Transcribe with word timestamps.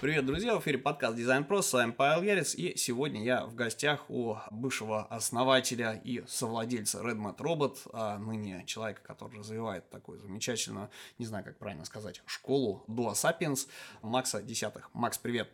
Привет, 0.00 0.26
друзья! 0.26 0.54
В 0.54 0.60
эфире 0.60 0.78
подкаст 0.78 1.16
Дизайн 1.16 1.42
Про, 1.42 1.60
с 1.60 1.72
вами 1.72 1.90
Павел 1.90 2.22
Ярец, 2.22 2.54
и 2.54 2.76
сегодня 2.76 3.20
я 3.24 3.44
в 3.44 3.56
гостях 3.56 4.08
у 4.08 4.36
бывшего 4.52 5.04
основателя 5.06 6.00
и 6.04 6.22
совладельца 6.28 7.00
RedMat 7.00 7.38
Robot, 7.38 7.78
а 7.92 8.16
ныне 8.16 8.62
человека, 8.64 9.00
который 9.02 9.40
развивает 9.40 9.90
такую 9.90 10.20
замечательную, 10.20 10.88
не 11.18 11.26
знаю, 11.26 11.44
как 11.44 11.58
правильно 11.58 11.84
сказать, 11.84 12.22
школу 12.26 12.84
Duo 12.86 13.12
Sapiens, 13.14 13.66
Макса 14.00 14.40
Десятых. 14.40 14.88
Макс, 14.94 15.18
привет! 15.18 15.48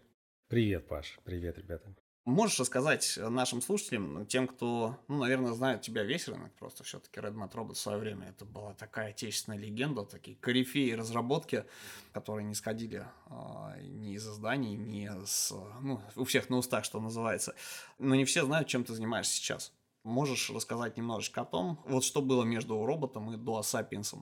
Привет, 0.48 0.86
Паш, 0.88 1.18
привет, 1.24 1.56
ребята. 1.56 1.94
Можешь 2.24 2.58
рассказать 2.58 3.18
нашим 3.18 3.60
слушателям, 3.60 4.24
тем, 4.24 4.48
кто, 4.48 4.96
ну, 5.08 5.18
наверное, 5.18 5.52
знает 5.52 5.82
тебя 5.82 6.04
весь 6.04 6.26
рынок, 6.26 6.54
просто 6.54 6.82
все-таки 6.82 7.20
Redmat 7.20 7.52
Robot 7.52 7.74
в 7.74 7.78
свое 7.78 7.98
время 7.98 8.30
это 8.30 8.46
была 8.46 8.72
такая 8.72 9.10
отечественная 9.10 9.58
легенда, 9.58 10.06
такие 10.06 10.34
корифеи 10.38 10.92
разработки, 10.92 11.66
которые 12.12 12.46
не 12.46 12.54
сходили 12.54 13.04
э, 13.26 13.80
ни 13.82 14.14
из 14.14 14.26
изданий, 14.26 14.74
ни 14.74 15.10
с, 15.26 15.52
ну, 15.82 16.00
у 16.16 16.24
всех 16.24 16.48
на 16.48 16.56
устах, 16.56 16.86
что 16.86 16.98
называется. 16.98 17.54
Но 17.98 18.14
не 18.14 18.24
все 18.24 18.46
знают, 18.46 18.68
чем 18.68 18.84
ты 18.84 18.94
занимаешься 18.94 19.34
сейчас. 19.34 19.74
Можешь 20.02 20.48
рассказать 20.48 20.96
немножечко 20.96 21.42
о 21.42 21.44
том, 21.44 21.78
вот 21.84 22.04
что 22.04 22.22
было 22.22 22.44
между 22.44 22.86
роботом 22.86 23.34
и 23.34 23.36
Sapiens? 23.36 24.16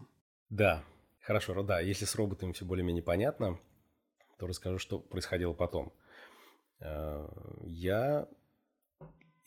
Да, 0.51 0.83
хорошо, 1.21 1.63
да, 1.63 1.79
если 1.79 2.05
с 2.05 2.17
роботами 2.17 2.51
все 2.51 2.65
более-менее 2.65 3.05
понятно, 3.05 3.61
то 4.39 4.49
расскажу, 4.49 4.79
что 4.79 4.99
происходило 4.99 5.53
потом. 5.53 5.93
Э, 6.83 7.29
я 7.65 8.29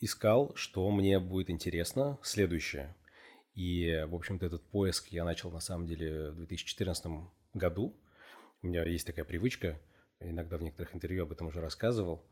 искал, 0.00 0.54
что 0.54 0.90
мне 0.90 1.18
будет 1.18 1.50
интересно 1.50 2.18
следующее. 2.22 2.94
И, 3.54 4.04
в 4.08 4.14
общем-то, 4.14 4.46
этот 4.46 4.62
поиск 4.70 5.08
я 5.08 5.24
начал, 5.24 5.50
на 5.50 5.60
самом 5.60 5.86
деле, 5.86 6.30
в 6.30 6.36
2014 6.36 7.06
году. 7.54 7.96
У 8.62 8.66
меня 8.66 8.84
есть 8.84 9.06
такая 9.06 9.24
привычка, 9.24 9.80
иногда 10.20 10.56
в 10.56 10.62
некоторых 10.62 10.94
интервью 10.94 11.24
об 11.24 11.32
этом 11.32 11.48
уже 11.48 11.60
рассказывал. 11.60 12.24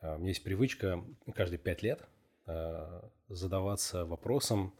Э, 0.00 0.16
у 0.16 0.18
меня 0.18 0.28
есть 0.28 0.44
привычка 0.44 1.04
каждые 1.34 1.58
пять 1.58 1.82
лет 1.82 2.06
э, 2.46 3.00
задаваться 3.28 4.04
вопросом, 4.04 4.74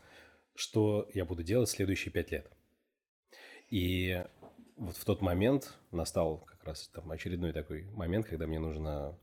что 0.54 1.08
я 1.14 1.24
буду 1.24 1.42
делать 1.42 1.68
следующие 1.68 2.12
пять 2.12 2.30
лет. 2.30 2.50
И 3.70 4.24
вот 4.76 4.96
в 4.96 5.04
тот 5.04 5.20
момент 5.20 5.78
настал 5.90 6.38
как 6.38 6.64
раз 6.64 6.88
там 6.88 7.10
очередной 7.10 7.52
такой 7.52 7.84
момент, 7.90 8.26
когда 8.26 8.46
мне 8.46 8.58
нужно 8.58 9.18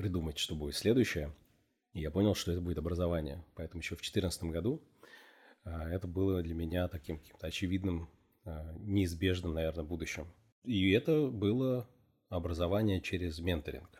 придумать, 0.00 0.38
что 0.38 0.54
будет 0.54 0.76
следующее. 0.76 1.34
И 1.92 2.00
я 2.00 2.10
понял, 2.10 2.34
что 2.34 2.52
это 2.52 2.62
будет 2.62 2.78
образование. 2.78 3.44
Поэтому 3.54 3.82
еще 3.82 3.96
в 3.96 3.98
2014 3.98 4.44
году 4.44 4.82
а, 5.62 5.90
это 5.90 6.08
было 6.08 6.42
для 6.42 6.54
меня 6.54 6.88
таким 6.88 7.18
каким-то 7.18 7.46
очевидным, 7.46 8.08
а, 8.46 8.72
неизбежным, 8.78 9.52
наверное, 9.52 9.84
будущим. 9.84 10.26
И 10.64 10.90
это 10.92 11.28
было 11.28 11.86
образование 12.30 13.02
через 13.02 13.40
менторинг. 13.40 13.90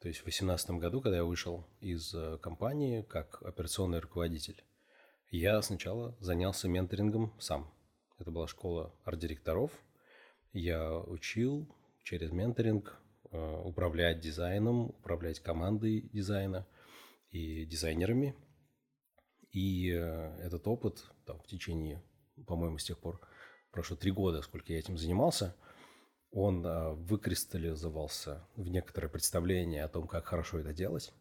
То 0.00 0.08
есть 0.08 0.18
в 0.20 0.24
2018 0.24 0.70
году, 0.70 1.00
когда 1.00 1.18
я 1.18 1.24
вышел 1.24 1.68
из 1.80 2.12
э, 2.14 2.38
компании 2.38 3.02
как 3.02 3.42
операционный 3.42 3.98
руководитель, 3.98 4.64
я 5.30 5.60
сначала 5.62 6.16
занялся 6.20 6.68
менторингом 6.68 7.34
сам. 7.38 7.72
Это 8.18 8.30
была 8.30 8.48
школа 8.48 8.94
арт-директоров. 9.04 9.72
Я 10.52 10.98
учил 10.98 11.68
через 12.02 12.30
менторинг 12.30 13.00
управлять 13.30 14.20
дизайном, 14.20 14.90
управлять 14.90 15.40
командой 15.40 16.08
дизайна 16.12 16.66
и 17.30 17.64
дизайнерами. 17.66 18.34
И 19.50 19.90
э, 19.90 20.36
этот 20.40 20.66
опыт 20.66 21.04
там, 21.24 21.40
в 21.40 21.46
течение, 21.46 22.02
по-моему, 22.46 22.78
с 22.78 22.84
тех 22.84 22.98
пор 22.98 23.20
прошло 23.70 23.96
три 23.96 24.10
года, 24.10 24.42
сколько 24.42 24.72
я 24.72 24.78
этим 24.78 24.98
занимался, 24.98 25.56
он 26.30 26.64
э, 26.64 26.92
выкристаллизовался 26.94 28.46
в 28.56 28.68
некоторое 28.68 29.08
представление 29.08 29.84
о 29.84 29.88
том, 29.88 30.06
как 30.06 30.26
хорошо 30.26 30.58
это 30.58 30.72
делать, 30.72 31.12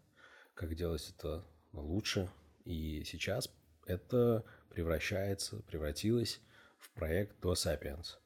как 0.53 0.75
делать 0.75 1.13
это 1.17 1.45
лучше. 1.73 2.29
И 2.65 3.03
сейчас 3.05 3.49
это 3.85 4.43
превращается, 4.69 5.61
превратилось 5.63 6.41
в 6.79 6.91
проект 6.91 7.43
Do 7.43 7.53
Sapiens, 7.53 8.17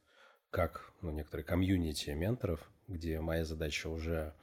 как 0.49 0.93
ну, 1.01 1.11
некоторые 1.11 1.45
комьюнити 1.45 2.09
менторов– 2.11 2.67
где 2.91 3.19
моя 3.21 3.45
задача 3.45 3.87
уже 3.87 4.33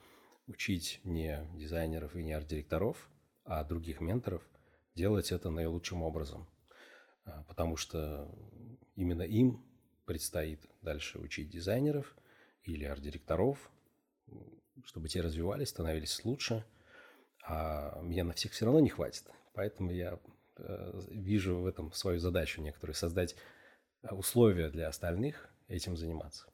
учить 0.47 1.01
не 1.05 1.47
дизайнеров 1.55 2.17
и 2.17 2.23
не 2.23 2.33
арт-директоров, 2.33 3.09
а 3.45 3.63
других 3.65 4.01
менторов 4.01 4.43
делать 4.95 5.31
это 5.31 5.51
наилучшим 5.51 6.03
образом. 6.03 6.49
А, 7.25 7.45
потому 7.45 7.77
что 7.77 8.29
именно 8.97 9.23
им 9.23 9.65
предстоит 10.07 10.61
дальше 10.81 11.19
учить 11.19 11.51
дизайнеров 11.51 12.17
или 12.65 12.85
арт-директоров, 12.85 13.71
чтобы 14.85 15.09
те 15.09 15.21
развивались, 15.21 15.69
становились 15.69 16.25
лучше, 16.25 16.65
а 17.45 18.01
меня 18.03 18.25
на 18.25 18.33
всех 18.33 18.53
все 18.53 18.65
равно 18.65 18.81
не 18.81 18.89
хватит. 18.89 19.25
Поэтому 19.53 19.91
я 19.91 20.19
э, 20.57 21.01
вижу 21.11 21.59
в 21.59 21.67
этом 21.67 21.93
свою 21.93 22.19
задачу 22.19 22.61
некоторую, 22.63 22.95
создать 22.95 23.37
условия 24.03 24.71
для 24.71 24.89
остальных 24.89 25.49
этим 25.67 25.97
заниматься. 25.97 26.47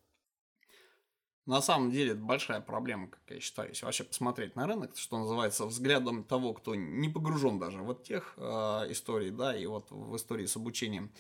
На 1.47 1.61
самом 1.61 1.91
деле 1.91 2.13
это 2.13 2.21
большая 2.21 2.61
проблема, 2.61 3.09
как 3.09 3.21
я 3.29 3.41
считаю, 3.41 3.69
если 3.69 3.85
вообще 3.85 4.05
посмотреть 4.05 4.57
на 4.57 4.67
рынок, 4.67 4.97
что 4.97 5.19
называется, 5.19 5.67
взглядом 5.67 6.25
того, 6.25 6.55
кто 6.55 6.75
не 6.75 7.09
погружен 7.09 7.59
даже 7.59 7.83
в 7.83 7.95
тех 7.97 8.35
э, 8.39 8.43
историй, 8.91 9.31
да, 9.31 9.55
и 9.55 9.67
вот 9.67 9.91
в 9.91 10.17
истории 10.17 10.47
с 10.47 10.57
обучением. 10.57 11.13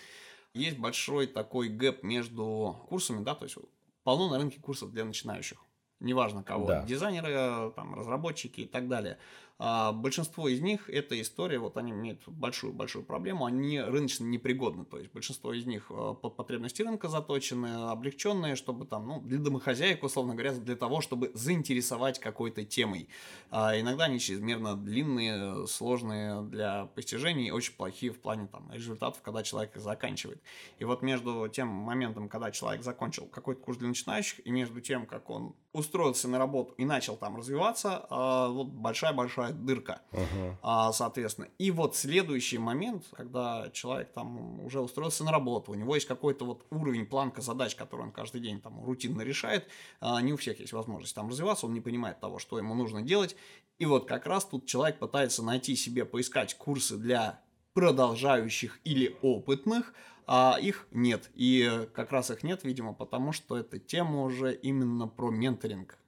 Есть 0.54 0.78
большой 0.78 1.26
такой 1.26 1.68
гэп 1.68 2.02
между 2.02 2.86
курсами, 2.88 3.22
да, 3.22 3.34
то 3.34 3.44
есть 3.44 3.58
полно 4.02 4.30
на 4.30 4.38
рынке 4.38 4.60
курсов 4.60 4.92
для 4.92 5.04
начинающих 5.04 5.58
неважно 6.00 6.42
кого, 6.42 6.66
да. 6.66 6.82
дизайнеры, 6.84 7.72
там, 7.72 7.94
разработчики 7.94 8.62
и 8.62 8.66
так 8.66 8.88
далее. 8.88 9.18
А 9.58 9.92
большинство 9.92 10.48
из 10.48 10.60
них, 10.60 10.90
эта 10.90 11.20
история, 11.20 11.58
вот 11.60 11.76
они 11.76 11.92
имеют 11.92 12.22
большую-большую 12.26 13.04
проблему, 13.04 13.44
они 13.44 13.80
рыночно 13.80 14.24
непригодны, 14.24 14.84
то 14.84 14.98
есть 14.98 15.12
большинство 15.12 15.52
из 15.52 15.64
них 15.64 15.86
э, 15.90 16.14
под 16.20 16.34
потребности 16.34 16.82
рынка 16.82 17.08
заточены, 17.08 17.90
облегченные, 17.90 18.56
чтобы 18.56 18.84
там, 18.84 19.06
ну, 19.06 19.20
для 19.20 19.38
домохозяек, 19.38 20.02
условно 20.02 20.34
говоря, 20.34 20.52
для 20.54 20.74
того, 20.74 21.00
чтобы 21.00 21.30
заинтересовать 21.34 22.18
какой-то 22.18 22.64
темой. 22.64 23.08
А 23.50 23.78
иногда 23.78 24.06
они 24.06 24.18
чрезмерно 24.18 24.76
длинные, 24.76 25.68
сложные 25.68 26.42
для 26.42 26.86
постижений, 26.86 27.52
очень 27.52 27.74
плохие 27.74 28.12
в 28.12 28.18
плане 28.18 28.48
там 28.48 28.72
результатов, 28.72 29.22
когда 29.22 29.44
человек 29.44 29.76
их 29.76 29.82
заканчивает. 29.82 30.42
И 30.80 30.84
вот 30.84 31.02
между 31.02 31.48
тем 31.48 31.68
моментом, 31.68 32.28
когда 32.28 32.50
человек 32.50 32.82
закончил 32.82 33.26
какой-то 33.26 33.60
курс 33.60 33.78
для 33.78 33.86
начинающих, 33.86 34.44
и 34.44 34.50
между 34.50 34.80
тем, 34.80 35.06
как 35.06 35.30
он 35.30 35.54
устроился 35.72 36.28
на 36.28 36.38
работу 36.38 36.74
и 36.76 36.84
начал 36.84 37.16
там 37.16 37.36
развиваться, 37.36 38.06
а, 38.08 38.48
вот 38.48 38.68
большая-большая 38.68 39.53
дырка, 39.54 40.02
uh-huh. 40.12 40.92
соответственно. 40.92 41.48
И 41.58 41.70
вот 41.70 41.96
следующий 41.96 42.58
момент, 42.58 43.04
когда 43.12 43.70
человек 43.72 44.12
там 44.12 44.64
уже 44.64 44.80
устроился 44.80 45.24
на 45.24 45.32
работу, 45.32 45.72
у 45.72 45.74
него 45.74 45.94
есть 45.94 46.06
какой-то 46.06 46.44
вот 46.44 46.66
уровень, 46.70 47.06
планка 47.06 47.40
задач, 47.40 47.74
который 47.74 48.02
он 48.02 48.12
каждый 48.12 48.40
день 48.40 48.60
там 48.60 48.84
рутинно 48.84 49.22
решает, 49.22 49.68
а, 50.00 50.20
не 50.20 50.32
у 50.32 50.36
всех 50.36 50.60
есть 50.60 50.72
возможность 50.72 51.14
там 51.14 51.28
развиваться, 51.28 51.66
он 51.66 51.74
не 51.74 51.80
понимает 51.80 52.20
того, 52.20 52.38
что 52.38 52.58
ему 52.58 52.74
нужно 52.74 53.02
делать, 53.02 53.36
и 53.78 53.86
вот 53.86 54.06
как 54.06 54.26
раз 54.26 54.44
тут 54.44 54.66
человек 54.66 54.98
пытается 54.98 55.42
найти 55.42 55.76
себе, 55.76 56.04
поискать 56.04 56.54
курсы 56.54 56.96
для 56.96 57.40
продолжающих 57.74 58.78
или 58.84 59.16
опытных, 59.20 59.92
а 60.26 60.56
их 60.60 60.86
нет. 60.92 61.30
И 61.34 61.88
как 61.92 62.12
раз 62.12 62.30
их 62.30 62.42
нет, 62.42 62.64
видимо, 62.64 62.94
потому 62.94 63.32
что 63.32 63.56
эта 63.56 63.78
тема 63.78 64.22
уже 64.22 64.54
именно 64.54 65.08
про 65.08 65.30
менторинг. 65.30 65.98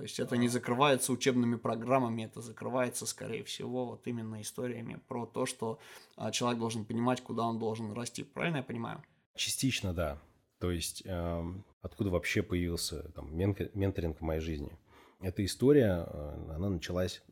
То 0.00 0.04
есть 0.04 0.18
это 0.18 0.38
не 0.38 0.48
закрывается 0.48 1.12
учебными 1.12 1.56
программами, 1.56 2.22
это 2.22 2.40
закрывается, 2.40 3.04
скорее 3.04 3.44
всего, 3.44 3.84
вот 3.84 4.06
именно 4.06 4.40
историями 4.40 4.98
про 5.08 5.26
то, 5.26 5.44
что 5.44 5.78
а, 6.16 6.30
человек 6.30 6.58
должен 6.58 6.86
понимать, 6.86 7.20
куда 7.20 7.42
он 7.42 7.58
должен 7.58 7.92
расти. 7.92 8.24
Правильно 8.24 8.56
я 8.56 8.62
понимаю? 8.62 9.04
Частично, 9.34 9.92
да. 9.92 10.18
То 10.58 10.70
есть 10.70 11.02
э, 11.04 11.44
откуда 11.82 12.08
вообще 12.08 12.42
появился 12.42 13.12
там, 13.12 13.36
менторинг 13.36 14.16
в 14.16 14.22
моей 14.22 14.40
жизни? 14.40 14.78
Эта 15.20 15.44
история, 15.44 16.06
э, 16.06 16.54
она 16.54 16.70
началась 16.70 17.22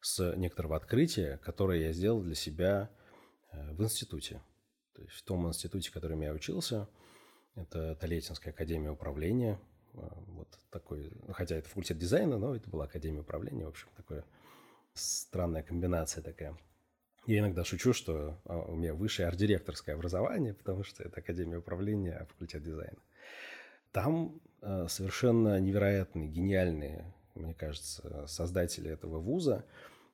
с 0.00 0.34
некоторого 0.34 0.76
открытия, 0.76 1.36
которое 1.44 1.82
я 1.82 1.92
сделал 1.92 2.22
для 2.22 2.34
себя 2.34 2.88
э, 3.52 3.74
в 3.74 3.82
институте. 3.82 4.40
То 4.94 5.02
есть 5.02 5.12
в 5.12 5.22
том 5.24 5.46
институте, 5.46 5.90
в 5.90 5.92
котором 5.92 6.22
я 6.22 6.32
учился, 6.32 6.88
это 7.54 7.94
Толетинская 7.96 8.54
академия 8.54 8.92
управления, 8.92 9.60
вот 9.94 10.48
такой, 10.70 11.10
ну, 11.26 11.32
хотя 11.32 11.56
это 11.56 11.68
факультет 11.68 11.98
дизайна, 11.98 12.38
но 12.38 12.54
это 12.54 12.68
была 12.68 12.84
академия 12.84 13.20
управления, 13.20 13.66
в 13.66 13.70
общем, 13.70 13.88
такая 13.96 14.24
странная 14.94 15.62
комбинация 15.62 16.22
такая. 16.22 16.56
Я 17.26 17.38
иногда 17.38 17.64
шучу, 17.64 17.92
что 17.92 18.38
а, 18.44 18.58
у 18.58 18.76
меня 18.76 18.94
высшее 18.94 19.28
арт-директорское 19.28 19.94
образование, 19.94 20.54
потому 20.54 20.84
что 20.84 21.02
это 21.02 21.20
академия 21.20 21.58
управления, 21.58 22.12
а 22.12 22.26
факультет 22.26 22.62
дизайна. 22.62 22.98
Там 23.92 24.40
а, 24.60 24.88
совершенно 24.88 25.58
невероятные, 25.58 26.28
гениальные, 26.28 27.14
мне 27.34 27.54
кажется, 27.54 28.26
создатели 28.26 28.90
этого 28.90 29.18
вуза 29.18 29.64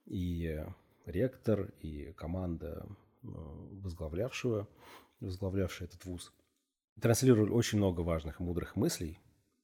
и 0.06 0.64
ректор, 1.04 1.72
и 1.80 2.12
команда 2.12 2.86
возглавлявшего, 3.22 4.68
возглавлявшая 5.20 5.88
этот 5.88 6.04
вуз, 6.04 6.32
транслировали 7.00 7.50
очень 7.50 7.78
много 7.78 8.00
важных 8.00 8.40
и 8.40 8.42
мудрых 8.42 8.76
мыслей. 8.76 9.18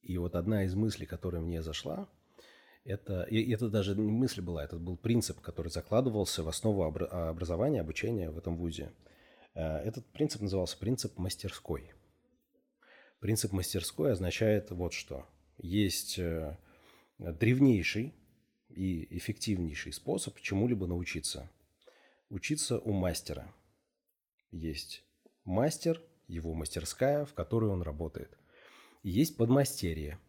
И 0.07 0.17
вот 0.17 0.35
одна 0.35 0.63
из 0.63 0.73
мыслей, 0.73 1.05
которая 1.05 1.41
мне 1.41 1.61
зашла, 1.61 2.07
это, 2.85 3.23
и 3.23 3.51
это 3.51 3.67
даже 3.67 3.93
не 3.93 4.09
мысль 4.09 4.39
была, 4.39 4.63
это 4.63 4.77
был 4.77 4.95
принцип, 4.95 5.41
который 5.41 5.67
закладывался 5.67 6.43
в 6.43 6.47
основу 6.47 6.83
образования, 6.85 7.81
обучения 7.81 8.29
в 8.29 8.37
этом 8.37 8.55
вузе. 8.55 8.93
Э, 9.53 9.79
этот 9.79 10.05
принцип 10.13 10.41
назывался 10.41 10.77
принцип 10.77 11.17
мастерской. 11.17 11.91
Принцип 13.19 13.51
мастерской 13.51 14.13
означает 14.13 14.71
вот 14.71 14.93
что. 14.93 15.27
Есть 15.57 16.17
э, 16.19 16.57
древнейший 17.17 18.13
и 18.69 19.17
эффективнейший 19.17 19.91
способ 19.91 20.39
чему-либо 20.39 20.87
научиться. 20.87 21.51
Учиться 22.29 22.79
у 22.79 22.93
мастера. 22.93 23.53
Есть 24.51 25.03
мастер, 25.43 26.01
его 26.29 26.53
мастерская, 26.53 27.25
в 27.25 27.33
которой 27.33 27.69
он 27.69 27.81
работает. 27.81 28.37
Есть 29.03 29.37
подмастерье. 29.37 30.19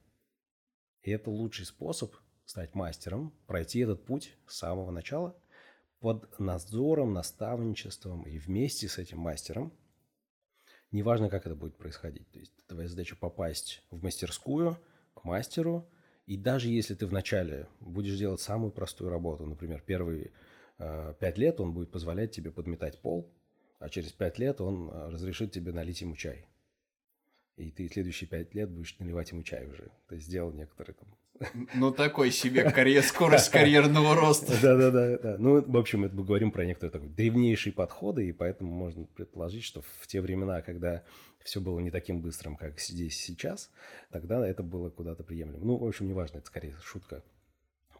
И 1.02 1.10
это 1.10 1.30
лучший 1.30 1.66
способ 1.66 2.14
стать 2.44 2.74
мастером, 2.74 3.32
пройти 3.46 3.80
этот 3.80 4.04
путь 4.04 4.36
с 4.46 4.56
самого 4.56 4.90
начала 4.90 5.36
под 6.00 6.38
надзором, 6.38 7.12
наставничеством 7.12 8.22
и 8.22 8.38
вместе 8.38 8.88
с 8.88 8.98
этим 8.98 9.18
мастером. 9.18 9.72
Неважно, 10.90 11.28
как 11.28 11.46
это 11.46 11.54
будет 11.54 11.76
происходить. 11.76 12.30
То 12.30 12.38
есть 12.38 12.66
твоя 12.66 12.88
задача 12.88 13.16
попасть 13.16 13.82
в 13.90 14.02
мастерскую, 14.02 14.78
к 15.14 15.24
мастеру, 15.24 15.88
и 16.26 16.36
даже 16.36 16.68
если 16.68 16.94
ты 16.94 17.06
вначале 17.06 17.68
будешь 17.80 18.16
делать 18.16 18.40
самую 18.40 18.72
простую 18.72 19.10
работу, 19.10 19.46
например, 19.46 19.82
первые 19.82 20.32
э, 20.78 21.14
пять 21.18 21.38
лет 21.38 21.60
он 21.60 21.72
будет 21.72 21.90
позволять 21.90 22.32
тебе 22.32 22.50
подметать 22.50 23.00
пол, 23.00 23.30
а 23.78 23.88
через 23.88 24.12
пять 24.12 24.38
лет 24.38 24.60
он 24.60 24.88
э, 24.88 25.08
разрешит 25.10 25.52
тебе 25.52 25.72
налить 25.72 26.00
ему 26.00 26.16
чай. 26.16 26.46
И 27.58 27.70
ты 27.70 27.88
следующие 27.88 28.28
пять 28.28 28.54
лет 28.54 28.70
будешь 28.70 28.96
наливать 28.98 29.32
ему 29.32 29.42
чай 29.42 29.66
уже. 29.66 29.90
Ты 30.08 30.18
сделал 30.18 30.52
некоторые 30.52 30.94
там 30.94 31.08
ну, 31.74 31.92
такой 31.92 32.30
себе 32.30 32.68
карьер, 32.70 33.02
скорость 33.02 33.50
карьерного 33.50 34.14
роста. 34.14 34.54
Да-да-да. 34.62 35.18
да. 35.18 35.36
Ну, 35.38 35.62
в 35.62 35.76
общем, 35.76 36.04
это 36.04 36.14
мы 36.14 36.24
говорим 36.24 36.50
про 36.50 36.64
некоторые 36.64 36.92
такой 36.92 37.08
древнейшие 37.08 37.72
подходы, 37.72 38.28
и 38.28 38.32
поэтому 38.32 38.72
можно 38.72 39.04
предположить, 39.06 39.62
что 39.62 39.82
в 39.82 40.06
те 40.06 40.20
времена, 40.20 40.62
когда 40.62 41.04
все 41.44 41.60
было 41.60 41.78
не 41.78 41.90
таким 41.90 42.20
быстрым, 42.20 42.56
как 42.56 42.80
здесь 42.80 43.16
сейчас, 43.16 43.70
тогда 44.10 44.46
это 44.46 44.62
было 44.62 44.90
куда-то 44.90 45.22
приемлемо. 45.22 45.64
Ну, 45.64 45.76
в 45.76 45.86
общем, 45.86 46.08
неважно, 46.08 46.38
это 46.38 46.46
скорее 46.46 46.74
шутка 46.82 47.22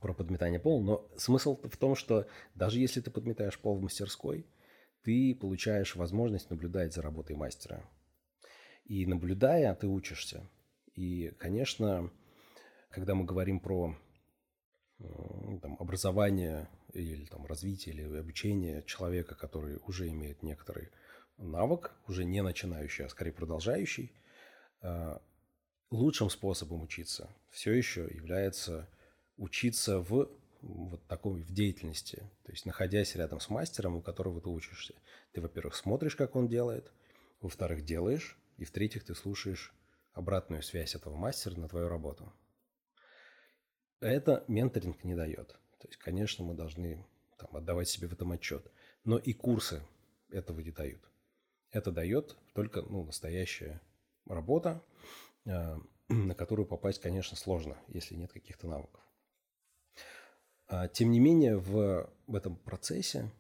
про 0.01 0.15
подметание 0.15 0.61
пола, 0.61 0.83
но 0.83 1.11
смысл 1.17 1.61
в 1.63 1.77
том, 1.77 1.95
что 1.95 2.27
даже 2.55 2.79
если 2.79 3.01
ты 3.01 3.11
подметаешь 3.11 3.59
пол 3.59 3.79
в 3.79 3.83
мастерской, 3.83 4.47
ты 5.03 5.35
получаешь 5.35 5.97
возможность 5.97 6.51
наблюдать 6.51 6.93
за 6.93 7.03
работой 7.03 7.37
мастера. 7.37 7.85
И 8.89 9.07
наблюдая, 9.07 9.75
ты 9.75 9.87
учишься. 9.87 10.49
И, 10.95 11.33
конечно, 11.39 12.11
когда 12.91 13.15
мы 13.15 13.25
говорим 13.25 13.61
про 13.61 13.95
там, 14.99 15.77
образование 15.79 16.69
или 16.95 17.27
там, 17.27 17.47
развитие 17.47 17.95
или 17.95 18.19
обучение 18.19 18.83
человека, 18.85 19.35
который 19.35 19.79
уже 19.87 20.09
имеет 20.09 20.43
некоторый 20.43 20.89
навык, 21.37 21.93
уже 22.09 22.25
не 22.25 22.43
начинающий, 22.43 23.05
а 23.05 23.09
скорее 23.09 23.33
продолжающий, 23.33 24.11
а, 24.81 25.23
лучшим 25.91 26.31
способом 26.31 26.83
учиться 26.83 27.31
все 27.51 27.73
еще 27.73 28.09
является 28.11 28.89
учиться 29.37 30.01
в 30.01 30.31
вот 30.61 31.07
такой 31.07 31.43
в 31.43 31.53
деятельности, 31.53 32.17
то 32.45 32.51
есть 32.51 32.67
находясь 32.67 33.15
рядом 33.15 33.39
с 33.39 33.49
мастером, 33.49 33.97
у 33.97 34.03
которого 34.03 34.41
ты 34.41 34.49
учишься. 34.49 34.95
Ты, 35.33 35.41
во-первых, 35.41 35.77
смотришь, 35.77 36.17
как 36.17 36.35
он 36.35 36.49
делает, 36.49 36.91
во-вторых, 37.41 37.85
делаешь, 37.85 38.37
и 38.59 38.65
в-третьих, 38.65 39.05
ты 39.05 39.15
слушаешь 39.15 39.73
обратную 40.13 40.63
связь 40.63 40.95
этого 40.95 41.17
мастера 41.17 41.55
на 41.55 41.69
твою 41.69 41.89
работу. 41.89 42.33
Это 44.01 44.45
менторинг 44.49 45.05
не 45.05 45.15
дает. 45.15 45.49
То 45.79 45.87
есть, 45.87 45.97
конечно, 45.97 46.45
мы 46.45 46.55
должны 46.55 47.07
там, 47.39 47.57
отдавать 47.57 47.89
себе 47.89 48.09
в 48.09 48.13
этом 48.13 48.33
отчет. 48.33 48.71
Но 49.05 49.17
и 49.17 49.33
курсы 49.33 49.83
этого 50.31 50.61
не 50.61 50.73
дают. 50.73 51.09
Это 51.71 51.93
дает 51.93 52.37
только 52.53 52.83
ну, 52.83 53.05
настоящая 53.05 53.81
работа, 54.27 54.83
э, 55.45 55.77
на 56.09 56.35
которую 56.35 56.67
попасть, 56.67 57.01
конечно, 57.01 57.37
сложно, 57.37 57.79
если 57.89 58.17
нет 58.17 58.33
каких-то 58.33 58.67
навыков. 58.67 59.03
А, 60.67 60.89
тем 60.89 61.13
не 61.13 61.21
менее, 61.21 61.57
в, 61.57 62.11
в 62.27 62.35
этом 62.35 62.57
процессе 62.57 63.31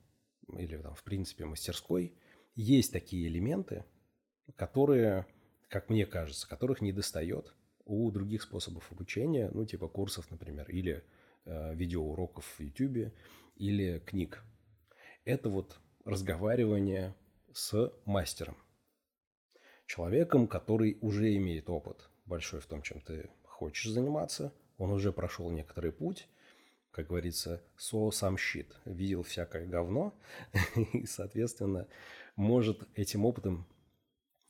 или 0.56 0.78
там, 0.78 0.94
в 0.94 1.02
принципе 1.02 1.44
мастерской 1.44 2.16
есть 2.54 2.92
такие 2.92 3.28
элементы, 3.28 3.84
которые, 4.56 5.26
как 5.68 5.88
мне 5.90 6.06
кажется, 6.06 6.48
которых 6.48 6.80
не 6.80 6.92
достает 6.92 7.54
у 7.84 8.10
других 8.10 8.42
способов 8.42 8.90
обучения, 8.92 9.50
ну, 9.52 9.64
типа 9.64 9.88
курсов, 9.88 10.30
например, 10.30 10.68
или 10.70 11.04
э, 11.44 11.74
видеоуроков 11.74 12.44
в 12.44 12.60
YouTube, 12.60 13.12
или 13.56 13.98
книг. 14.00 14.42
Это 15.24 15.48
вот 15.48 15.78
разговаривание 16.04 17.14
с 17.52 17.92
мастером. 18.04 18.56
Человеком, 19.86 20.46
который 20.48 20.98
уже 21.00 21.34
имеет 21.36 21.70
опыт 21.70 22.10
большой 22.26 22.60
в 22.60 22.66
том, 22.66 22.82
чем 22.82 23.00
ты 23.00 23.30
хочешь 23.44 23.90
заниматься. 23.90 24.52
Он 24.76 24.90
уже 24.90 25.12
прошел 25.12 25.50
некоторый 25.50 25.92
путь, 25.92 26.28
как 26.90 27.08
говорится, 27.08 27.62
со 27.76 28.10
сам 28.10 28.36
щит, 28.36 28.76
видел 28.84 29.22
всякое 29.22 29.66
говно, 29.66 30.14
и, 30.92 31.06
соответственно, 31.06 31.88
может 32.36 32.86
этим 32.94 33.24
опытом 33.24 33.66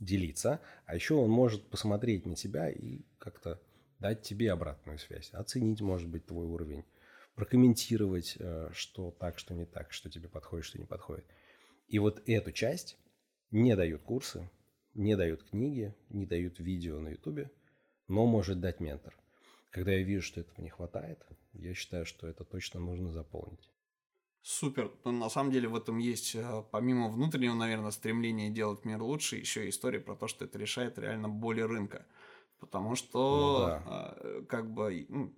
делиться, 0.01 0.61
а 0.87 0.95
еще 0.95 1.15
он 1.15 1.31
может 1.31 1.69
посмотреть 1.71 2.27
на 2.27 2.35
тебя 2.35 2.71
и 2.71 3.03
как-то 3.19 3.61
дать 3.99 4.23
тебе 4.23 4.53
обратную 4.53 4.99
связь, 4.99 5.31
оценить, 5.33 5.81
может 5.81 6.09
быть, 6.09 6.27
твой 6.27 6.47
уровень, 6.47 6.85
прокомментировать, 7.35 8.37
э, 8.39 8.71
что 8.73 9.11
так, 9.11 9.39
что 9.39 9.55
не 9.55 9.65
так, 9.65 9.93
что 9.93 10.11
тебе 10.11 10.29
подходит, 10.29 10.67
что 10.67 10.79
не 10.79 10.87
подходит. 10.87 11.25
И 11.89 11.99
вот 11.99 12.23
эту 12.27 12.53
часть 12.53 12.97
не 13.51 13.75
дают 13.75 14.03
курсы, 14.03 14.51
не 14.95 15.17
дают 15.17 15.43
книги, 15.45 15.95
не 16.11 16.27
дают 16.27 16.59
видео 16.59 17.01
на 17.01 17.09
ютубе, 17.09 17.51
но 18.09 18.27
может 18.27 18.61
дать 18.61 18.81
ментор. 18.81 19.17
Когда 19.71 19.93
я 19.93 20.03
вижу, 20.03 20.23
что 20.23 20.41
этого 20.41 20.61
не 20.61 20.71
хватает, 20.71 21.25
я 21.53 21.75
считаю, 21.75 22.07
что 22.07 22.27
это 22.27 22.45
точно 22.45 22.81
нужно 22.81 23.13
заполнить. 23.13 23.71
Супер. 24.49 24.91
Но 25.05 25.13
на 25.13 25.29
самом 25.29 25.53
деле 25.53 25.69
в 25.69 25.77
этом 25.77 25.99
есть, 25.99 26.35
э, 26.35 26.63
помимо 26.71 27.11
внутреннего, 27.11 27.55
наверное, 27.55 27.91
стремления 27.91 28.49
делать 28.49 28.87
мир 28.87 29.03
лучше, 29.03 29.37
еще 29.37 29.69
история 29.69 30.01
про 30.01 30.17
то, 30.17 30.27
что 30.27 30.47
это 30.47 30.59
решает 30.59 30.99
реально 30.99 31.29
боли 31.29 31.61
рынка. 31.61 32.07
Потому 32.59 32.95
что, 32.95 33.81
ну, 33.85 33.91
да. 33.91 34.15
э, 34.17 34.43
как 34.49 34.73
бы, 34.73 35.05
ну, 35.11 35.35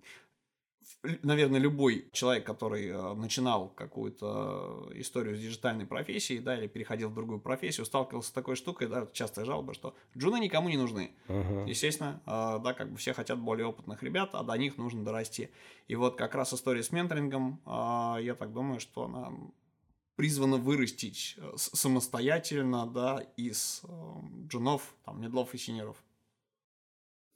наверное, 1.23 1.59
любой 1.59 2.09
человек, 2.11 2.45
который 2.45 2.87
э, 2.87 3.13
начинал 3.13 3.69
какую-то 3.69 4.89
историю 4.93 5.35
с 5.35 5.39
диджитальной 5.39 5.85
профессией, 5.85 6.39
да, 6.39 6.57
или 6.57 6.67
переходил 6.67 7.09
в 7.09 7.13
другую 7.13 7.39
профессию, 7.39 7.85
сталкивался 7.85 8.29
с 8.29 8.31
такой 8.31 8.55
штукой, 8.55 8.87
да, 8.87 9.07
частая 9.11 9.45
жалоба, 9.45 9.73
что 9.73 9.95
джуны 10.17 10.39
никому 10.39 10.69
не 10.69 10.77
нужны. 10.77 11.11
Uh-huh. 11.27 11.67
Естественно, 11.67 12.21
э, 12.25 12.59
да, 12.63 12.73
как 12.73 12.91
бы 12.91 12.97
все 12.97 13.13
хотят 13.13 13.39
более 13.39 13.67
опытных 13.67 14.03
ребят, 14.03 14.29
а 14.33 14.43
до 14.43 14.53
них 14.53 14.77
нужно 14.77 15.03
дорасти. 15.03 15.49
И 15.87 15.95
вот 15.95 16.15
как 16.15 16.35
раз 16.35 16.53
история 16.53 16.83
с 16.83 16.91
менторингом, 16.91 17.61
э, 17.65 18.23
я 18.23 18.35
так 18.35 18.53
думаю, 18.53 18.79
что 18.79 19.05
она 19.05 19.31
призвана 20.15 20.57
вырастить 20.57 21.37
самостоятельно, 21.55 22.85
да, 22.85 23.25
из 23.37 23.81
джунов, 24.47 24.93
там, 25.03 25.21
медлов 25.21 25.53
и 25.55 25.57
синеров. 25.57 25.97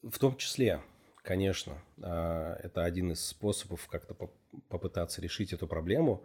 В 0.04 0.20
том 0.20 0.38
числе, 0.38 0.84
Конечно, 1.26 1.82
а, 2.04 2.56
это 2.62 2.84
один 2.84 3.12
из 3.12 3.26
способов 3.26 3.88
как-то 3.88 4.14
попытаться 4.70 5.22
решить 5.22 5.54
эту 5.54 5.68
проблему. 5.68 6.24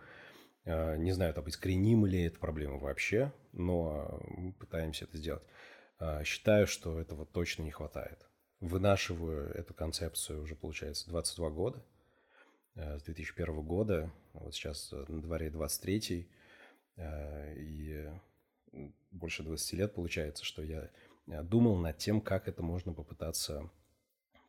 А, 0.66 0.94
не 0.96 1.12
знаю, 1.12 1.32
там, 1.32 1.48
искореним 1.48 2.04
ли 2.04 2.24
эту 2.24 2.38
проблему 2.38 2.78
вообще, 2.78 3.32
но 3.52 4.20
мы 4.28 4.52
пытаемся 4.52 5.06
это 5.06 5.16
сделать. 5.16 5.42
А, 5.98 6.22
считаю, 6.22 6.66
что 6.66 7.00
этого 7.00 7.24
точно 7.24 7.62
не 7.62 7.70
хватает. 7.70 8.28
Вынашиваю 8.60 9.50
эту 9.54 9.72
концепцию 9.72 10.42
уже, 10.42 10.54
получается, 10.54 11.08
22 11.08 11.50
года. 11.50 11.82
С 12.74 13.02
2001 13.02 13.62
года, 13.62 14.12
вот 14.34 14.54
сейчас 14.54 14.92
на 14.92 15.22
дворе 15.22 15.50
23 15.50 16.30
и 17.56 18.10
больше 19.10 19.42
20 19.42 19.72
лет 19.72 19.94
получается, 19.94 20.44
что 20.44 20.62
я 20.62 20.90
думал 21.26 21.76
над 21.76 21.96
тем, 21.96 22.20
как 22.20 22.48
это 22.48 22.62
можно 22.62 22.92
попытаться 22.92 23.70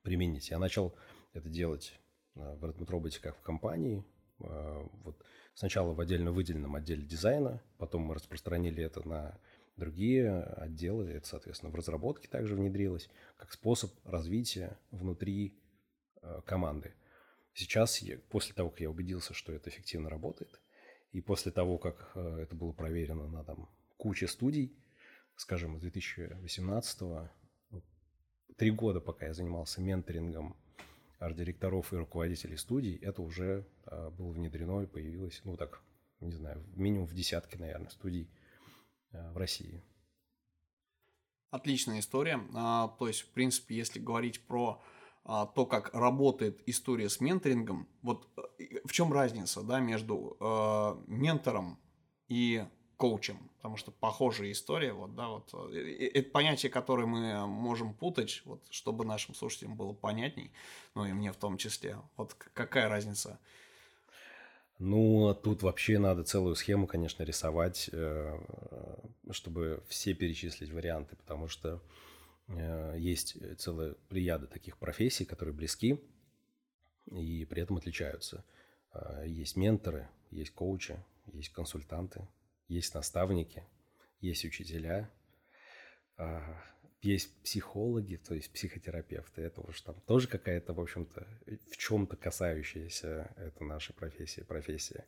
применить. 0.03 0.49
Я 0.49 0.59
начал 0.59 0.95
это 1.33 1.49
делать 1.49 1.99
а, 2.35 2.55
в 2.55 2.65
Redmond 2.65 3.19
как 3.19 3.37
в 3.37 3.41
компании. 3.41 4.03
А, 4.39 4.87
вот 5.03 5.23
сначала 5.53 5.93
в 5.93 5.99
отдельно 5.99 6.31
выделенном 6.31 6.75
отделе 6.75 7.03
дизайна, 7.03 7.61
потом 7.77 8.03
мы 8.03 8.15
распространили 8.15 8.83
это 8.83 9.07
на 9.07 9.37
другие 9.77 10.41
отделы. 10.41 11.09
Это, 11.09 11.27
соответственно, 11.27 11.71
в 11.71 11.75
разработке 11.75 12.27
также 12.27 12.55
внедрилось 12.55 13.09
как 13.37 13.51
способ 13.51 13.91
развития 14.05 14.77
внутри 14.91 15.59
а, 16.21 16.41
команды. 16.41 16.93
Сейчас, 17.53 17.99
я, 17.99 18.17
после 18.29 18.53
того, 18.53 18.69
как 18.69 18.79
я 18.79 18.89
убедился, 18.89 19.33
что 19.33 19.51
это 19.51 19.69
эффективно 19.69 20.09
работает, 20.09 20.61
и 21.11 21.19
после 21.19 21.51
того, 21.51 21.77
как 21.77 22.15
это 22.15 22.55
было 22.55 22.71
проверено 22.71 23.27
на 23.27 23.43
там, 23.43 23.69
куче 23.97 24.29
студий, 24.29 24.73
скажем, 25.35 25.77
с 25.77 25.81
2018 25.81 27.01
три 28.57 28.71
года, 28.71 28.99
пока 28.99 29.27
я 29.27 29.33
занимался 29.33 29.81
менторингом 29.81 30.55
арт-директоров 31.19 31.93
и 31.93 31.97
руководителей 31.97 32.57
студий, 32.57 32.95
это 32.95 33.21
уже 33.21 33.65
а, 33.85 34.09
было 34.09 34.31
внедрено 34.31 34.81
и 34.81 34.87
появилось, 34.87 35.41
ну 35.43 35.55
так, 35.55 35.81
не 36.19 36.33
знаю, 36.33 36.63
минимум 36.75 37.07
в 37.07 37.13
десятке, 37.13 37.57
наверное, 37.57 37.89
студий 37.89 38.29
а, 39.13 39.31
в 39.31 39.37
России. 39.37 39.83
Отличная 41.51 41.99
история. 41.99 42.39
А, 42.55 42.87
то 42.97 43.07
есть, 43.07 43.21
в 43.21 43.29
принципе, 43.31 43.75
если 43.75 43.99
говорить 43.99 44.45
про 44.47 44.81
а, 45.23 45.45
то, 45.45 45.65
как 45.65 45.93
работает 45.93 46.61
история 46.65 47.09
с 47.09 47.19
менторингом, 47.19 47.87
вот 48.01 48.27
э, 48.57 48.79
в 48.85 48.91
чем 48.91 49.13
разница 49.13 49.61
да, 49.61 49.79
между 49.79 50.37
э, 50.39 51.03
ментором 51.07 51.79
и 52.27 52.65
коучем, 53.01 53.39
потому 53.55 53.77
что 53.77 53.89
похожая 53.89 54.51
история, 54.51 54.93
вот, 54.93 55.15
да, 55.15 55.27
вот, 55.29 55.51
э, 55.73 56.11
это 56.13 56.29
понятие, 56.29 56.69
которое 56.69 57.07
мы 57.07 57.47
можем 57.47 57.95
путать, 57.95 58.43
вот, 58.45 58.61
чтобы 58.69 59.05
нашим 59.05 59.33
слушателям 59.33 59.75
было 59.75 59.91
понятней, 59.91 60.51
ну 60.93 61.05
и 61.05 61.11
мне 61.11 61.31
в 61.31 61.35
том 61.35 61.57
числе, 61.57 61.97
вот 62.15 62.35
какая 62.35 62.89
разница? 62.89 63.39
Ну, 64.77 65.33
тут 65.33 65.63
вообще 65.63 65.97
надо 65.97 66.23
целую 66.23 66.53
схему, 66.53 66.85
конечно, 66.85 67.23
рисовать, 67.23 67.89
чтобы 69.31 69.83
все 69.87 70.13
перечислить 70.13 70.71
варианты, 70.71 71.15
потому 71.15 71.47
что 71.47 71.81
есть 72.97 73.35
целая 73.57 73.95
плеяда 74.09 74.45
таких 74.45 74.77
профессий, 74.77 75.25
которые 75.25 75.55
близки 75.55 75.99
и 77.11 77.45
при 77.45 77.63
этом 77.63 77.77
отличаются. 77.77 78.43
А, 78.91 79.23
есть 79.23 79.55
менторы, 79.55 80.07
есть 80.29 80.51
коучи, 80.51 81.03
есть 81.33 81.49
консультанты– 81.49 82.27
есть 82.71 82.95
наставники, 82.95 83.65
есть 84.21 84.45
учителя, 84.45 85.11
а, 86.17 86.41
есть 87.01 87.35
психологи, 87.43 88.15
то 88.15 88.33
есть 88.33 88.53
психотерапевты. 88.53 89.41
Это 89.41 89.59
уж 89.61 89.81
там 89.81 89.99
тоже 90.01 90.29
какая-то, 90.29 90.73
в 90.73 90.79
общем-то, 90.79 91.27
в 91.69 91.77
чем-то 91.77 92.15
касающаяся 92.15 93.33
это 93.35 93.65
наша 93.65 93.91
профессия, 93.91 94.45
профессия. 94.45 95.05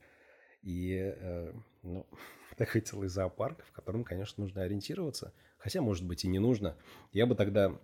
И, 0.62 0.94
э, 0.94 1.54
ну, 1.84 2.06
такой 2.58 2.82
целый 2.82 3.08
зоопарк, 3.08 3.64
в 3.64 3.72
котором, 3.72 4.04
конечно, 4.04 4.44
нужно 4.44 4.64
ориентироваться. 4.64 5.34
Хотя, 5.58 5.82
может 5.82 6.06
быть, 6.06 6.26
и 6.26 6.28
не 6.28 6.40
нужно. 6.40 6.76
Я 7.14 7.26
бы 7.26 7.36
тогда, 7.36 7.80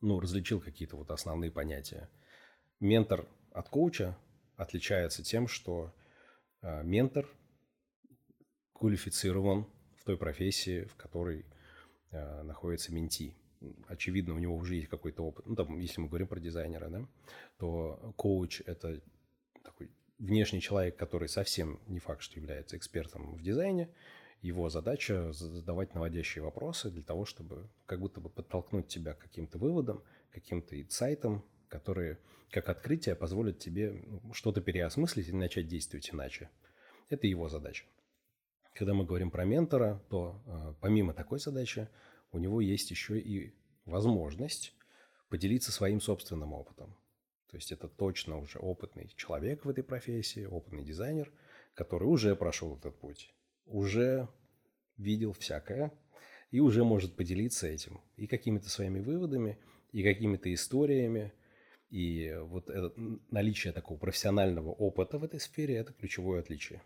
ну, 0.00 0.18
различил 0.18 0.60
какие-то 0.60 0.96
вот 0.96 1.10
основные 1.10 1.50
понятия. 1.50 2.08
Ментор 2.80 3.26
от 3.52 3.68
коуча 3.68 4.16
отличается 4.56 5.22
тем, 5.22 5.46
что 5.46 5.92
э, 6.62 6.82
ментор– 6.84 7.28
квалифицирован 8.74 9.66
в 9.96 10.04
той 10.04 10.18
профессии, 10.18 10.84
в 10.84 10.96
которой 10.96 11.46
э, 12.10 12.42
находится 12.42 12.92
менти. 12.92 13.34
Очевидно, 13.88 14.34
у 14.34 14.38
него 14.38 14.54
уже 14.54 14.74
есть 14.74 14.88
какой-то 14.88 15.24
опыт. 15.24 15.46
Ну, 15.46 15.56
там, 15.56 15.78
если 15.78 16.00
мы 16.00 16.08
говорим 16.08 16.26
про 16.26 16.38
дизайнера, 16.38 16.88
да, 16.90 17.08
то 17.56 18.12
коуч– 18.16 18.60
это 18.66 19.00
такой 19.62 19.90
внешний 20.18 20.60
человек, 20.60 20.96
который 20.96 21.28
совсем 21.28 21.80
не 21.86 21.98
факт, 21.98 22.22
что 22.22 22.38
является 22.38 22.76
экспертом 22.76 23.34
в 23.34 23.42
дизайне. 23.42 23.88
Его 24.42 24.68
задача 24.68 25.32
задавать 25.32 25.94
наводящие 25.94 26.44
вопросы 26.44 26.90
для 26.90 27.02
того, 27.02 27.24
чтобы 27.24 27.70
как 27.86 28.00
будто 28.00 28.20
бы 28.20 28.28
подтолкнуть 28.28 28.88
тебя 28.88 29.14
к 29.14 29.20
каким-то 29.20 29.56
выводам, 29.56 30.02
каким-то 30.30 30.78
инсайтам, 30.78 31.42
которые, 31.68 32.18
как 32.50 32.68
открытие, 32.68 33.14
позволят 33.14 33.58
тебе 33.58 33.92
ну, 34.06 34.34
что-то 34.34 34.60
переосмыслить 34.60 35.28
и 35.28 35.32
начать 35.32 35.66
действовать 35.66 36.10
иначе. 36.12 36.50
Это 37.08 37.26
его 37.26 37.48
задача. 37.48 37.86
Когда 38.74 38.92
мы 38.92 39.04
говорим 39.04 39.30
про 39.30 39.44
ментора, 39.44 40.02
то 40.10 40.42
э, 40.46 40.74
помимо 40.80 41.14
такой 41.14 41.38
задачи 41.38 41.88
у 42.32 42.38
него 42.38 42.60
есть 42.60 42.90
еще 42.90 43.20
и 43.20 43.54
возможность 43.84 44.74
поделиться 45.28 45.70
своим 45.70 46.00
собственным 46.00 46.52
опытом. 46.52 46.96
То 47.50 47.56
есть 47.56 47.70
это 47.70 47.88
точно 47.88 48.38
уже 48.38 48.58
опытный 48.58 49.12
человек 49.16 49.64
в 49.64 49.68
этой 49.68 49.84
профессии, 49.84 50.44
опытный 50.44 50.82
дизайнер, 50.82 51.32
который 51.74 52.04
уже 52.04 52.34
прошел 52.34 52.76
этот 52.76 52.98
путь, 52.98 53.32
уже 53.64 54.28
видел 54.96 55.32
всякое 55.32 55.92
и 56.50 56.58
уже 56.58 56.82
может 56.82 57.14
поделиться 57.14 57.68
этим 57.68 58.00
и 58.16 58.26
какими-то 58.26 58.68
своими 58.68 58.98
выводами, 58.98 59.58
и 59.92 60.02
какими-то 60.02 60.52
историями. 60.52 61.32
И 61.90 62.36
вот 62.40 62.70
это, 62.70 62.92
наличие 63.30 63.72
такого 63.72 63.98
профессионального 63.98 64.70
опыта 64.70 65.18
в 65.18 65.22
этой 65.22 65.38
сфере– 65.38 65.74
это 65.76 65.92
ключевое 65.92 66.40
отличие. 66.40 66.82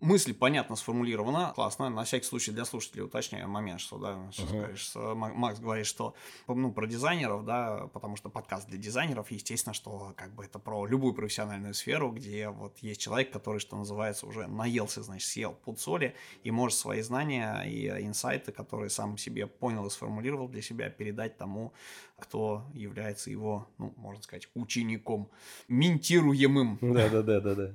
Мысль 0.00 0.34
понятно 0.34 0.76
сформулирована, 0.76 1.52
классно. 1.54 1.88
На 1.88 2.04
всякий 2.04 2.26
случай 2.26 2.52
для 2.52 2.66
слушателей 2.66 3.02
уточняю 3.04 3.48
момент, 3.48 3.80
что, 3.80 3.96
да, 3.96 4.30
что 4.30 4.42
uh-huh. 4.42 4.52
говоришь, 4.52 4.92
Макс 4.94 5.58
говорит, 5.58 5.86
что 5.86 6.14
ну, 6.46 6.70
про 6.70 6.86
дизайнеров, 6.86 7.46
да, 7.46 7.88
потому 7.94 8.16
что 8.16 8.28
подкаст 8.28 8.68
для 8.68 8.76
дизайнеров, 8.76 9.30
естественно, 9.30 9.72
что 9.72 10.12
как 10.14 10.34
бы 10.34 10.44
это 10.44 10.58
про 10.58 10.84
любую 10.84 11.14
профессиональную 11.14 11.72
сферу, 11.72 12.12
где 12.12 12.50
вот 12.50 12.76
есть 12.80 13.00
человек, 13.00 13.32
который, 13.32 13.58
что 13.58 13.76
называется, 13.76 14.26
уже 14.26 14.46
наелся, 14.46 15.02
значит, 15.02 15.28
съел 15.28 15.54
пуд 15.54 15.80
соли 15.80 16.14
и 16.42 16.50
может 16.50 16.76
свои 16.76 17.00
знания 17.00 17.62
и 17.62 17.88
инсайты, 17.88 18.52
которые 18.52 18.90
сам 18.90 19.16
себе 19.16 19.46
понял 19.46 19.86
и 19.86 19.90
сформулировал 19.90 20.46
для 20.48 20.60
себя, 20.60 20.90
передать 20.90 21.38
тому, 21.38 21.72
кто 22.18 22.64
является 22.72 23.30
его, 23.30 23.68
ну, 23.78 23.92
можно 23.96 24.22
сказать, 24.22 24.48
учеником, 24.54 25.28
ментируемым. 25.68 26.78
Да-да-да-да-да. 26.80 27.72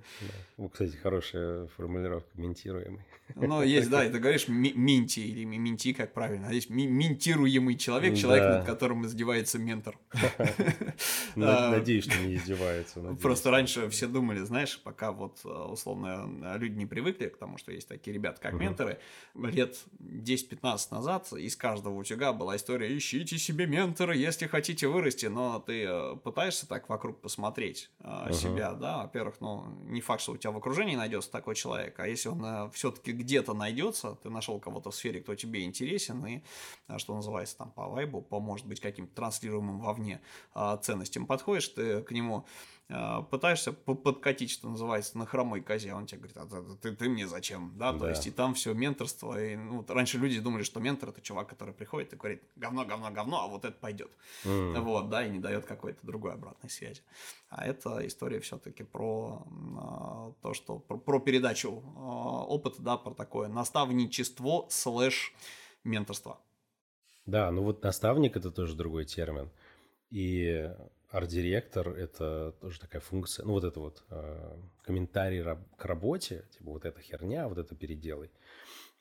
Кстати, 0.71 0.95
хорошая 0.95 1.67
формулировка, 1.67 2.29
ментируемый. 2.35 3.05
Ну, 3.35 3.61
есть, 3.63 3.89
да, 3.89 4.07
ты 4.07 4.19
говоришь 4.19 4.47
минти 4.47 5.27
или 5.27 5.43
минти, 5.43 5.93
как 5.93 6.13
правильно. 6.13 6.47
А 6.49 6.53
есть 6.53 6.69
ментируемый 6.69 7.75
человек, 7.75 8.17
человек, 8.17 8.43
над 8.43 8.65
которым 8.65 9.05
издевается 9.05 9.59
ментор. 9.59 9.97
А, 11.35 11.71
надеюсь, 11.71 12.05
что 12.05 12.17
не 12.23 12.35
издевается. 12.35 12.99
Просто 13.21 13.51
раньше 13.51 13.89
все 13.89 14.07
думали, 14.07 14.39
знаешь, 14.39 14.79
пока 14.83 15.11
вот 15.11 15.39
э, 15.45 15.47
условно 15.47 16.57
люди 16.57 16.77
не 16.77 16.85
привыкли 16.85 17.27
к 17.27 17.37
тому, 17.37 17.57
что 17.57 17.71
есть 17.71 17.87
такие 17.87 18.13
ребята, 18.13 18.41
как 18.41 18.53
менторы, 18.53 18.99
лет 19.35 19.77
10-15 19.99 20.87
назад 20.91 21.31
из 21.33 21.55
каждого 21.55 21.95
утюга 21.95 22.33
была 22.33 22.55
история 22.57 22.95
«Ищите 22.95 23.37
себе 23.37 23.65
ментора, 23.65 24.15
если 24.15 24.47
хотите 24.47 24.87
вырасти», 24.87 25.27
но 25.27 25.59
ты 25.59 25.83
э, 25.83 26.15
пытаешься 26.17 26.67
так 26.67 26.89
вокруг 26.89 27.21
посмотреть 27.21 27.89
э, 27.99 28.31
себя, 28.33 28.73
да, 28.73 29.03
во-первых, 29.03 29.35
ну, 29.39 29.65
не 29.85 30.01
факт, 30.01 30.21
что 30.21 30.33
у 30.33 30.37
тебя 30.37 30.51
в 30.51 30.57
окружении 30.57 30.95
найдется 30.95 31.31
такой 31.31 31.55
человек, 31.55 31.99
а 31.99 32.07
если 32.07 32.29
он 32.29 32.69
все-таки 32.71 33.13
где-то 33.21 33.53
найдется, 33.53 34.15
ты 34.23 34.29
нашел 34.29 34.59
кого-то 34.59 34.91
в 34.91 34.95
сфере, 34.95 35.21
кто 35.21 35.35
тебе 35.35 35.63
интересен, 35.63 36.25
и, 36.25 36.41
а, 36.87 36.99
что 36.99 37.15
называется, 37.15 37.57
там, 37.57 37.71
по 37.71 37.87
вайбу, 37.87 38.21
по, 38.21 38.39
может 38.39 38.67
быть, 38.67 38.79
каким-то 38.79 39.13
транслируемым 39.15 39.79
вовне 39.79 40.21
а, 40.53 40.77
ценностям 40.77 41.25
подходишь, 41.25 41.67
ты 41.69 42.01
к 42.01 42.11
нему 42.11 42.45
пытаешься 43.29 43.71
подкатить, 43.71 44.51
что 44.51 44.69
называется, 44.69 45.17
на 45.17 45.25
хромой 45.25 45.61
козе, 45.61 45.93
он 45.93 46.05
тебе 46.05 46.19
говорит, 46.19 46.37
а 46.37 46.75
ты, 46.81 46.95
ты 46.95 47.09
мне 47.09 47.27
зачем, 47.27 47.73
да, 47.77 47.93
то 47.93 47.99
да. 47.99 48.09
есть 48.09 48.27
и 48.27 48.31
там 48.31 48.53
все 48.53 48.73
менторство, 48.73 49.41
и, 49.41 49.55
ну, 49.55 49.85
раньше 49.87 50.17
люди 50.17 50.39
думали, 50.39 50.63
что 50.63 50.79
ментор 50.79 51.09
это 51.09 51.21
чувак, 51.21 51.47
который 51.47 51.73
приходит 51.73 52.13
и 52.13 52.15
говорит, 52.15 52.43
говно, 52.55 52.85
говно, 52.85 53.11
говно, 53.11 53.43
а 53.43 53.47
вот 53.47 53.65
это 53.65 53.77
пойдет, 53.79 54.11
mm. 54.43 54.79
вот, 54.81 55.09
да, 55.09 55.25
и 55.25 55.29
не 55.29 55.39
дает 55.39 55.65
какой-то 55.65 55.99
другой 56.05 56.33
обратной 56.33 56.69
связи, 56.69 57.01
а 57.49 57.65
это 57.65 58.05
история 58.05 58.39
все-таки 58.39 58.83
про 58.83 59.45
а, 59.77 60.33
то, 60.41 60.53
что, 60.53 60.79
про, 60.79 60.97
про 60.97 61.19
передачу 61.19 61.83
а, 61.97 62.45
опыта, 62.45 62.81
да, 62.81 62.97
про 62.97 63.13
такое 63.13 63.47
наставничество 63.47 64.67
слэш 64.69 65.33
менторство. 65.83 66.39
Да, 67.25 67.51
ну 67.51 67.63
вот 67.63 67.83
наставник 67.83 68.35
это 68.35 68.51
тоже 68.51 68.75
другой 68.75 69.05
термин, 69.05 69.49
и 70.09 70.69
арт-директор– 71.11 71.89
это 71.97 72.53
тоже 72.61 72.79
такая 72.79 73.01
функция, 73.01 73.45
ну 73.45 73.53
вот 73.53 73.63
это 73.63 73.79
вот 73.79 74.03
э, 74.09 74.57
комментарий 74.83 75.41
раб, 75.41 75.59
к 75.75 75.85
работе, 75.85 76.45
типа 76.51 76.71
вот 76.71 76.85
эта 76.85 77.01
херня, 77.01 77.47
вот 77.47 77.57
это 77.57 77.75
переделай. 77.75 78.31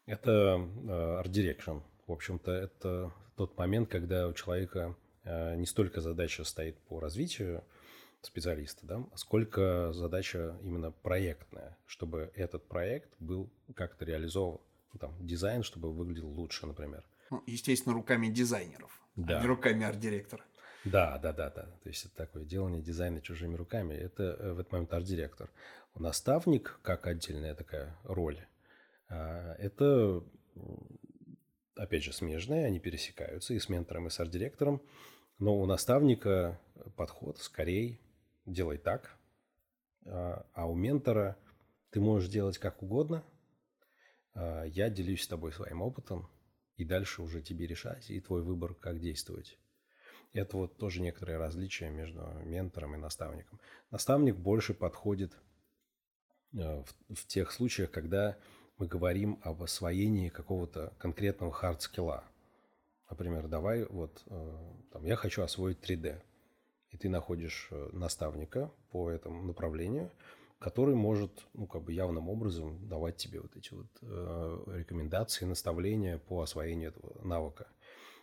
Это 0.06 0.30
э, 0.60 1.18
art 1.18 1.32
direction. 1.32 1.78
В 2.06 2.12
общем-то, 2.12 2.50
это 2.50 3.12
тот 3.36 3.56
момент, 3.56 3.88
когда 3.88 4.26
у 4.26 4.32
человека 4.32 4.96
э, 5.24 5.54
не 5.56 5.66
столько 5.66 6.00
задача 6.00 6.44
стоит 6.44 6.76
по 6.88 6.98
развитию 6.98 7.62
специалиста, 8.22 8.86
да, 8.86 9.06
сколько 9.14 9.92
задача 9.92 10.58
именно 10.62 10.90
проектная, 10.90 11.78
чтобы 11.86 12.32
этот 12.34 12.66
проект 12.66 13.10
был 13.20 13.50
как-то 13.74 14.04
реализован. 14.04 14.60
Ну, 14.92 14.98
там, 14.98 15.14
дизайн, 15.24 15.62
чтобы 15.62 15.92
выглядел 15.92 16.28
лучше, 16.28 16.66
например. 16.66 17.04
Ну, 17.30 17.44
естественно, 17.46 17.94
руками 17.94 18.26
дизайнеров, 18.26 19.00
да. 19.14 19.38
а 19.38 19.40
не 19.42 19.46
руками 19.46 19.84
арт-директора. 19.86 20.44
Да, 20.84 21.18
да, 21.18 21.32
да, 21.32 21.50
да. 21.50 21.66
То 21.82 21.88
есть 21.88 22.06
это 22.06 22.16
такое 22.16 22.44
делание 22.44 22.82
дизайна 22.82 23.20
чужими 23.20 23.54
руками. 23.54 23.94
Это 23.94 24.22
э, 24.22 24.52
в 24.52 24.60
этот 24.60 24.72
момент 24.72 24.92
арт-директор. 24.92 25.50
Наставник, 25.94 26.78
как 26.82 27.06
отдельная 27.06 27.54
такая 27.54 27.98
роль, 28.04 28.46
а, 29.08 29.54
это, 29.58 30.24
опять 31.74 32.04
же, 32.04 32.12
смежные, 32.12 32.64
они 32.64 32.78
пересекаются 32.78 33.54
и 33.54 33.58
с 33.58 33.68
ментором, 33.68 34.06
и 34.06 34.10
с 34.10 34.20
арт-директором. 34.20 34.80
Но 35.38 35.58
у 35.58 35.66
наставника 35.66 36.58
подход 36.96 37.38
скорее 37.38 37.98
делай 38.46 38.78
так, 38.78 39.16
а, 40.06 40.46
а 40.54 40.66
у 40.66 40.74
ментора 40.74 41.36
ты 41.90 42.00
можешь 42.00 42.30
делать 42.30 42.56
как 42.58 42.82
угодно. 42.82 43.24
А, 44.34 44.64
я 44.64 44.88
делюсь 44.88 45.24
с 45.24 45.28
тобой 45.28 45.52
своим 45.52 45.82
опытом, 45.82 46.30
и 46.76 46.84
дальше 46.84 47.20
уже 47.20 47.42
тебе 47.42 47.66
решать, 47.66 48.10
и 48.10 48.20
твой 48.20 48.42
выбор, 48.42 48.74
как 48.74 49.00
действовать. 49.00 49.58
Это 50.32 50.56
вот 50.56 50.76
тоже 50.76 51.00
некоторые 51.00 51.38
различия 51.38 51.90
между 51.90 52.20
ментором 52.44 52.94
и 52.94 52.98
наставником. 52.98 53.58
Наставник 53.90 54.36
больше 54.36 54.74
подходит 54.74 55.32
э, 56.52 56.82
в, 57.08 57.14
в 57.14 57.26
тех 57.26 57.50
случаях, 57.50 57.90
когда 57.90 58.36
мы 58.78 58.86
говорим 58.86 59.40
об 59.42 59.62
освоении 59.62 60.28
какого-то 60.28 60.94
конкретного 60.98 61.52
хард-скилла. 61.52 62.22
Например, 63.10 63.48
давай 63.48 63.84
вот, 63.86 64.22
э, 64.26 64.58
там, 64.92 65.04
я 65.04 65.16
хочу 65.16 65.42
освоить 65.42 65.78
3D. 65.78 66.22
И 66.90 66.96
ты 66.96 67.08
находишь 67.08 67.66
э, 67.72 67.90
наставника 67.92 68.70
по 68.92 69.10
этому 69.10 69.42
направлению, 69.42 70.12
который 70.60 70.94
может, 70.94 71.44
ну, 71.54 71.66
как 71.66 71.82
бы 71.82 71.92
явным 71.92 72.28
образом 72.28 72.88
давать 72.88 73.16
тебе 73.16 73.40
вот 73.40 73.56
эти 73.56 73.72
вот 73.72 73.86
рекомендации, 74.76 75.46
наставления 75.46 76.18
по 76.18 76.42
освоению 76.42 76.90
этого 76.90 77.26
навыка. 77.26 77.66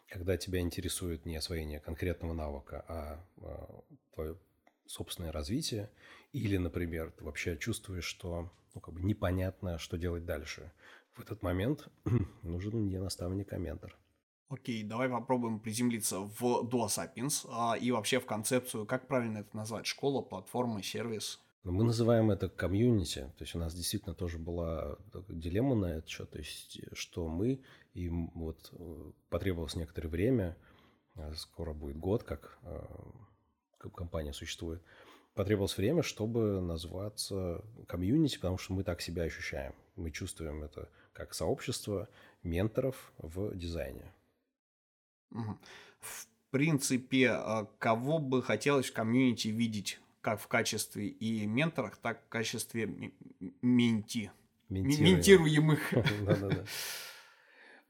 Когда 0.10 0.38
тебя 0.38 0.60
интересует 0.60 1.26
не 1.26 1.36
освоение 1.36 1.80
конкретного 1.80 2.34
навыка, 2.34 2.86
а, 2.88 3.26
а 3.42 3.84
твое 4.14 4.38
собственное 4.86 5.32
развитие, 5.32 5.90
или, 6.32 6.58
например, 6.58 7.12
ты 7.12 7.24
вообще 7.24 7.58
чувствуешь, 7.58 8.06
что 8.06 8.52
ну, 8.74 8.82
как 8.82 8.94
бы 8.94 9.02
непонятно, 9.02 9.78
что 9.80 9.98
делать 9.98 10.26
дальше. 10.26 10.72
В 11.14 11.20
этот 11.20 11.42
момент 11.42 11.88
нужен 12.44 12.88
не 12.88 13.00
наставник, 13.00 13.52
а 13.54 13.58
ментор. 13.58 13.98
Окей, 14.50 14.84
давай 14.84 15.10
попробуем 15.10 15.60
приземлиться 15.60 16.20
в 16.20 16.42
Duo 16.42 16.88
Sapiens 16.88 17.46
а, 17.50 17.76
и 17.76 17.92
вообще 17.92 18.20
в 18.20 18.26
концепцию, 18.26 18.86
как 18.86 19.08
правильно 19.08 19.40
это 19.40 19.58
назвать, 19.58 19.86
школа, 19.86 20.22
платформа, 20.22 20.82
сервис? 20.82 21.42
Мы 21.64 21.84
называем 21.84 22.32
это 22.32 22.48
комьюнити, 22.48 23.32
то 23.38 23.44
есть 23.44 23.56
у 23.56 23.60
нас 23.60 23.74
действительно 23.74 24.16
тоже 24.16 24.38
была 24.38 24.98
дилемма 25.28 25.76
на 25.76 25.98
это 25.98 26.08
счет, 26.08 26.30
то 26.30 26.38
есть 26.38 26.80
что 26.94 27.28
мы, 27.28 27.62
и 27.94 28.08
вот 28.10 28.70
э, 28.72 29.12
потребовалось 29.30 29.76
некоторое 29.76 30.08
время, 30.08 30.58
а, 31.16 31.34
скоро 31.34 31.74
будет 31.74 31.98
год, 31.98 32.24
как, 32.24 32.58
э, 32.64 32.86
как 33.80 33.94
компания 33.94 34.34
существует, 34.34 34.82
потребовалось 35.34 35.78
время, 35.78 36.04
чтобы 36.04 36.62
назваться 36.62 37.64
комьюнити, 37.88 38.38
потому 38.38 38.58
что 38.58 38.74
мы 38.74 38.84
так 38.84 39.02
себя 39.02 39.24
ощущаем. 39.24 39.74
Мы 39.96 40.12
чувствуем 40.12 40.64
это 40.64 40.90
как 41.14 41.34
сообщество 41.34 42.08
менторов 42.44 43.12
в 43.18 43.56
дизайне. 43.56 44.14
В 45.32 46.28
принципе, 46.52 47.32
а, 47.32 47.66
кого 47.78 48.20
бы 48.20 48.42
хотелось 48.42 48.90
в 48.90 48.94
комьюнити 48.94 49.50
видеть 49.50 50.00
как 50.28 50.42
в 50.42 50.48
качестве 50.48 51.08
и 51.08 51.46
менторах, 51.46 51.96
так 51.96 52.18
и 52.18 52.26
в 52.26 52.28
качестве 52.28 53.14
менти. 53.62 54.30
Ментируемых. 54.68 55.94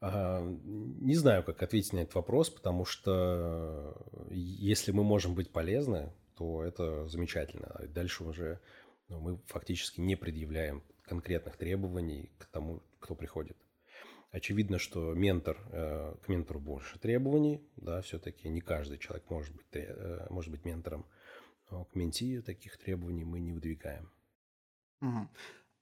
Не 0.00 1.16
знаю, 1.16 1.42
как 1.42 1.60
ответить 1.64 1.92
на 1.92 1.98
этот 1.98 2.14
вопрос, 2.14 2.50
потому 2.50 2.84
что 2.84 4.00
если 4.30 4.92
мы 4.92 5.02
можем 5.02 5.34
быть 5.34 5.50
полезны, 5.50 6.12
то 6.36 6.62
это 6.62 7.08
замечательно. 7.08 7.66
А 7.74 7.88
дальше 7.88 8.22
уже 8.22 8.60
ну, 9.08 9.18
мы 9.18 9.40
фактически 9.46 10.00
не 10.00 10.14
предъявляем 10.14 10.84
конкретных 11.02 11.56
требований 11.56 12.30
к 12.38 12.46
тому, 12.46 12.84
кто 13.00 13.16
приходит. 13.16 13.56
Очевидно, 14.30 14.78
что 14.78 15.12
ментор, 15.12 15.58
э, 15.72 16.14
к 16.22 16.28
ментору 16.28 16.60
больше 16.60 17.00
требований, 17.00 17.66
да, 17.74 18.00
все-таки 18.02 18.48
не 18.48 18.60
каждый 18.60 18.98
человек 18.98 19.28
может 19.28 19.56
быть, 19.56 19.66
э, 19.72 20.28
может 20.30 20.52
быть 20.52 20.64
ментором, 20.64 21.04
но 21.70 21.84
к 21.84 21.94
менти 21.94 22.40
таких 22.40 22.76
требований 22.78 23.24
мы 23.24 23.40
не 23.40 23.52
выдвигаем. 23.52 24.10
Угу. 25.00 25.28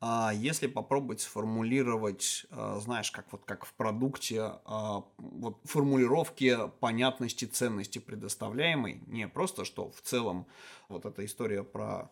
А 0.00 0.32
если 0.34 0.66
попробовать 0.66 1.22
сформулировать, 1.22 2.46
э, 2.50 2.78
знаешь, 2.80 3.10
как 3.10 3.32
вот 3.32 3.44
как 3.44 3.64
в 3.64 3.72
продукте, 3.74 4.52
вот 4.66 5.58
формулировки 5.64 6.56
понятности 6.80 7.46
ценности 7.46 7.98
предоставляемой, 7.98 9.00
не 9.06 9.26
просто 9.26 9.64
что 9.64 9.90
в 9.90 10.02
целом 10.02 10.46
вот 10.88 11.06
эта 11.06 11.24
история 11.24 11.64
про 11.64 12.10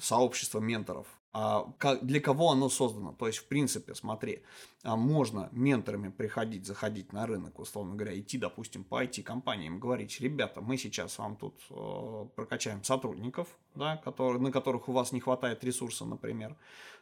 сообщество 0.00 0.60
менторов, 0.60 1.06
а 1.32 1.72
для 2.02 2.20
кого 2.20 2.50
оно 2.50 2.68
создано. 2.68 3.12
То 3.12 3.26
есть, 3.26 3.38
в 3.38 3.44
принципе, 3.46 3.94
смотри, 3.94 4.42
а 4.82 4.96
можно 4.96 5.48
менторами 5.52 6.08
приходить, 6.08 6.66
заходить 6.66 7.12
на 7.12 7.26
рынок, 7.26 7.58
условно 7.58 7.94
говоря, 7.94 8.18
идти, 8.18 8.38
допустим, 8.38 8.82
по 8.82 9.04
IT-компаниям, 9.04 9.78
говорить, 9.78 10.20
ребята, 10.20 10.60
мы 10.60 10.78
сейчас 10.78 11.18
вам 11.18 11.36
тут 11.36 11.54
э, 11.70 12.26
прокачаем 12.34 12.82
сотрудников, 12.82 13.48
да, 13.74 13.96
которые, 13.98 14.40
на 14.40 14.50
которых 14.50 14.88
у 14.88 14.92
вас 14.92 15.12
не 15.12 15.20
хватает 15.20 15.62
ресурса, 15.62 16.04
например, 16.04 16.56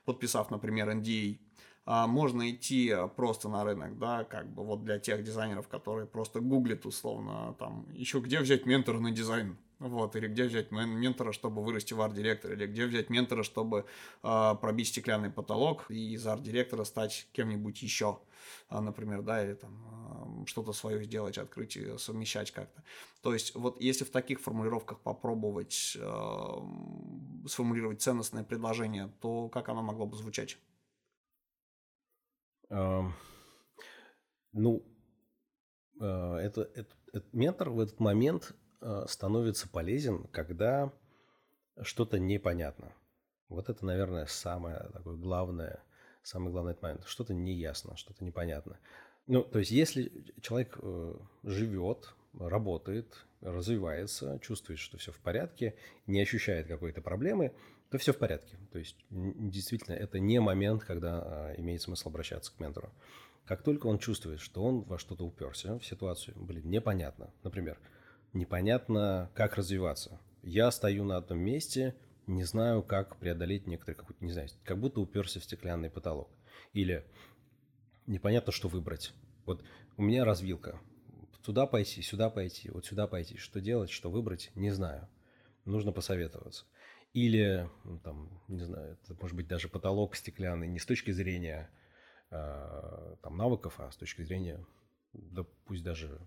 подписав, 0.04 0.50
например, 0.50 0.90
NDA, 0.90 1.38
а 1.86 2.08
можно 2.08 2.50
идти 2.50 2.92
просто 3.14 3.48
на 3.48 3.62
рынок, 3.62 3.96
да, 3.98 4.24
как 4.24 4.52
бы 4.52 4.64
вот 4.64 4.82
для 4.82 4.98
тех 4.98 5.22
дизайнеров, 5.22 5.68
которые 5.68 6.06
просто 6.06 6.40
гуглят 6.40 6.84
условно 6.84 7.54
там 7.60 7.86
еще 7.92 8.18
где 8.18 8.40
взять 8.40 8.66
ментора 8.66 8.98
на 8.98 9.12
дизайн, 9.12 9.56
вот, 9.78 10.16
или 10.16 10.26
где 10.26 10.44
взять 10.44 10.70
ментора, 10.70 11.32
чтобы 11.32 11.62
вырасти 11.62 11.92
в 11.92 12.00
арт-директор, 12.00 12.52
или 12.52 12.66
где 12.66 12.86
взять 12.86 13.10
ментора, 13.10 13.42
чтобы 13.42 13.84
э, 14.22 14.54
пробить 14.60 14.88
стеклянный 14.88 15.30
потолок 15.30 15.90
и 15.90 16.14
из 16.14 16.26
арт-директора 16.26 16.84
стать 16.84 17.28
кем-нибудь 17.32 17.82
еще, 17.82 18.18
э, 18.70 18.80
например, 18.80 19.22
да, 19.22 19.44
или 19.44 19.54
там 19.54 20.42
э, 20.42 20.46
что-то 20.46 20.72
свое 20.72 21.04
сделать, 21.04 21.36
открыть 21.36 21.76
и 21.76 21.98
совмещать 21.98 22.52
как-то. 22.52 22.82
То 23.20 23.34
есть, 23.34 23.54
вот 23.54 23.80
если 23.80 24.04
в 24.04 24.10
таких 24.10 24.40
формулировках 24.40 25.00
попробовать 25.00 25.96
э, 26.00 26.50
сформулировать 27.46 28.00
ценностное 28.00 28.44
предложение, 28.44 29.12
то 29.20 29.48
как 29.50 29.68
оно 29.68 29.82
могло 29.82 30.06
бы 30.06 30.16
звучать? 30.16 30.58
Um, 32.68 33.12
ну, 34.52 34.84
uh, 36.00 36.36
это, 36.38 36.62
это, 36.74 36.96
это 37.12 37.26
ментор 37.32 37.70
в 37.70 37.78
этот 37.78 38.00
момент 38.00 38.56
становится 39.06 39.68
полезен, 39.68 40.24
когда 40.32 40.92
что-то 41.82 42.18
непонятно. 42.18 42.92
Вот 43.48 43.68
это, 43.68 43.84
наверное, 43.84 44.26
самое 44.26 44.88
такое 44.92 45.16
главное, 45.16 45.82
самый 46.22 46.52
главный 46.52 46.76
момент. 46.80 47.04
Что-то 47.06 47.34
неясно, 47.34 47.96
что-то 47.96 48.24
непонятно. 48.24 48.78
Ну, 49.26 49.42
то 49.42 49.58
есть, 49.58 49.70
если 49.70 50.12
человек 50.40 50.78
э, 50.80 51.14
живет, 51.42 52.14
работает, 52.38 53.26
развивается, 53.40 54.38
чувствует, 54.40 54.78
что 54.78 54.98
все 54.98 55.12
в 55.12 55.18
порядке, 55.18 55.74
не 56.06 56.20
ощущает 56.20 56.66
какой-то 56.66 57.00
проблемы, 57.02 57.52
то 57.90 57.98
все 57.98 58.12
в 58.12 58.18
порядке. 58.18 58.56
То 58.72 58.78
есть, 58.78 58.96
действительно, 59.10 59.94
это 59.94 60.18
не 60.18 60.40
момент, 60.40 60.84
когда 60.84 61.52
э, 61.54 61.60
имеет 61.60 61.82
смысл 61.82 62.08
обращаться 62.08 62.52
к 62.52 62.60
ментору. 62.60 62.90
Как 63.44 63.62
только 63.62 63.86
он 63.86 63.98
чувствует, 63.98 64.40
что 64.40 64.64
он 64.64 64.82
во 64.82 64.98
что-то 64.98 65.24
уперся, 65.24 65.78
в 65.78 65.84
ситуацию, 65.84 66.36
блин, 66.36 66.68
непонятно. 66.68 67.32
Например, 67.44 67.78
непонятно, 68.36 69.30
как 69.34 69.56
развиваться. 69.56 70.20
Я 70.42 70.70
стою 70.70 71.04
на 71.04 71.16
одном 71.16 71.38
месте, 71.38 71.94
не 72.26 72.44
знаю, 72.44 72.82
как 72.82 73.16
преодолеть 73.16 73.66
некоторые, 73.66 73.96
какой-то, 73.96 74.24
не 74.24 74.32
знаю, 74.32 74.48
как 74.64 74.78
будто 74.78 75.00
уперся 75.00 75.40
в 75.40 75.44
стеклянный 75.44 75.90
потолок. 75.90 76.28
Или 76.72 77.04
непонятно, 78.06 78.52
что 78.52 78.68
выбрать. 78.68 79.12
Вот 79.44 79.64
у 79.96 80.02
меня 80.02 80.24
развилка. 80.24 80.80
Туда 81.42 81.66
пойти, 81.66 82.02
сюда 82.02 82.28
пойти, 82.28 82.70
вот 82.70 82.86
сюда 82.86 83.06
пойти. 83.06 83.36
Что 83.36 83.60
делать, 83.60 83.90
что 83.90 84.10
выбрать, 84.10 84.50
не 84.54 84.70
знаю. 84.70 85.08
Нужно 85.64 85.92
посоветоваться. 85.92 86.64
Или, 87.12 87.70
ну, 87.84 87.98
там, 88.00 88.42
не 88.48 88.64
знаю, 88.64 88.98
это 89.02 89.16
может 89.20 89.36
быть 89.36 89.48
даже 89.48 89.68
потолок 89.68 90.16
стеклянный 90.16 90.66
не 90.68 90.78
с 90.78 90.84
точки 90.84 91.12
зрения 91.12 91.70
э, 92.30 93.16
там, 93.22 93.36
навыков, 93.36 93.74
а 93.78 93.90
с 93.90 93.96
точки 93.96 94.22
зрения, 94.22 94.64
да 95.12 95.44
пусть 95.64 95.82
даже 95.82 96.20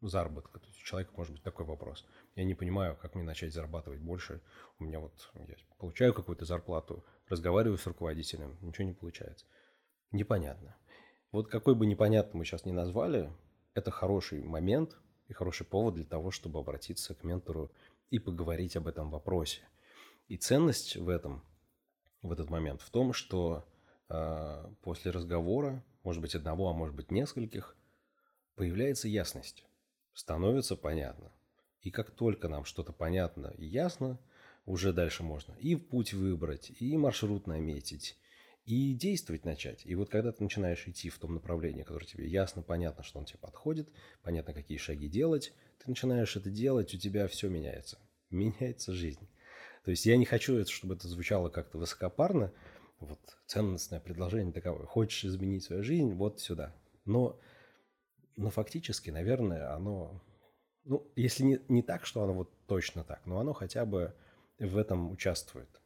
заработка. 0.00 0.60
То 0.60 0.66
есть 0.66 0.80
у 0.80 0.84
человека 0.84 1.12
может 1.16 1.32
быть 1.32 1.42
такой 1.42 1.64
вопрос. 1.64 2.06
Я 2.34 2.44
не 2.44 2.54
понимаю, 2.54 2.96
как 2.96 3.14
мне 3.14 3.24
начать 3.24 3.52
зарабатывать 3.52 4.00
больше. 4.00 4.40
У 4.78 4.84
меня 4.84 5.00
вот 5.00 5.12
я 5.34 5.56
получаю 5.78 6.14
какую-то 6.14 6.44
зарплату, 6.44 7.04
разговариваю 7.28 7.78
с 7.78 7.86
руководителем, 7.86 8.56
ничего 8.60 8.86
не 8.86 8.94
получается. 8.94 9.46
Непонятно. 10.12 10.76
Вот 11.32 11.48
какой 11.48 11.74
бы 11.74 11.86
непонятно 11.86 12.38
мы 12.38 12.44
сейчас 12.44 12.64
не 12.64 12.72
назвали, 12.72 13.32
это 13.74 13.90
хороший 13.90 14.42
момент 14.42 14.96
и 15.28 15.32
хороший 15.32 15.66
повод 15.66 15.94
для 15.94 16.04
того, 16.04 16.30
чтобы 16.30 16.60
обратиться 16.60 17.14
к 17.14 17.24
ментору 17.24 17.70
и 18.10 18.18
поговорить 18.18 18.76
об 18.76 18.86
этом 18.86 19.10
вопросе. 19.10 19.62
И 20.28 20.36
ценность 20.36 20.96
в 20.96 21.08
этом, 21.08 21.44
в 22.22 22.32
этот 22.32 22.48
момент 22.48 22.80
в 22.80 22.90
том, 22.90 23.12
что 23.12 23.66
э, 24.08 24.72
после 24.82 25.10
разговора, 25.10 25.84
может 26.04 26.22
быть 26.22 26.34
одного, 26.34 26.68
а 26.68 26.72
может 26.72 26.94
быть 26.94 27.10
нескольких, 27.10 27.76
появляется 28.54 29.08
ясность 29.08 29.65
становится 30.16 30.76
понятно. 30.76 31.30
И 31.82 31.90
как 31.90 32.10
только 32.10 32.48
нам 32.48 32.64
что-то 32.64 32.92
понятно 32.92 33.52
и 33.58 33.66
ясно, 33.66 34.18
уже 34.64 34.92
дальше 34.92 35.22
можно 35.22 35.52
и 35.60 35.76
путь 35.76 36.14
выбрать, 36.14 36.72
и 36.80 36.96
маршрут 36.96 37.46
наметить, 37.46 38.16
и 38.64 38.94
действовать 38.94 39.44
начать. 39.44 39.82
И 39.84 39.94
вот 39.94 40.08
когда 40.08 40.32
ты 40.32 40.42
начинаешь 40.42 40.88
идти 40.88 41.10
в 41.10 41.18
том 41.18 41.34
направлении, 41.34 41.84
которое 41.84 42.06
тебе 42.06 42.26
ясно, 42.26 42.62
понятно, 42.62 43.04
что 43.04 43.20
он 43.20 43.26
тебе 43.26 43.38
подходит, 43.38 43.92
понятно, 44.22 44.54
какие 44.54 44.78
шаги 44.78 45.06
делать, 45.06 45.52
ты 45.78 45.90
начинаешь 45.90 46.34
это 46.34 46.50
делать, 46.50 46.92
у 46.94 46.98
тебя 46.98 47.28
все 47.28 47.48
меняется. 47.48 47.98
Меняется 48.30 48.92
жизнь. 48.92 49.28
То 49.84 49.92
есть 49.92 50.06
я 50.06 50.16
не 50.16 50.24
хочу, 50.24 50.64
чтобы 50.64 50.94
это 50.94 51.06
звучало 51.06 51.50
как-то 51.50 51.78
высокопарно, 51.78 52.52
вот 52.98 53.20
ценностное 53.46 54.00
предложение 54.00 54.52
таковое. 54.52 54.86
Хочешь 54.86 55.26
изменить 55.26 55.62
свою 55.62 55.84
жизнь, 55.84 56.14
вот 56.14 56.40
сюда. 56.40 56.74
Но 57.04 57.38
но 58.36 58.50
фактически, 58.50 59.10
наверное, 59.10 59.74
оно 59.74 60.22
Ну, 60.84 61.10
если 61.16 61.44
не, 61.44 61.60
не 61.68 61.82
так, 61.82 62.06
что 62.06 62.22
оно 62.22 62.34
вот 62.34 62.50
точно 62.66 63.04
так, 63.04 63.26
но 63.26 63.40
оно 63.40 63.52
хотя 63.52 63.84
бы 63.84 64.14
в 64.58 64.76
этом 64.78 65.10
участвует. 65.10 65.82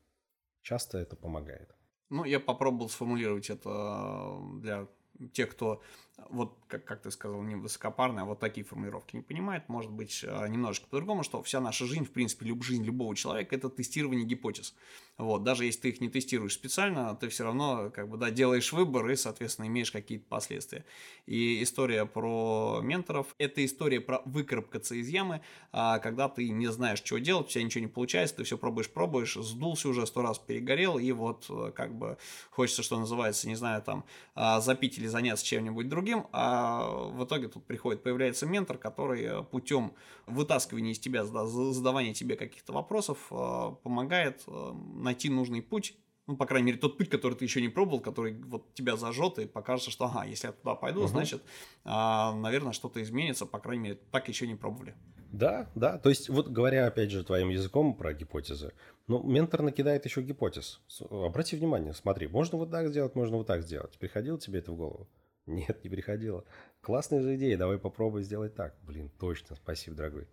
Часто 0.63 0.99
это 0.99 1.17
помогает. 1.17 1.75
Ну, 2.11 2.25
я 2.25 2.41
попробовал 2.41 2.89
сформулировать 2.91 3.51
это 3.51 4.39
для 4.61 4.89
тех, 5.33 5.51
кто 5.51 5.83
вот, 6.29 6.57
как, 6.69 6.85
как 6.85 7.03
ты 7.03 7.11
сказал, 7.11 7.43
не 7.43 7.57
высокопарные, 7.57 8.23
а 8.23 8.25
вот 8.25 8.39
такие 8.41 8.65
формулировки 8.65 9.17
не 9.17 9.23
понимает, 9.23 9.69
может 9.69 9.91
быть, 9.91 10.25
а, 10.27 10.47
немножечко 10.47 10.89
по-другому, 10.89 11.23
что 11.23 11.43
вся 11.43 11.61
наша 11.61 11.87
жизнь, 11.87 12.05
в 12.05 12.11
принципе, 12.11 12.47
люб, 12.47 12.63
жизнь 12.63 12.85
любого 12.85 13.17
человека– 13.17 13.55
это 13.57 13.69
тестирование 13.69 14.27
гипотез. 14.27 14.75
Вот, 15.19 15.43
даже 15.45 15.65
если 15.65 15.81
ты 15.81 15.89
их 15.91 16.01
не 16.01 16.09
тестируешь 16.09 16.55
специально, 16.55 17.15
ты 17.15 17.29
все 17.29 17.45
равно, 17.45 17.91
как 17.91 18.09
бы, 18.09 18.17
да, 18.17 18.31
делаешь 18.31 18.73
выбор 18.73 19.09
и, 19.11 19.17
соответственно, 19.17 19.67
имеешь 19.67 19.93
какие-то 19.93 20.25
последствия. 20.29 20.85
И 21.27 21.63
история 21.63 22.07
про 22.07 22.81
менторов– 22.83 23.27
это 23.39 23.65
история 23.65 24.01
про 24.01 24.23
выкарабкаться 24.25 24.95
из 24.95 25.09
ямы, 25.09 25.43
а 25.73 25.99
когда 25.99 26.29
ты 26.29 26.49
не 26.49 26.69
знаешь, 26.69 27.03
что 27.05 27.19
делать, 27.19 27.47
у 27.47 27.51
тебя 27.51 27.65
ничего 27.65 27.83
не 27.83 27.91
получается, 27.91 28.37
ты 28.37 28.45
все 28.45 28.57
пробуешь, 28.57 28.91
пробуешь, 28.91 29.35
сдулся 29.35 29.89
уже, 29.89 30.07
сто 30.07 30.23
раз 30.23 30.39
перегорел, 30.39 30.99
и 30.99 31.13
вот, 31.13 31.47
э, 31.51 31.73
как 31.75 31.95
бы, 31.95 32.17
хочется, 32.51 32.83
что 32.83 32.99
называется, 32.99 33.49
не 33.49 33.55
знаю, 33.55 33.83
там, 33.83 34.05
а, 34.35 34.61
запить 34.61 34.99
или 34.99 35.07
заняться 35.07 35.45
чем-нибудь 35.45 35.89
другим, 35.89 36.10
другим, 36.11 36.27
а 36.33 36.89
в 37.11 37.25
итоге 37.25 37.49
тут 37.49 37.65
приходит, 37.65 38.03
появляется 38.03 38.47
ментор, 38.47 38.79
который 38.79 39.45
путем 39.45 39.93
вытаскивания 40.27 40.93
из 40.93 40.99
тебя, 40.99 41.25
задавания 41.25 42.15
тебе 42.15 42.37
каких-то 42.37 42.73
вопросов 42.73 43.19
э, 43.31 43.71
помогает 43.83 44.43
э, 44.47 44.73
найти 44.95 45.29
нужный 45.29 45.63
путь 45.63 45.97
ну, 46.27 46.37
по 46.37 46.47
крайней 46.47 46.67
мере, 46.67 46.79
тот 46.79 46.97
путь, 46.97 47.09
который 47.09 47.35
ты 47.35 47.45
еще 47.45 47.61
не 47.61 47.69
пробовал, 47.69 47.99
который 47.99 48.35
вот 48.35 48.73
тебя 48.75 48.97
зажжет 48.97 49.41
и 49.41 49.47
покажется, 49.47 49.91
что, 49.91 50.05
ага, 50.05 50.25
если 50.25 50.47
я 50.47 50.53
туда 50.53 50.77
пойду, 50.77 51.01
угу. 51.01 51.09
значит, 51.09 51.43
а, 51.83 52.33
наверное, 52.37 52.73
что-то 52.73 53.03
изменится, 53.03 53.47
по 53.47 53.59
крайней 53.59 53.83
мере, 53.83 53.99
так 54.13 54.29
еще 54.29 54.47
не 54.47 54.55
пробовали. 54.55 54.95
Да, 55.33 55.69
да, 55.75 55.99
то 55.99 56.09
есть, 56.09 56.29
вот 56.29 56.47
говоря, 56.47 56.87
опять 56.87 57.11
же, 57.11 57.25
твоим 57.25 57.49
языком 57.49 57.95
про 57.95 58.15
гипотезы, 58.15 58.73
ну, 59.09 59.21
ментор 59.25 59.63
накидает 59.63 60.05
еще 60.05 60.23
гипотез. 60.23 60.81
Обрати 61.11 61.57
внимание, 61.57 61.95
смотри, 61.95 62.29
можно 62.29 62.59
вот 62.59 62.71
так 62.71 62.89
сделать, 62.89 63.17
можно 63.17 63.37
вот 63.37 63.49
так 63.49 63.63
сделать. 63.63 63.99
Приходило 63.99 64.39
тебе 64.39 64.61
это 64.61 64.71
в 64.71 64.77
голову? 64.77 65.09
Нет, 65.47 65.83
не 65.85 65.91
приходило. 65.91 66.45
Классная 66.81 67.23
же 67.23 67.37
идея, 67.37 67.57
давай 67.57 67.79
попробуй 67.79 68.23
сделать 68.23 68.55
так. 68.55 68.77
Блин, 68.83 69.11
точно, 69.19 69.57
спасибо, 69.57 69.97
дорогой. 69.97 70.29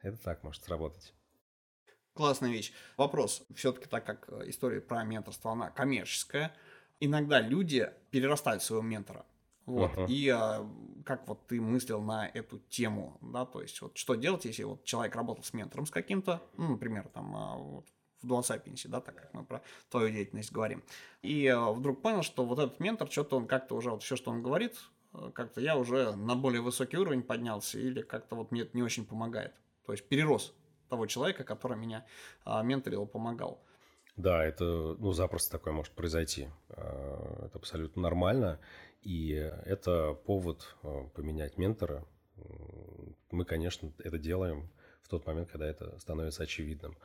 Это 0.00 0.16
так 0.18 0.42
может 0.42 0.62
сработать. 0.64 1.14
Классная 2.14 2.50
вещь. 2.50 2.72
Вопрос. 2.96 3.42
Все-таки 3.54 3.86
так 3.86 4.04
как 4.04 4.28
история 4.46 4.80
про 4.80 5.02
менторство, 5.04 5.52
она 5.52 5.70
коммерческая, 5.70 6.54
иногда 7.00 7.40
люди 7.40 7.90
перерастают 8.10 8.62
своего 8.62 8.82
ментора. 8.82 9.24
Вот. 9.64 9.92
Uh-huh. 9.92 10.06
И 10.08 10.28
а, 10.28 10.68
как 11.06 11.26
вот 11.28 11.46
ты 11.46 11.60
мыслил 11.60 12.02
на 12.02 12.26
эту 12.26 12.58
тему, 12.68 13.16
да, 13.20 13.46
то 13.46 13.62
есть 13.62 13.80
вот 13.80 13.96
что 13.96 14.16
делать, 14.16 14.44
если 14.44 14.64
вот 14.64 14.84
человек 14.84 15.14
работал 15.14 15.44
с 15.44 15.52
ментором 15.52 15.86
с 15.86 15.90
каким-то, 15.90 16.42
ну, 16.56 16.72
например, 16.72 17.08
там 17.08 17.36
а, 17.36 17.56
вот, 17.56 17.86
в 18.22 18.26
Дуан 18.26 18.42
Сапиенсе, 18.42 18.88
да, 18.88 19.00
так 19.00 19.16
как 19.16 19.34
мы 19.34 19.44
про 19.44 19.62
твою 19.90 20.10
деятельность 20.10 20.52
говорим. 20.52 20.82
И 21.22 21.46
э, 21.46 21.72
вдруг 21.72 22.02
понял, 22.02 22.22
что 22.22 22.44
вот 22.44 22.58
этот 22.58 22.80
ментор, 22.80 23.10
что-то 23.10 23.36
он 23.36 23.46
как-то 23.46 23.74
уже, 23.76 23.90
вот 23.90 24.02
все, 24.02 24.16
что 24.16 24.30
он 24.30 24.42
говорит, 24.42 24.76
э, 25.14 25.30
как-то 25.34 25.60
я 25.60 25.76
уже 25.76 26.14
на 26.16 26.34
более 26.34 26.60
высокий 26.60 26.96
уровень 26.96 27.22
поднялся, 27.22 27.78
или 27.78 28.02
как-то 28.02 28.36
вот 28.36 28.50
мне 28.50 28.62
это 28.62 28.76
не 28.76 28.82
очень 28.82 29.04
помогает. 29.04 29.54
То 29.86 29.92
есть 29.92 30.08
перерос 30.08 30.54
того 30.88 31.06
человека, 31.06 31.42
который 31.42 31.76
меня 31.78 32.04
а, 32.44 32.62
менторил, 32.62 33.06
помогал. 33.06 33.64
Да, 34.16 34.44
это 34.44 34.64
ну, 34.98 35.12
запросто 35.12 35.52
такое 35.52 35.72
может 35.72 35.94
произойти. 35.94 36.48
Это 36.68 37.50
абсолютно 37.54 38.02
нормально. 38.02 38.60
И 39.00 39.30
это 39.30 40.12
повод 40.12 40.76
поменять 41.14 41.56
ментора. 41.56 42.04
Мы, 43.30 43.46
конечно, 43.46 43.90
это 44.04 44.18
делаем 44.18 44.68
в 45.00 45.08
тот 45.08 45.26
момент, 45.26 45.50
когда 45.50 45.66
это 45.66 45.98
становится 45.98 46.42
очевидным. 46.42 46.96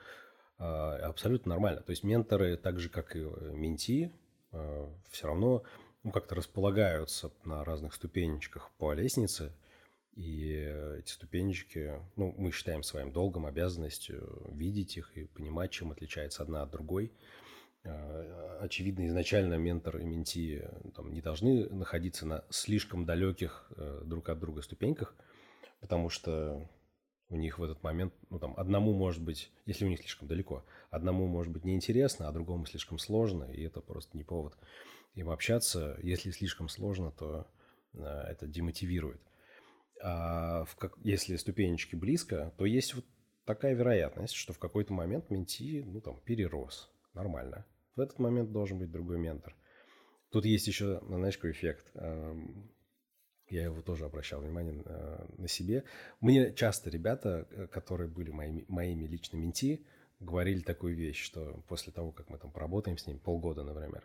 А, 0.57 0.95
абсолютно 0.97 1.49
нормально. 1.51 1.81
То 1.81 1.91
есть 1.91 2.03
менторы, 2.03 2.57
так 2.57 2.79
же 2.79 2.89
как 2.89 3.15
и 3.15 3.19
э, 3.19 3.51
менти, 3.53 4.11
а, 4.51 4.91
все 5.09 5.27
равно 5.27 5.63
ну, 6.03 6.11
как-то 6.11 6.35
располагаются 6.35 7.31
на 7.43 7.63
разных 7.63 7.93
ступенечках 7.93 8.71
по 8.77 8.93
лестнице, 8.93 9.53
и 10.15 10.51
эти 10.97 11.11
ступенечки, 11.11 12.01
ну, 12.15 12.33
мы 12.39 12.51
считаем 12.51 12.81
своим 12.81 13.11
долгом, 13.11 13.45
обязанностью 13.45 14.47
видеть 14.51 14.97
их 14.97 15.15
и 15.15 15.25
понимать, 15.25 15.69
чем 15.69 15.91
отличается 15.91 16.41
одна 16.41 16.63
от 16.63 16.71
другой. 16.71 17.13
А, 17.83 18.59
очевидно, 18.61 19.07
изначально 19.07 19.55
ментор 19.55 19.97
и 19.97 20.03
менти 20.03 20.61
э, 20.63 20.89
там, 20.95 21.13
не 21.13 21.21
должны 21.21 21.69
находиться 21.69 22.25
на 22.25 22.43
слишком 22.49 23.05
далеких 23.05 23.71
э, 23.75 24.01
друг 24.05 24.29
от 24.29 24.39
друга 24.39 24.61
ступеньках, 24.61 25.15
потому 25.81 26.09
что 26.09 26.67
у 27.29 27.35
них 27.35 27.59
в 27.59 27.63
этот 27.63 27.83
момент, 27.83 28.13
ну 28.29 28.39
там, 28.39 28.53
одному 28.57 28.93
может 28.93 29.21
быть, 29.21 29.51
если 29.65 29.85
у 29.85 29.89
них 29.89 29.99
слишком 29.99 30.27
далеко, 30.27 30.63
одному 30.89 31.27
может 31.27 31.51
быть 31.51 31.65
неинтересно, 31.65 32.27
а 32.27 32.31
другому 32.31 32.65
слишком 32.65 32.97
сложно, 32.97 33.43
и 33.45 33.63
это 33.63 33.81
просто 33.81 34.17
не 34.17 34.23
повод 34.23 34.57
им 35.15 35.29
общаться. 35.29 35.97
Если 36.01 36.31
слишком 36.31 36.69
сложно, 36.69 37.11
то 37.11 37.47
э, 37.93 38.03
это 38.03 38.47
демотивирует. 38.47 39.21
А 40.01 40.63
в 40.65 40.75
как, 40.75 40.97
если 41.03 41.35
ступенечки 41.35 41.95
близко, 41.95 42.53
то 42.57 42.65
есть 42.65 42.93
вот 42.93 43.05
такая 43.45 43.73
вероятность, 43.73 44.35
что 44.35 44.53
в 44.53 44.59
какой-то 44.59 44.93
момент 44.93 45.29
менти, 45.29 45.83
ну 45.85 46.01
там, 46.01 46.19
перерос. 46.21 46.89
Нормально. 47.13 47.65
В 47.95 47.99
этот 47.99 48.19
момент 48.19 48.51
должен 48.51 48.77
быть 48.77 48.91
другой 48.91 49.17
ментор. 49.17 49.55
Тут 50.29 50.45
есть 50.45 50.67
еще, 50.67 51.01
знаешь, 51.07 51.37
какой 51.37 51.51
эффект. 51.51 51.91
Я 53.49 53.63
его 53.63 53.81
тоже 53.81 54.05
обращал 54.05 54.41
внимание 54.41 54.81
э, 54.85 55.25
на 55.37 55.47
себе. 55.47 55.83
Мне 56.19 56.53
часто 56.53 56.89
ребята, 56.89 57.47
э, 57.51 57.67
которые 57.67 58.09
были 58.09 58.31
моими, 58.31 58.65
моими 58.67 59.05
личными 59.05 59.43
менти, 59.43 59.85
говорили 60.19 60.61
такую 60.61 60.95
вещь, 60.95 61.23
что 61.23 61.63
после 61.67 61.93
того, 61.93 62.11
как 62.11 62.29
мы 62.29 62.37
там 62.37 62.51
поработаем 62.51 62.97
с 62.97 63.07
ним 63.07 63.19
полгода, 63.19 63.63
например, 63.63 64.03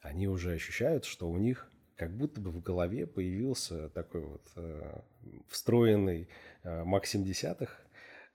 они 0.00 0.28
уже 0.28 0.52
ощущают, 0.52 1.04
что 1.04 1.30
у 1.30 1.38
них 1.38 1.70
как 1.96 2.10
будто 2.16 2.40
бы 2.40 2.50
в 2.50 2.60
голове 2.60 3.06
появился 3.06 3.88
такой 3.90 4.22
вот 4.22 4.42
э, 4.56 5.00
встроенный 5.48 6.28
э, 6.62 6.84
Максим 6.84 7.24
Десятых, 7.24 7.80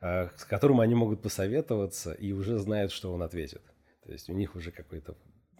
э, 0.01 0.29
с 0.37 0.45
которым 0.45 0.79
они 0.79 0.95
могут 0.95 1.21
посоветоваться 1.21 2.13
и 2.13 2.31
уже 2.31 2.57
знают, 2.57 2.91
что 2.91 3.13
он 3.13 3.21
ответит. 3.21 3.61
То 4.05 4.11
есть 4.11 4.29
у 4.29 4.33
них 4.33 4.55
уже 4.55 4.71
какой-то 4.71 5.17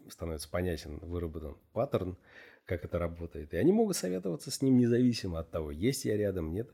становится 0.09 0.49
понятен, 0.49 0.99
выработан 1.01 1.57
паттерн, 1.73 2.17
как 2.65 2.85
это 2.85 2.99
работает. 2.99 3.53
И 3.53 3.57
они 3.57 3.71
могут 3.71 3.95
советоваться 3.95 4.51
с 4.51 4.61
ним 4.61 4.77
независимо 4.77 5.39
от 5.39 5.49
того, 5.49 5.71
есть 5.71 6.05
я 6.05 6.15
рядом, 6.17 6.53
нет. 6.53 6.69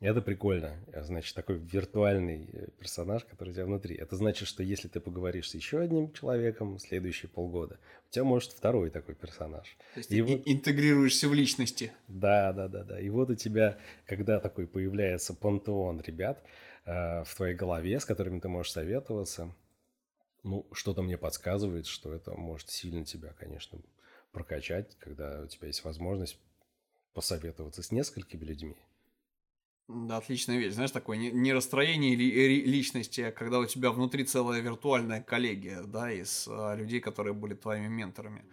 Это 0.00 0.20
прикольно. 0.20 0.76
Значит, 1.02 1.34
такой 1.34 1.56
виртуальный 1.56 2.48
э, 2.52 2.68
персонаж, 2.78 3.24
который 3.24 3.50
у 3.50 3.52
тебя 3.54 3.64
внутри. 3.64 3.96
Это 3.96 4.16
значит, 4.16 4.48
что 4.48 4.62
если 4.62 4.86
ты 4.88 5.00
поговоришь 5.00 5.48
с 5.48 5.54
еще 5.54 5.80
одним 5.80 6.12
человеком 6.12 6.78
следующие 6.78 7.30
полгода, 7.30 7.78
у 8.08 8.12
тебя 8.12 8.24
может 8.24 8.52
второй 8.52 8.90
такой 8.90 9.14
персонаж. 9.14 9.76
То 9.94 10.00
есть 10.00 10.10
и 10.10 10.16
ты 10.16 10.22
вот... 10.22 10.42
интегрируешься 10.44 11.28
в 11.28 11.32
личности. 11.32 11.92
Да, 12.08 12.52
да, 12.52 12.68
да, 12.68 12.82
да. 12.84 13.00
И 13.00 13.08
вот 13.08 13.30
у 13.30 13.34
тебя, 13.34 13.78
когда 14.04 14.40
такой 14.40 14.66
появляется 14.66 15.32
пантеон 15.32 16.02
ребят 16.02 16.42
э, 16.84 17.24
в 17.24 17.34
твоей 17.34 17.54
голове, 17.54 17.98
с 17.98 18.04
которыми 18.04 18.40
ты 18.40 18.48
можешь 18.48 18.72
советоваться, 18.72 19.54
ну, 20.44 20.66
что-то 20.72 21.02
мне 21.02 21.18
подсказывает, 21.18 21.86
что 21.86 22.12
это 22.12 22.34
может 22.34 22.70
сильно 22.70 23.04
тебя, 23.04 23.32
конечно, 23.32 23.80
прокачать, 24.30 24.96
когда 25.00 25.42
у 25.42 25.46
тебя 25.46 25.68
есть 25.68 25.84
возможность 25.84 26.38
посоветоваться 27.14 27.82
с 27.82 27.90
несколькими 27.90 28.44
людьми. 28.44 28.76
Да, 29.88 30.16
отличная 30.16 30.58
вещь. 30.58 30.74
Знаешь, 30.74 30.92
такое 30.92 31.18
не 31.18 31.52
расстроение 31.52 32.14
личности, 32.14 33.20
а 33.20 33.32
когда 33.32 33.58
у 33.58 33.66
тебя 33.66 33.90
внутри 33.90 34.24
целая 34.24 34.60
виртуальная 34.60 35.22
коллегия, 35.22 35.82
да, 35.82 36.10
из 36.10 36.48
а, 36.48 36.74
людей, 36.74 37.00
которые 37.00 37.34
были 37.34 37.54
твоими 37.54 37.88
менторами. 37.88 38.46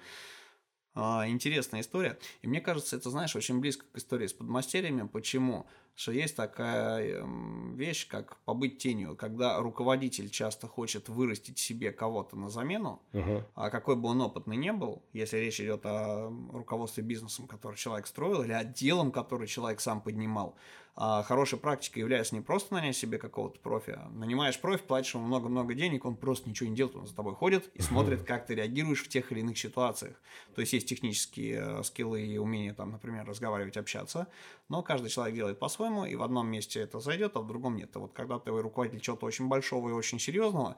А, 0.93 1.25
интересная 1.27 1.81
история. 1.81 2.17
И 2.41 2.47
мне 2.47 2.59
кажется, 2.59 2.97
это, 2.97 3.09
знаешь, 3.09 3.35
очень 3.35 3.61
близко 3.61 3.85
к 3.85 3.97
истории 3.97 4.27
с 4.27 4.33
подмастерьями. 4.33 5.07
Почему? 5.07 5.67
Что 6.01 6.11
есть 6.11 6.35
такая 6.35 7.19
эм, 7.19 7.75
вещь, 7.75 8.07
как 8.07 8.37
побыть 8.37 8.79
тенью, 8.79 9.15
когда 9.15 9.59
руководитель 9.59 10.31
часто 10.31 10.67
хочет 10.67 11.09
вырастить 11.09 11.59
себе 11.59 11.91
кого-то 11.91 12.35
на 12.35 12.49
замену, 12.49 13.03
uh-huh. 13.13 13.43
а 13.53 13.69
какой 13.69 13.95
бы 13.95 14.09
он 14.09 14.19
опытный 14.21 14.57
не 14.57 14.73
был, 14.73 15.03
если 15.13 15.37
речь 15.37 15.61
идет 15.61 15.85
о 15.85 16.33
руководстве 16.51 17.03
бизнесом, 17.03 17.47
который 17.47 17.75
человек 17.75 18.07
строил, 18.07 18.41
или 18.41 18.51
отделом, 18.51 19.11
который 19.11 19.45
человек 19.45 19.79
сам 19.79 20.01
поднимал, 20.01 20.55
а 20.95 21.23
хорошей 21.23 21.57
практикой 21.57 21.99
является 21.99 22.35
не 22.35 22.41
просто 22.41 22.73
нанять 22.73 22.97
себе 22.97 23.17
какого-то 23.17 23.59
профи, 23.59 23.91
а 23.91 24.09
нанимаешь 24.09 24.59
профи, 24.59 24.83
платишь 24.83 25.15
ему 25.15 25.25
много-много 25.25 25.73
денег, 25.73 26.05
он 26.05 26.17
просто 26.17 26.49
ничего 26.49 26.69
не 26.69 26.75
делает, 26.75 26.95
он 26.95 27.07
за 27.07 27.15
тобой 27.15 27.33
ходит 27.33 27.69
и 27.75 27.81
смотрит, 27.81 28.23
как 28.23 28.45
ты 28.45 28.55
реагируешь 28.55 29.03
в 29.03 29.07
тех 29.07 29.31
или 29.31 29.39
иных 29.39 29.57
ситуациях. 29.57 30.15
То 30.53 30.61
есть 30.61 30.73
есть 30.73 30.89
технические 30.89 31.79
э, 31.79 31.83
скиллы 31.83 32.21
и 32.21 32.37
умения, 32.37 32.73
там, 32.73 32.91
например, 32.91 33.25
разговаривать, 33.25 33.77
общаться, 33.77 34.27
но 34.67 34.83
каждый 34.83 35.09
человек 35.09 35.35
делает 35.35 35.59
по-своему, 35.59 35.90
и 36.05 36.15
в 36.15 36.23
одном 36.23 36.47
месте 36.47 36.79
это 36.79 36.99
зайдет, 36.99 37.35
а 37.35 37.39
в 37.39 37.47
другом 37.47 37.75
нет. 37.75 37.95
А 37.95 37.99
вот 37.99 38.13
когда 38.13 38.39
ты 38.39 38.51
руководитель 38.51 39.01
чего-то 39.01 39.25
очень 39.25 39.47
большого 39.47 39.89
и 39.89 39.91
очень 39.91 40.19
серьезного, 40.19 40.77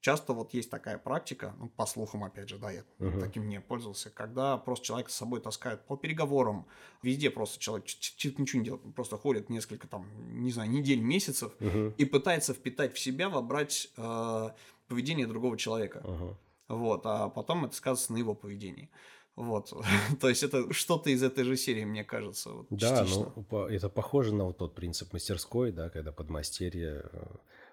часто 0.00 0.32
вот 0.32 0.52
есть 0.52 0.70
такая 0.70 0.98
практика, 0.98 1.54
ну, 1.58 1.68
по 1.68 1.86
слухам, 1.86 2.24
опять 2.24 2.48
же, 2.48 2.58
да, 2.58 2.70
я 2.70 2.84
Мгм. 2.98 3.20
таким 3.20 3.48
не 3.48 3.60
пользовался, 3.60 4.10
когда 4.10 4.56
просто 4.58 4.86
человек 4.86 5.10
с 5.10 5.14
собой 5.14 5.40
таскает 5.40 5.86
по 5.86 5.96
переговорам, 5.96 6.66
везде 7.02 7.30
просто 7.30 7.60
человек 7.60 7.86
ничего 7.86 8.58
не 8.58 8.64
делает, 8.64 8.94
просто 8.94 9.16
ходит 9.16 9.48
несколько 9.48 9.86
там, 9.86 10.06
не 10.42 10.50
знаю, 10.50 10.70
недель, 10.70 11.00
месяцев 11.00 11.52
Мгм. 11.60 11.94
и 11.96 12.04
пытается 12.04 12.52
впитать 12.52 12.94
в 12.94 12.98
себя, 12.98 13.28
вобрать 13.28 13.90
э, 13.96 14.50
поведение 14.88 15.26
другого 15.26 15.56
человека. 15.56 16.02
Ага. 16.04 16.36
Вот, 16.68 17.02
а 17.04 17.28
потом 17.28 17.64
это 17.64 17.76
сказывается 17.76 18.12
на 18.12 18.18
его 18.18 18.34
поведении. 18.34 18.90
Вот, 19.36 19.72
то 20.20 20.28
есть 20.28 20.42
это 20.42 20.72
что-то 20.72 21.10
из 21.10 21.22
этой 21.22 21.44
же 21.44 21.56
серии, 21.56 21.84
мне 21.84 22.04
кажется, 22.04 22.50
вот, 22.50 22.66
Да, 22.70 23.04
частично. 23.04 23.32
ну 23.50 23.66
это 23.66 23.88
похоже 23.88 24.34
на 24.34 24.44
вот 24.44 24.58
тот 24.58 24.74
принцип 24.74 25.12
мастерской, 25.12 25.72
да, 25.72 25.88
когда 25.88 26.12
подмастерье 26.12 27.02
э, 27.12 27.26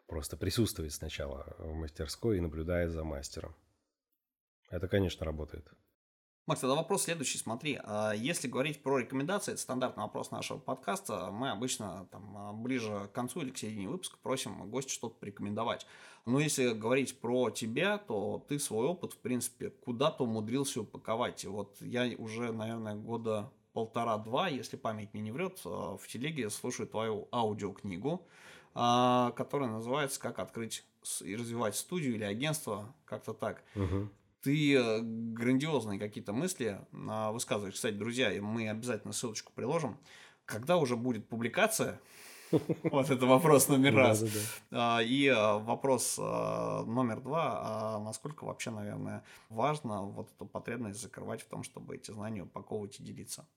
просто 0.08 0.38
присутствует 0.38 0.94
сначала 0.94 1.56
в 1.60 1.74
мастерской 1.74 2.38
и 2.38 2.42
наблюдает 2.42 2.92
за 2.92 3.04
мастером. 3.04 3.56
Это, 4.70 4.88
конечно, 4.88 5.26
работает. 5.26 5.68
Макс, 6.50 6.62
тогда 6.62 6.76
вопрос 6.76 7.04
следующий. 7.04 7.38
Смотри, 7.38 7.80
а 7.84 8.12
если 8.12 8.48
говорить 8.48 8.82
про 8.82 8.98
рекомендации, 8.98 9.52
это 9.52 9.62
стандартный 9.62 10.02
вопрос 10.02 10.32
нашего 10.32 10.58
подкаста, 10.58 11.30
мы 11.30 11.52
обычно 11.52 12.08
там 12.10 12.36
а, 12.36 12.54
ближе 12.54 13.08
к 13.08 13.12
концу 13.12 13.42
или 13.42 13.52
к 13.52 13.58
середине 13.60 13.88
выпуска 13.88 14.18
просим 14.18 14.68
гостя 14.68 14.92
что-то 14.92 15.14
порекомендовать. 15.20 15.86
Но 16.26 16.40
если 16.40 16.74
говорить 16.74 17.22
про 17.22 17.52
тебя, 17.52 18.00
то 18.00 18.44
ты 18.50 18.58
свой 18.58 18.88
опыт, 18.88 19.14
в 19.14 19.18
принципе, 19.20 19.70
куда-то 19.70 20.24
умудрился 20.24 20.82
упаковать. 20.82 21.44
И 21.44 21.48
вот 21.48 21.78
я 21.82 22.10
уже, 22.18 22.52
наверное, 22.52 22.96
года 22.96 23.52
полтора-два, 23.74 24.48
если 24.48 24.76
память 24.76 25.14
мне 25.14 25.22
не 25.22 25.32
врет, 25.32 25.62
а, 25.66 25.98
в 25.98 26.08
телеге 26.08 26.50
слушаю 26.50 26.88
твою 26.88 27.28
аудиокнигу, 27.32 28.26
которая 28.74 29.70
называется 29.70 30.20
«Как 30.20 30.40
открыть 30.40 30.84
и 31.22 31.36
развивать 31.36 31.76
студию 31.76 32.16
или 32.16 32.24
агентство», 32.24 32.96
как-то 33.06 33.34
так 33.34 33.64
Мгм. 33.76 34.12
Ты 34.42 34.76
э, 34.76 35.00
грандиозные 35.02 36.00
какие-то 36.00 36.34
мысли 36.34 36.80
а, 37.08 37.32
высказываешь. 37.32 37.76
Кстати, 37.76 37.96
друзья, 37.96 38.32
мы 38.42 38.70
обязательно 38.70 39.14
ссылочку 39.14 39.52
приложим. 39.54 39.98
Когда 40.46 40.78
уже 40.78 40.96
будет 40.96 41.28
публикация? 41.28 42.00
Вот 42.84 43.12
это 43.12 43.28
вопрос 43.28 43.68
номер 43.68 43.94
раз. 43.94 44.26
А, 44.72 45.02
И 45.04 45.28
а, 45.28 45.60
вопрос 45.60 46.18
номер 46.18 47.22
два. 47.22 48.00
Насколько 48.04 48.46
вообще, 48.46 48.72
наверное, 48.72 49.24
важно 49.50 50.04
вот 50.04 50.32
эту 50.36 50.46
потребность 50.46 51.00
закрывать 51.00 51.42
в 51.42 51.48
том, 51.48 51.64
чтобы 51.64 51.96
эти 51.96 52.12
знания 52.12 52.42
упаковывать 52.42 53.00
и 53.00 53.04
делиться? 53.04 53.48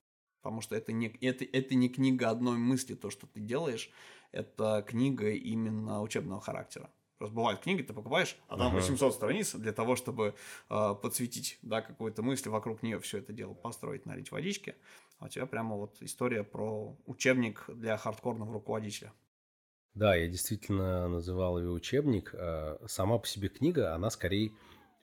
Потому 0.41 0.61
что 0.61 0.75
это 0.75 0.91
не, 0.91 1.07
это, 1.21 1.45
это 1.45 1.73
не 1.73 1.89
книга 1.89 2.29
одной 2.29 2.57
мысли, 2.57 2.95
то, 2.95 3.09
что 3.09 3.25
ты 3.27 3.39
делаешь. 3.39 3.89
Это 4.31 4.83
книга 4.85 5.31
именно 5.31 6.01
учебного 6.01 6.41
характера. 6.41 6.89
Просто 7.17 7.35
бывают 7.35 7.61
книги, 7.61 7.81
ты 7.81 7.93
покупаешь, 7.93 8.37
а 8.47 8.57
там 8.57 8.67
Ага. 8.67 8.77
800 8.77 9.13
страниц 9.13 9.53
для 9.55 9.71
того, 9.71 9.95
чтобы 9.95 10.35
а, 10.69 10.93
подсветить 10.95 11.59
да, 11.61 11.81
какую-то 11.81 12.21
мысль, 12.23 12.49
вокруг 12.49 12.83
нее 12.83 12.99
все 12.99 13.19
это 13.19 13.33
дело 13.33 13.53
построить, 13.53 14.05
налить 14.05 14.31
водички. 14.31 14.75
А 15.19 15.25
у 15.25 15.29
тебя 15.29 15.45
прямо 15.45 15.75
вот 15.75 15.95
история 16.01 16.43
про 16.43 16.97
учебник 17.05 17.65
для 17.67 17.97
хардкорного 17.97 18.51
руководителя. 18.53 19.13
Да, 19.93 20.15
я 20.15 20.27
действительно 20.27 21.07
называл 21.07 21.59
ее 21.59 21.69
учебник. 21.69 22.33
А 22.33 22.79
Сама 22.87 23.19
по 23.19 23.27
себе 23.27 23.47
книга, 23.47 23.93
она 23.93 24.09
скорее 24.09 24.51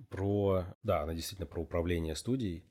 про... 0.08 0.64
Да, 0.82 1.02
она 1.02 1.14
действительно 1.14 1.46
про 1.46 1.60
управление 1.62 2.16
студией. 2.16 2.64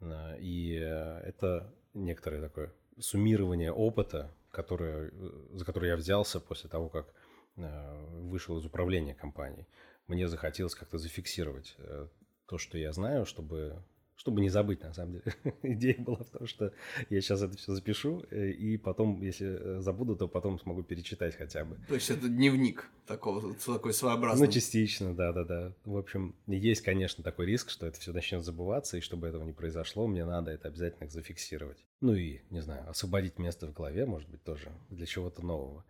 А, 0.00 0.36
И 0.36 0.76
э, 0.76 1.20
это 1.24 1.74
некоторое 1.94 2.42
такое 2.42 2.74
суммирование 2.98 3.72
опыта, 3.72 4.30
которое, 4.50 5.10
э, 5.10 5.30
за 5.54 5.64
которое 5.64 5.88
я 5.88 5.96
взялся 5.96 6.40
после 6.40 6.68
того, 6.68 6.88
как 6.90 7.08
э, 7.08 7.12
вышел 7.56 8.58
из 8.58 8.64
управления 8.64 9.14
компанией. 9.14 9.66
Мне 10.06 10.28
захотелось 10.28 10.74
как-то 10.74 10.98
зафиксировать 10.98 11.74
э, 11.78 12.06
то, 12.46 12.58
что 12.58 12.78
я 12.78 12.92
знаю, 12.92 13.26
чтобы, 13.26 13.82
чтобы 14.14 14.40
не 14.40 14.48
забыть, 14.50 14.82
на 14.82 14.92
самом 14.92 15.14
деле. 15.14 15.24
Идея 15.62 15.96
была 15.98 16.18
в 16.18 16.30
том, 16.30 16.46
что 16.46 16.72
я 17.10 17.20
сейчас 17.20 17.42
это 17.42 17.56
все 17.56 17.74
запишу, 17.74 18.24
э, 18.30 18.50
и 18.50 18.76
потом, 18.76 19.20
если 19.20 19.78
э, 19.78 19.80
забуду, 19.80 20.14
то 20.14 20.28
потом 20.28 20.60
смогу 20.60 20.84
перечитать 20.84 21.34
хотя 21.36 21.64
бы. 21.64 21.76
То 21.88 21.94
есть 21.94 22.08
это 22.10 22.28
дневник 22.28 22.88
такого, 23.06 23.52
такой 23.54 23.90
Ну, 23.90 23.92
своеобразный. 23.92 24.48
частично, 24.52 25.12
да-да-да. 25.12 25.72
В 25.84 25.96
общем, 25.96 26.36
есть, 26.46 26.82
конечно, 26.82 27.24
такой 27.24 27.46
риск, 27.46 27.70
что 27.70 27.86
это 27.86 27.98
все 27.98 28.12
начнет 28.12 28.44
забываться, 28.44 28.96
и 28.96 29.00
чтобы 29.00 29.26
этого 29.26 29.42
не 29.44 29.52
произошло, 29.52 30.06
мне 30.06 30.24
надо 30.24 30.52
это 30.52 30.68
обязательно 30.68 31.10
зафиксировать. 31.10 31.84
Ну 32.00 32.14
и, 32.14 32.42
не 32.50 32.60
знаю, 32.60 32.88
освободить 32.88 33.38
место 33.40 33.66
в 33.66 33.72
голове, 33.72 34.06
может 34.06 34.28
быть, 34.28 34.44
тоже 34.44 34.70
для 34.90 35.06
чего-то 35.06 35.42
нового. 35.44 35.84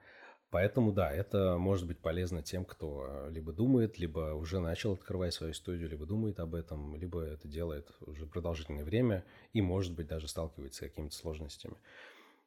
Поэтому, 0.50 0.92
да, 0.92 1.12
это 1.12 1.56
может 1.58 1.86
быть 1.86 1.98
полезно 1.98 2.42
тем, 2.42 2.64
кто 2.64 3.06
э, 3.08 3.30
либо 3.30 3.52
думает, 3.52 3.98
либо 3.98 4.34
уже 4.34 4.60
начал 4.60 4.92
открывать 4.92 5.34
свою 5.34 5.52
студию, 5.54 5.88
либо 5.88 6.06
думает 6.06 6.38
об 6.38 6.54
этом, 6.54 6.94
либо 6.94 7.20
это 7.22 7.48
делает 7.48 7.90
уже 8.00 8.26
продолжительное 8.26 8.84
время 8.84 9.24
и, 9.52 9.60
может 9.60 9.92
быть, 9.94 10.06
даже 10.06 10.28
сталкивается 10.28 10.78
с 10.78 10.88
какими-то 10.88 11.16
сложностями. 11.16 11.76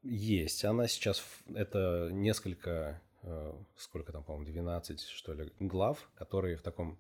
Есть. 0.01 0.63
Она 0.63 0.87
сейчас, 0.87 1.21
это 1.53 2.09
несколько, 2.11 3.01
э, 3.23 3.53
сколько 3.75 4.13
там, 4.13 4.23
по-моему, 4.23 4.45
12, 4.45 5.01
что 5.01 5.33
ли, 5.33 5.51
глав, 5.59 6.09
которые 6.15 6.55
в 6.55 6.61
таком 6.61 6.97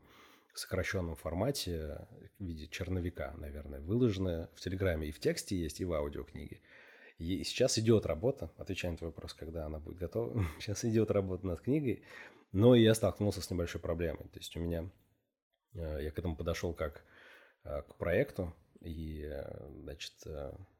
сокращенном 0.53 1.15
формате 1.15 2.07
в 2.39 2.43
виде 2.43 2.67
черновика, 2.67 3.33
наверное, 3.37 3.79
выложены 3.79 4.49
в 4.53 4.59
Телеграме 4.59 5.07
и 5.07 5.11
в 5.11 5.19
тексте 5.19 5.55
есть, 5.57 5.79
и 5.79 5.85
в 5.85 5.93
аудиокниге. 5.93 6.59
Сейчас 7.19 7.77
идет 7.77 8.05
работа, 8.05 8.49
отвечая 8.57 8.91
на 8.91 8.97
твой 8.97 9.09
вопрос, 9.09 9.33
когда 9.33 9.65
она 9.65 9.77
будет 9.77 9.97
готова, 9.97 10.41
сейчас 10.59 10.85
идет 10.85 11.11
работа 11.11 11.45
над 11.45 11.59
книгой, 11.59 12.03
но 12.53 12.75
я 12.75 12.95
столкнулся 12.95 13.41
с 13.41 13.51
небольшой 13.51 13.81
проблемой. 13.81 14.29
То 14.29 14.39
есть 14.39 14.55
у 14.55 14.61
меня, 14.61 14.89
э, 15.73 16.03
я 16.03 16.11
к 16.11 16.17
этому 16.17 16.37
подошел 16.37 16.73
как 16.73 17.03
э, 17.65 17.81
к 17.81 17.95
проекту, 17.95 18.55
и, 18.79 19.25
э, 19.29 19.69
значит, 19.81 20.13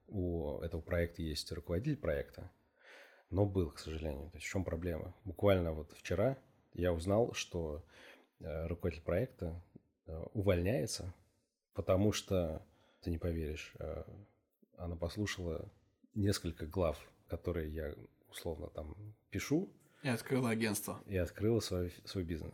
у 0.08 0.60
этого 0.62 0.80
проекта 0.80 1.22
есть 1.22 1.52
руководитель 1.52 1.98
проекта, 1.98 2.50
но 3.30 3.46
был, 3.46 3.72
к 3.72 3.80
сожалению. 3.80 4.32
То 4.32 4.38
есть 4.38 4.48
в 4.48 4.50
чем 4.50 4.64
проблема? 4.64 5.14
Буквально 5.26 5.74
вот 5.74 5.92
вчера 5.92 6.38
я 6.74 6.94
узнал, 6.94 7.34
что 7.34 7.86
руководитель 8.40 9.04
проекта 9.04 9.62
увольняется, 10.34 11.14
потому 11.74 12.14
что, 12.14 12.66
ты 13.02 13.12
не 13.12 13.18
поверишь, 13.18 13.76
она 14.78 14.96
послушала 14.96 15.70
несколько 16.20 16.66
глав, 16.66 16.98
которые 17.28 17.70
я 17.74 17.94
условно 18.32 18.68
там 18.68 18.96
пишу, 19.32 19.70
Я 20.04 20.14
открыл 20.14 20.46
агентство. 20.46 21.02
и 21.08 21.18
открыла 21.18 21.60
свой, 21.60 21.94
свой 22.06 22.24
бизнес. 22.24 22.52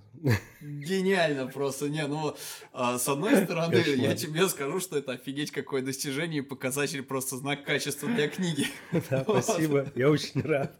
Гениально 0.61 1.47
просто. 1.47 1.89
Не, 1.89 2.07
ну, 2.07 2.35
а, 2.73 2.97
с 2.97 3.07
одной 3.07 3.35
стороны, 3.45 3.77
Кошмар. 3.77 3.95
я 3.97 4.15
тебе 4.15 4.47
скажу, 4.47 4.79
что 4.79 4.97
это 4.97 5.13
офигеть 5.13 5.51
какое 5.51 5.81
достижение 5.81 6.39
и 6.41 6.45
показатель 6.45 7.03
просто 7.03 7.37
знак 7.37 7.63
качества 7.65 8.09
для 8.09 8.27
книги. 8.29 8.65
Да, 9.09 9.23
спасибо, 9.23 9.91
я 9.95 10.09
очень 10.09 10.41
рад. 10.41 10.73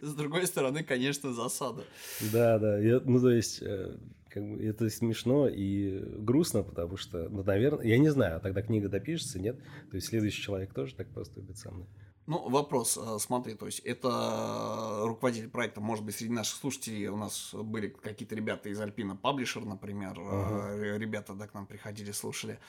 С 0.00 0.14
другой 0.14 0.46
стороны, 0.46 0.82
конечно, 0.82 1.32
засада. 1.32 1.84
Да, 2.32 2.58
да. 2.58 2.78
Я- 2.78 3.00
ну, 3.04 3.20
то 3.20 3.30
есть, 3.30 3.62
э, 3.62 3.96
как 4.32 4.42
бы 4.48 4.64
это 4.64 4.88
смешно 4.88 5.48
и 5.48 5.98
грустно, 6.18 6.62
потому 6.62 6.96
что, 6.96 7.28
ну, 7.28 7.42
наверное, 7.42 7.86
я 7.86 7.98
не 7.98 8.08
знаю, 8.08 8.36
а 8.36 8.40
тогда 8.40 8.62
книга 8.62 8.88
допишется, 8.88 9.38
нет? 9.38 9.58
То 9.90 9.96
есть 9.96 10.08
следующий 10.08 10.42
человек 10.42 10.72
тоже 10.72 10.94
так 10.94 11.12
поступит 11.12 11.58
со 11.58 11.70
мной. 11.70 11.86
Ну, 12.26 12.48
вопрос, 12.48 12.96
а, 12.96 13.18
смотри, 13.18 13.54
то 13.54 13.66
есть 13.66 13.80
это 13.80 15.00
руководитель 15.04 15.48
проекта, 15.48 15.80
может 15.80 16.04
быть, 16.04 16.14
среди 16.14 16.32
наших 16.32 16.56
слушателей 16.56 17.08
у 17.08 17.16
нас 17.16 17.50
были 17.52 17.88
какие-то 17.88 18.36
ребята 18.36 18.68
из 18.68 18.80
Альпина 18.80 19.16
Паблишер, 19.16 19.64
например, 19.64 20.16
э, 20.16 20.96
ребята, 20.96 21.34
да, 21.34 21.48
к 21.48 21.54
нам 21.54 21.66
приходили, 21.66 22.12
слушали. 22.12 22.60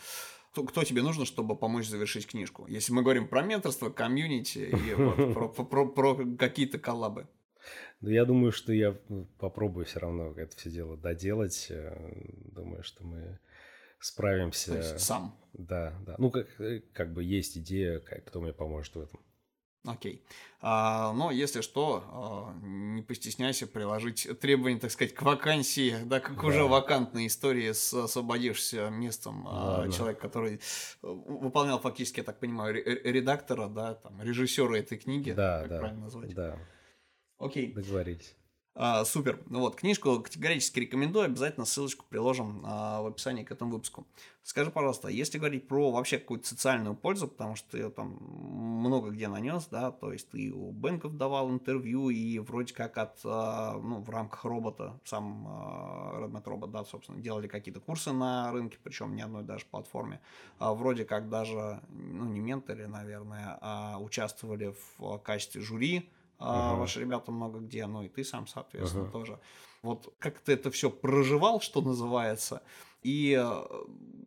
Кто, 0.52 0.64
кто 0.64 0.84
тебе 0.84 1.02
нужно, 1.02 1.26
чтобы 1.26 1.56
помочь 1.56 1.88
завершить 1.88 2.28
книжку? 2.28 2.66
Если 2.68 2.92
мы 2.92 3.04
говорим 3.04 3.28
про 3.28 3.44
менторство, 3.44 3.90
комьюнити 3.90 4.60
и 4.60 4.96
про 5.96 6.16
какие-то 6.38 6.80
коллабы. 6.80 7.28
Но 8.02 8.10
я 8.10 8.26
думаю, 8.26 8.52
что 8.52 8.74
я 8.74 8.96
попробую 9.40 9.86
все 9.86 10.00
равно 10.00 10.34
это 10.36 10.56
все 10.58 10.70
дело 10.72 10.98
доделать. 10.98 11.68
Э, 11.70 11.96
Думаю, 12.52 12.84
что 12.84 13.04
мы 13.04 13.20
То 13.22 13.40
справимся. 14.00 14.76
есть 14.78 15.00
сам. 15.00 15.36
Да, 15.54 15.94
да. 16.06 16.16
Ну, 16.18 16.32
как, 16.32 16.48
э, 16.60 16.82
как 16.94 17.14
бы 17.14 17.24
есть 17.24 17.58
идея, 17.58 18.00
как- 18.00 18.26
кто 18.26 18.42
мне 18.42 18.54
поможет 18.54 18.96
в 18.96 19.02
этом. 19.02 19.20
Окей. 19.84 20.24
А, 20.60 21.12
но 21.14 21.32
если 21.32 21.62
что, 21.62 22.04
а, 22.08 22.54
не 22.64 23.02
постесняйся 23.02 23.66
приложить 23.66 24.28
требования, 24.40 24.80
так 24.80 24.92
сказать, 24.92 25.14
к 25.16 25.22
вакансии, 25.24 25.96
да, 26.06 26.20
как 26.20 26.36
Да. 26.40 26.48
уже 26.48 26.64
вакантные 26.66 27.26
истории 27.28 27.72
с 27.72 27.92
освободившимся 27.92 28.90
местом 28.92 29.48
а, 29.48 29.78
Ладно. 29.78 29.92
человек, 29.92 30.20
который 30.20 30.56
э, 30.56 30.60
выполнял 31.02 31.80
фактически, 31.80 32.20
я 32.20 32.24
так 32.24 32.40
понимаю, 32.40 32.76
ре- 32.76 32.84
ре- 32.84 33.12
редактора, 33.12 33.68
да, 33.70 33.96
там, 33.96 34.22
режиссера 34.22 34.78
этой 34.78 35.00
книги, 35.00 35.32
Да, 35.32 35.62
как 35.62 35.70
да. 35.70 35.80
правильно 35.80 36.02
назвать. 36.04 36.34
Да, 36.36 36.60
Окей. 37.42 37.74
договорились. 37.74 38.36
А, 38.74 39.04
супер. 39.04 39.42
Ну 39.48 39.60
вот, 39.60 39.76
книжку 39.76 40.22
категорически 40.22 40.80
рекомендую. 40.80 41.26
Обязательно 41.26 41.66
ссылочку 41.66 42.06
приложим 42.08 42.64
а, 42.66 43.02
в 43.02 43.08
описании 43.08 43.44
к 43.44 43.52
этому 43.52 43.72
выпуску. 43.72 44.08
Скажи, 44.44 44.72
пожалуйста, 44.72 45.10
если 45.10 45.40
говорить 45.40 45.68
про 45.68 45.92
вообще 45.92 46.18
какую-то 46.18 46.48
социальную 46.48 46.96
пользу, 46.96 47.28
потому 47.28 47.56
что 47.56 47.70
ты 47.72 47.90
там 47.90 48.18
много 48.80 49.10
где 49.10 49.28
нанес, 49.28 49.68
да, 49.70 49.92
то 49.92 50.14
есть 50.14 50.30
ты 50.30 50.52
у 50.52 50.72
Бенков 50.72 51.18
давал 51.18 51.52
интервью 51.52 52.10
и 52.10 52.40
вроде 52.40 52.74
как 52.74 52.98
от, 52.98 53.20
а, 53.26 53.78
ну, 53.78 54.00
в 54.00 54.10
рамках 54.10 54.46
робота, 54.46 55.00
сам 55.04 55.46
а, 55.50 56.22
Redmet 56.22 56.44
Robot, 56.46 56.72
да, 56.72 56.86
собственно, 56.86 57.20
делали 57.20 57.48
какие-то 57.48 57.82
курсы 57.82 58.14
на 58.14 58.54
рынке, 58.54 58.78
причем 58.82 59.16
ни 59.16 59.22
одной 59.22 59.44
даже 59.44 59.66
платформе. 59.66 60.22
А, 60.60 60.74
вроде 60.74 61.04
как 61.04 61.30
даже, 61.30 61.82
ну, 61.90 62.24
не 62.24 62.40
менторы, 62.40 62.88
наверное, 62.88 63.58
а 63.60 64.00
участвовали 64.00 64.74
в 64.98 65.18
качестве 65.20 65.60
жюри, 65.60 66.10
Uh-huh. 66.42 66.80
Ваши 66.80 67.00
ребята 67.00 67.32
много 67.32 67.60
где, 67.60 67.86
ну 67.86 68.04
и 68.04 68.10
ты 68.10 68.24
сам, 68.24 68.48
соответственно, 68.48 69.06
uh-huh. 69.06 69.12
тоже. 69.12 69.40
Вот 69.84 70.14
как 70.20 70.40
ты 70.40 70.54
это 70.54 70.72
все 70.72 70.90
проживал, 70.90 71.62
что 71.62 71.82
называется, 71.82 72.62
и 73.04 73.36
э, 73.40 73.64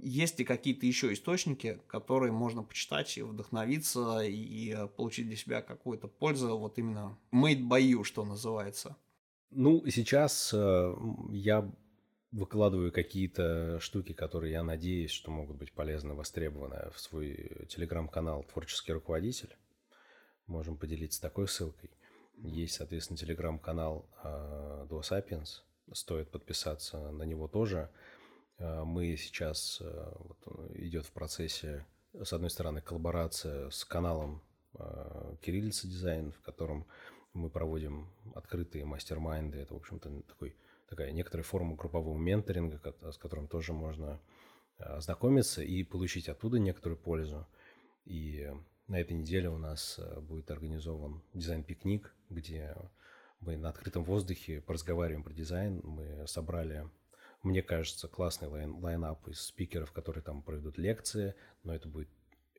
есть 0.01 0.39
ли 0.39 0.45
какие-то 0.45 0.87
еще 0.87 1.13
источники, 1.13 1.81
которые 1.87 2.33
можно 2.33 2.63
почитать 2.63 3.17
и 3.17 3.23
вдохновиться, 3.23 4.21
и 4.21 4.89
получить 4.97 5.29
для 5.29 5.37
себя 5.37 5.63
какую-то 5.63 6.09
пользу, 6.09 6.57
вот 6.59 6.79
именно 6.79 7.17
made 7.33 7.63
by 7.69 7.81
you, 7.81 8.05
что 8.05 8.25
называется? 8.25 8.97
Ну, 9.51 9.85
сейчас 9.87 10.51
э, 10.53 10.95
я 11.31 11.71
выкладываю 12.33 12.91
какие-то 12.91 13.79
штуки, 13.79 14.13
которые 14.13 14.53
я 14.53 14.65
надеюсь, 14.65 15.13
что 15.13 15.31
могут 15.31 15.57
быть 15.57 15.73
полезны, 15.73 16.15
востребованы 16.15 16.91
в 16.93 16.99
свой 16.99 17.67
телеграм-канал 17.69 18.45
«Творческий 18.53 18.93
руководитель». 18.93 19.57
Можем 20.49 20.77
поделиться 20.77 21.23
такой 21.23 21.47
ссылкой. 21.47 21.91
Есть, 22.39 22.75
соответственно, 22.75 23.17
телеграм-канал 23.17 24.07
э, 24.23 24.87
Duo 24.89 25.01
Sapiens. 25.01 25.63
Стоит 25.93 26.31
подписаться 26.31 27.11
на 27.11 27.23
него 27.23 27.49
тоже. 27.49 27.91
Э, 28.59 28.85
мы 28.85 29.17
сейчас 29.17 29.81
э, 29.81 30.13
вот, 30.19 30.71
идет 30.77 31.07
в 31.07 31.13
процессе, 31.13 31.87
с 32.13 32.33
одной 32.33 32.51
стороны, 32.51 32.81
коллаборация 32.81 33.71
с 33.71 33.85
каналом 33.85 34.43
Кириллица 35.41 35.87
Дизайн, 35.87 36.33
в 36.33 36.41
котором 36.41 36.85
мы 37.33 37.49
проводим 37.49 38.09
открытые 38.35 38.85
мастер-майнды. 38.85 39.59
Это, 39.59 39.75
в 39.75 39.77
общем-то, 39.77 40.23
такой, 40.23 40.57
такая 40.89 41.13
некоторая 41.13 41.45
форма 41.45 41.77
группового 41.77 42.19
менторинга, 42.19 42.81
с 43.13 43.17
которым 43.17 43.47
тоже 43.47 43.73
можно 43.73 44.21
ознакомиться 44.79 45.63
и 45.63 45.85
получить 45.85 46.29
оттуда 46.29 46.59
некоторую 46.59 46.99
пользу. 46.99 47.47
И 48.05 48.51
на 48.87 49.01
этой 49.01 49.15
неделе 49.15 49.49
у 49.49 49.59
нас 49.59 49.99
будет 50.23 50.51
организован 50.51 51.23
дизайн-пикник, 51.33 52.15
где 52.29 52.77
мы 53.41 53.57
на 53.57 53.69
открытом 53.69 54.05
воздухе 54.05 54.61
поразговариваем 54.61 55.23
про 55.23 55.33
дизайн. 55.33 55.81
Мы 55.85 56.27
собрали, 56.27 56.89
мне 57.43 57.63
кажется, 57.63 58.09
классный 58.09 58.49
лайн, 58.49 58.75
лайнап 58.83 59.27
из 59.29 59.41
спикеров, 59.41 59.93
которые 59.93 60.23
там 60.23 60.43
проведут 60.43 60.79
лекции, 60.79 61.35
но 61.63 61.75
это 61.75 61.89
будет, 61.89 62.09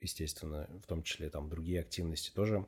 естественно, 0.01 0.69
в 0.81 0.87
том 0.87 1.03
числе 1.03 1.29
там 1.29 1.49
другие 1.49 1.79
активности 1.81 2.31
тоже 2.33 2.65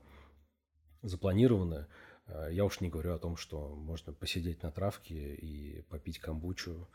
запланированы. 1.02 1.88
Э, 2.28 2.50
я 2.52 2.65
уж 2.65 2.82
не 2.82 2.89
говорю 2.89 3.13
о 3.13 3.20
том, 3.20 3.38
что 3.38 3.76
можно 3.76 4.13
посидеть 4.13 4.63
на 4.63 4.72
травке 4.72 5.36
и 5.36 5.82
попить 5.84 6.20
камбучу, 6.20 6.88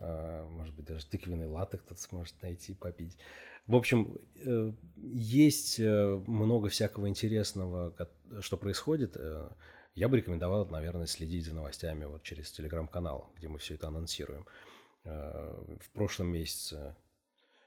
э, 0.00 0.46
может 0.50 0.74
быть, 0.74 0.86
даже 0.86 1.06
тыквенный 1.06 1.46
латте 1.46 1.78
кто-то 1.78 2.00
сможет 2.00 2.40
найти, 2.42 2.74
попить. 2.74 3.16
В 3.66 3.76
общем, 3.76 4.18
э, 4.36 4.72
есть 4.96 5.80
э, 5.80 6.22
много 6.26 6.68
всякого 6.68 7.08
интересного, 7.08 7.94
что 8.40 8.56
происходит. 8.58 9.16
Э, 9.16 9.48
я 9.94 10.08
бы 10.08 10.18
рекомендовал, 10.18 10.66
наверное, 10.66 11.06
следить 11.06 11.46
за 11.46 11.54
новостями 11.54 12.04
вот 12.04 12.22
через 12.22 12.50
телеграм-канал, 12.50 13.32
где 13.36 13.48
мы 13.48 13.58
все 13.58 13.74
это 13.74 13.88
анонсируем. 13.88 14.46
В 15.04 15.90
прошлом 15.92 16.28
месяце, 16.28 16.96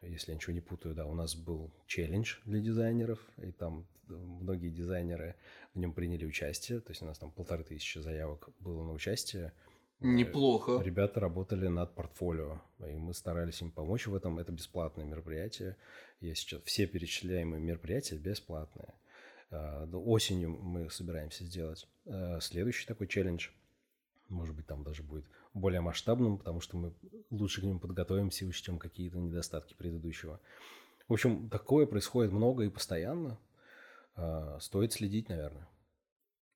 если 0.02 0.32
я 0.32 0.36
ничего 0.36 0.54
не 0.54 0.60
путаю, 0.60 0.96
да, 0.96 1.06
у 1.06 1.14
нас 1.14 1.36
был 1.36 1.72
челлендж 1.86 2.38
для 2.46 2.60
дизайнеров, 2.60 3.20
и 3.38 3.52
там 3.52 3.88
многие 4.08 4.72
дизайнеры 4.72 5.36
в 5.76 5.80
нем 5.80 5.94
приняли 5.94 6.26
участие. 6.26 6.80
То 6.80 6.92
есть 6.92 7.04
у 7.04 7.06
нас 7.06 7.20
там 7.20 7.32
полторы 7.32 7.64
тысячи 7.64 8.00
заявок 8.00 8.50
было 8.60 8.84
на 8.84 8.92
участие. 8.92 9.54
Неплохо. 10.00 10.80
Ребята 10.84 11.20
работали 11.20 11.68
над 11.68 11.96
портфолио, 11.96 12.62
и 12.80 12.98
мы 12.98 13.16
старались 13.16 13.62
им 13.62 13.72
помочь 13.72 14.06
в 14.06 14.14
этом. 14.14 14.38
Это 14.38 14.52
бесплатное 14.52 15.06
мероприятие. 15.06 15.76
Я 16.20 16.36
сейчас 16.36 16.62
все 16.64 16.86
перечисляемые 16.86 17.60
мероприятия 17.60 18.18
бесплатные. 18.18 18.94
А, 19.50 19.86
осенью 19.86 20.52
мы 20.52 20.90
собираемся 20.92 21.46
сделать 21.46 21.88
а, 22.06 22.40
следующий 22.42 22.86
такой 22.86 23.08
челлендж. 23.08 23.50
Может 24.30 24.56
быть, 24.56 24.68
там 24.68 24.84
даже 24.84 25.02
будет 25.02 25.26
более 25.56 25.82
масштабным, 25.82 26.38
потому 26.38 26.60
что 26.60 26.78
мы 26.78 26.94
лучше 27.32 27.62
к 27.62 27.64
нему 27.64 27.80
подготовимся 27.80 28.46
и 28.46 28.48
учтем 28.48 28.78
какие-то 28.78 29.18
недостатки 29.18 29.74
предыдущего. 29.74 30.40
В 31.08 31.14
общем, 31.14 31.50
такое 31.50 31.88
происходит 31.88 32.32
много 32.32 32.64
и 32.64 32.70
постоянно. 32.70 33.40
Стоит 34.60 34.92
следить, 34.92 35.30
наверное. 35.30 35.68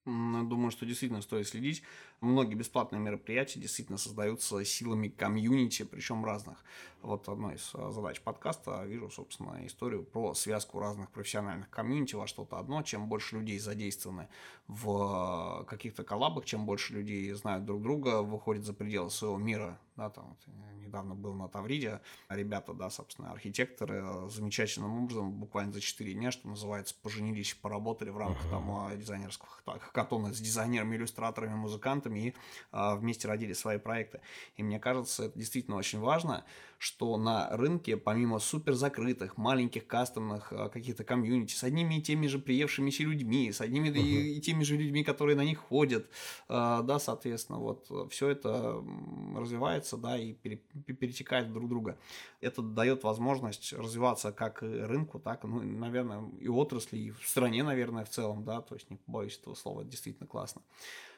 Думаю, 0.06 0.72
что 0.72 0.86
действительно 0.88 1.22
стоит 1.22 1.48
следить. 1.48 1.84
Многие 2.22 2.56
бесплатные 2.56 3.00
мероприятия 3.00 3.60
действительно 3.60 4.00
создаются 4.00 4.64
силами 4.66 5.10
комьюнити, 5.10 5.84
причем 5.84 6.26
разных. 6.26 6.64
Вот 7.04 7.30
одной 7.30 7.56
из 7.56 7.72
а, 7.74 7.92
задач 7.92 8.22
подкаста 8.22 8.84
вижу, 8.86 9.10
собственно, 9.10 9.66
историю 9.66 10.04
про 10.04 10.34
связку 10.34 10.80
разных 10.80 11.10
профессиональных 11.12 11.70
комьюнити 11.70 12.16
во 12.16 12.28
что-то 12.28 12.58
одно. 12.58 12.82
Чем 12.84 13.08
больше 13.08 13.38
людей 13.38 13.60
задействованы 13.60 14.28
в 14.68 14.90
а, 14.90 15.64
каких-то 15.66 16.04
коллабах, 16.04 16.46
чем 16.46 16.66
больше 16.66 16.94
людей 16.94 17.32
знают 17.34 17.66
друг 17.66 17.82
друга, 17.82 18.22
выходит 18.24 18.66
за 18.66 18.74
пределы 18.74 19.12
своего 19.12 19.38
мира. 19.38 19.80
Да, 19.96 20.10
там, 20.10 20.30
вот, 20.30 20.56
недавно 20.92 21.16
был 21.16 21.34
на 21.34 21.48
Тавриде, 21.48 22.02
ребята, 22.30 22.74
да, 22.74 22.90
собственно, 22.90 23.32
архитекторы 23.32 24.30
замечательным 24.30 25.04
образом 25.04 25.32
буквально 25.32 25.74
за 25.74 25.82
4 25.82 26.14
дня, 26.14 26.32
что 26.32 26.48
называется, 26.48 26.96
поженились, 27.02 27.54
поработали 27.54 28.10
в 28.10 28.18
рамках 28.18 28.46
uh-huh. 28.46 28.90
там 28.90 29.00
дизайнерского 29.00 29.50
хакатона 29.92 30.34
с 30.34 30.40
дизайнерами, 30.40 30.96
иллюстраторами, 30.96 31.56
музыкантами 31.56 32.20
и 32.20 32.36
вместе 32.72 33.28
родили 33.28 33.54
свои 33.54 33.78
проекты. 33.78 34.22
И 34.56 34.64
мне 34.64 34.80
кажется, 34.80 35.26
это 35.26 35.38
действительно 35.38 35.78
очень 35.78 36.00
важно 36.00 36.46
что 36.82 37.16
на 37.18 37.48
рынке, 37.52 37.96
помимо 37.96 38.40
супер 38.40 38.74
закрытых, 38.74 39.38
маленьких 39.38 39.86
кастомных 39.86 40.52
а, 40.52 40.68
каких-то 40.68 41.04
комьюнити, 41.04 41.54
с 41.54 41.64
одними 41.64 42.00
и 42.00 42.02
теми 42.02 42.26
же 42.26 42.40
приевшимися 42.40 43.04
людьми, 43.04 43.52
с 43.52 43.62
одними 43.62 43.90
uh-huh. 43.90 44.02
и, 44.02 44.38
и 44.38 44.42
теми 44.42 44.64
же 44.64 44.78
людьми, 44.78 45.04
которые 45.04 45.36
на 45.36 45.46
них 45.46 45.60
ходят, 45.60 46.10
а, 46.50 46.82
да, 46.82 46.98
соответственно, 46.98 47.60
вот 47.60 47.88
все 48.10 48.30
это 48.30 48.84
развивается, 49.36 49.96
да, 49.96 50.18
и 50.18 50.34
перетекает 50.34 51.54
друг 51.54 51.70
друга. 51.70 52.00
Это 52.42 52.64
дает 52.64 53.04
возможность 53.04 53.74
развиваться 53.74 54.32
как 54.32 54.64
рынку, 54.64 55.20
так, 55.20 55.44
ну, 55.44 55.62
наверное, 55.62 56.24
и 56.40 56.48
отрасли, 56.48 56.98
и 56.98 57.12
в 57.12 57.28
стране, 57.28 57.62
наверное, 57.62 58.06
в 58.06 58.10
целом, 58.10 58.44
да, 58.44 58.62
то 58.62 58.74
есть 58.74 58.90
не 58.90 58.98
побоюсь 58.98 59.38
этого 59.38 59.54
слова, 59.54 59.81
это 59.82 59.90
действительно 59.90 60.28
классно. 60.28 60.62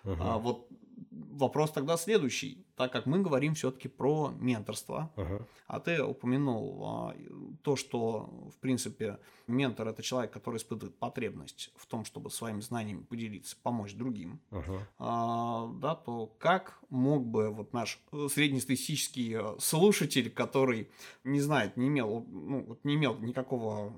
Uh-huh. 0.04 0.18
А, 0.20 0.38
вот 0.38 0.68
вопрос 1.12 1.72
тогда 1.72 1.98
следующий, 1.98 2.66
так 2.76 2.92
как 2.92 3.06
мы 3.06 3.22
говорим 3.22 3.54
все-таки 3.54 3.88
про 3.88 4.32
менторство, 4.40 5.12
uh-huh. 5.16 5.46
а 5.68 5.80
ты 5.80 6.04
упомянул 6.04 6.84
а, 6.86 7.16
то, 7.62 7.76
что 7.76 8.50
в 8.54 8.58
принципе 8.60 9.20
ментор 9.48 9.88
это 9.88 10.02
человек, 10.02 10.32
который 10.32 10.58
испытывает 10.58 10.98
потребность 10.98 11.72
в 11.76 11.86
том, 11.86 12.06
чтобы 12.06 12.30
своими 12.30 12.62
знаниями 12.62 13.04
поделиться, 13.04 13.56
помочь 13.62 13.94
другим, 13.94 14.40
uh-huh. 14.52 14.80
а, 15.00 15.68
да, 15.82 15.96
то 15.96 16.28
как 16.38 16.80
мог 16.90 17.26
бы 17.26 17.50
вот 17.50 17.74
наш 17.74 18.00
среднестатистический 18.12 19.36
э, 19.36 19.56
слушатель, 19.60 20.30
который 20.30 20.90
не 21.24 21.40
знает, 21.40 21.78
не 21.78 21.88
имел, 21.88 22.26
ну, 22.30 22.78
не 22.84 22.96
имел 22.96 23.18
никакого 23.20 23.94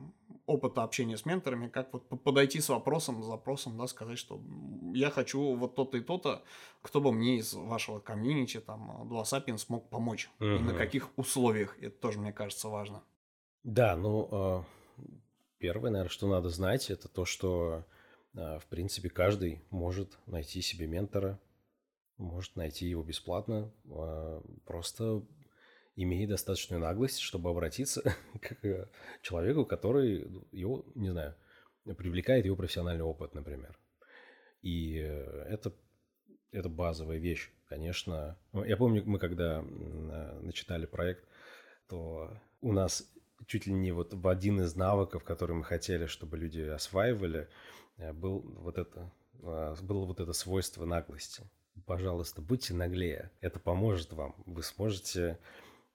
опыта 0.46 0.84
общения 0.84 1.18
с 1.18 1.26
менторами, 1.26 1.68
как 1.68 1.92
вот 1.94 2.08
подойти 2.24 2.62
с 2.62 2.70
вопросом, 2.70 3.22
с 3.24 3.26
запросом, 3.26 3.78
да, 3.78 3.88
сказать, 3.88 4.18
что 4.18 4.42
я 4.94 5.10
хочу 5.10 5.56
вот 5.56 5.76
то-то 5.76 5.98
и 5.98 6.02
то-то, 6.02 6.44
кто 6.82 7.02
бы 7.02 7.12
мне 7.12 7.38
из 7.38 7.54
вашего 7.54 8.00
комьюнити, 8.00 8.60
там, 8.60 9.08
Dual 9.10 9.24
Sapiens 9.24 9.60
смог 9.60 9.90
помочь, 9.90 10.30
угу. 10.40 10.48
и 10.48 10.60
на 10.60 10.74
каких 10.74 11.10
условиях, 11.18 11.78
это 11.82 11.98
тоже, 11.98 12.20
мне 12.20 12.32
кажется, 12.32 12.70
важно. 12.70 13.04
Да, 13.64 13.96
ну, 13.96 14.30
а, 14.32 14.66
первое, 15.58 15.90
наверное, 15.90 16.12
что 16.12 16.28
надо 16.28 16.50
знать, 16.50 16.92
это 16.92 17.08
то, 17.08 17.26
что, 17.26 17.84
а, 18.36 18.60
в 18.60 18.66
принципе, 18.68 19.10
каждый 19.10 19.64
может 19.72 20.20
найти 20.28 20.62
себе 20.62 20.86
ментора, 20.86 21.40
может 22.18 22.56
найти 22.56 22.88
его 22.88 23.04
бесплатно, 23.04 23.74
а, 23.89 24.43
просто 24.66 25.24
имеет 25.96 26.30
достаточную 26.30 26.82
наглость, 26.82 27.20
чтобы 27.20 27.50
обратиться 27.50 28.04
к 28.41 28.89
человеку, 29.22 29.66
который 29.66 30.28
его, 30.52 30.86
не 30.96 31.10
знаю, 31.10 31.36
привлекает 31.98 32.46
его 32.46 32.56
профессиональный 32.56 33.04
опыт, 33.04 33.34
например. 33.34 33.78
И 34.62 34.98
э, 35.00 35.46
это, 35.50 35.74
это 36.52 36.70
базовая 36.70 37.18
вещь, 37.18 37.52
конечно. 37.68 38.38
Ну, 38.52 38.64
я 38.64 38.78
помню, 38.78 39.04
мы 39.06 39.20
когда 39.20 39.62
начинали 39.62 40.86
проект, 40.86 41.28
то 41.88 42.32
у 42.62 42.74
нас 42.74 43.08
чуть 43.48 43.68
ли 43.68 43.74
не 43.74 43.91
вот 43.91 44.14
в 44.14 44.28
один 44.28 44.62
из 44.62 44.76
навыков, 44.76 45.24
который 45.24 45.56
мы 45.56 45.64
хотели, 45.64 46.08
чтобы 46.08 46.38
люди 46.38 46.62
осваивали, 46.62 47.48
э, 47.98 48.14
был 48.14 48.39
вот 48.39 48.78
это, 48.78 49.12
а, 49.43 49.76
было 49.82 50.06
вот 50.06 50.20
это 50.20 50.34
свойство 50.34 50.86
наглости. 50.86 51.43
пожалуйста, 51.86 52.41
будьте 52.41 52.74
наглее. 52.74 53.32
Это 53.41 53.60
поможет 53.60 54.14
вам. 54.14 54.36
Вы 54.46 54.64
сможете 54.64 55.38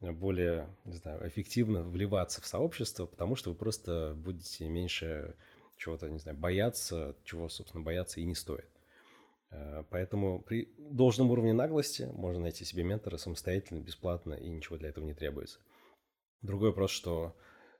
более, 0.00 0.68
не 0.84 0.96
знаю, 0.96 1.26
эффективно 1.28 1.82
вливаться 1.82 2.40
в 2.40 2.46
сообщество, 2.46 3.06
потому 3.06 3.36
что 3.36 3.50
вы 3.50 3.56
просто 3.56 4.14
будете 4.16 4.68
меньше 4.68 5.36
чего-то, 5.76 6.08
не 6.08 6.18
знаю, 6.18 6.38
бояться, 6.38 7.16
чего, 7.24 7.48
собственно, 7.48 7.82
бояться 7.82 8.20
и 8.20 8.24
не 8.24 8.34
стоит. 8.34 8.68
Э, 9.50 9.84
поэтому 9.90 10.40
при 10.40 10.72
должном 10.78 11.30
уровне 11.30 11.52
наглости 11.52 12.08
можно 12.14 12.42
найти 12.42 12.64
себе 12.64 12.82
ментора 12.82 13.16
самостоятельно, 13.16 13.80
бесплатно, 13.80 14.34
и 14.34 14.48
ничего 14.48 14.76
для 14.76 14.88
этого 14.88 15.04
не 15.04 15.14
требуется. 15.14 15.58
Другой 16.42 16.70
вопрос, 16.70 16.90
что 16.90 17.36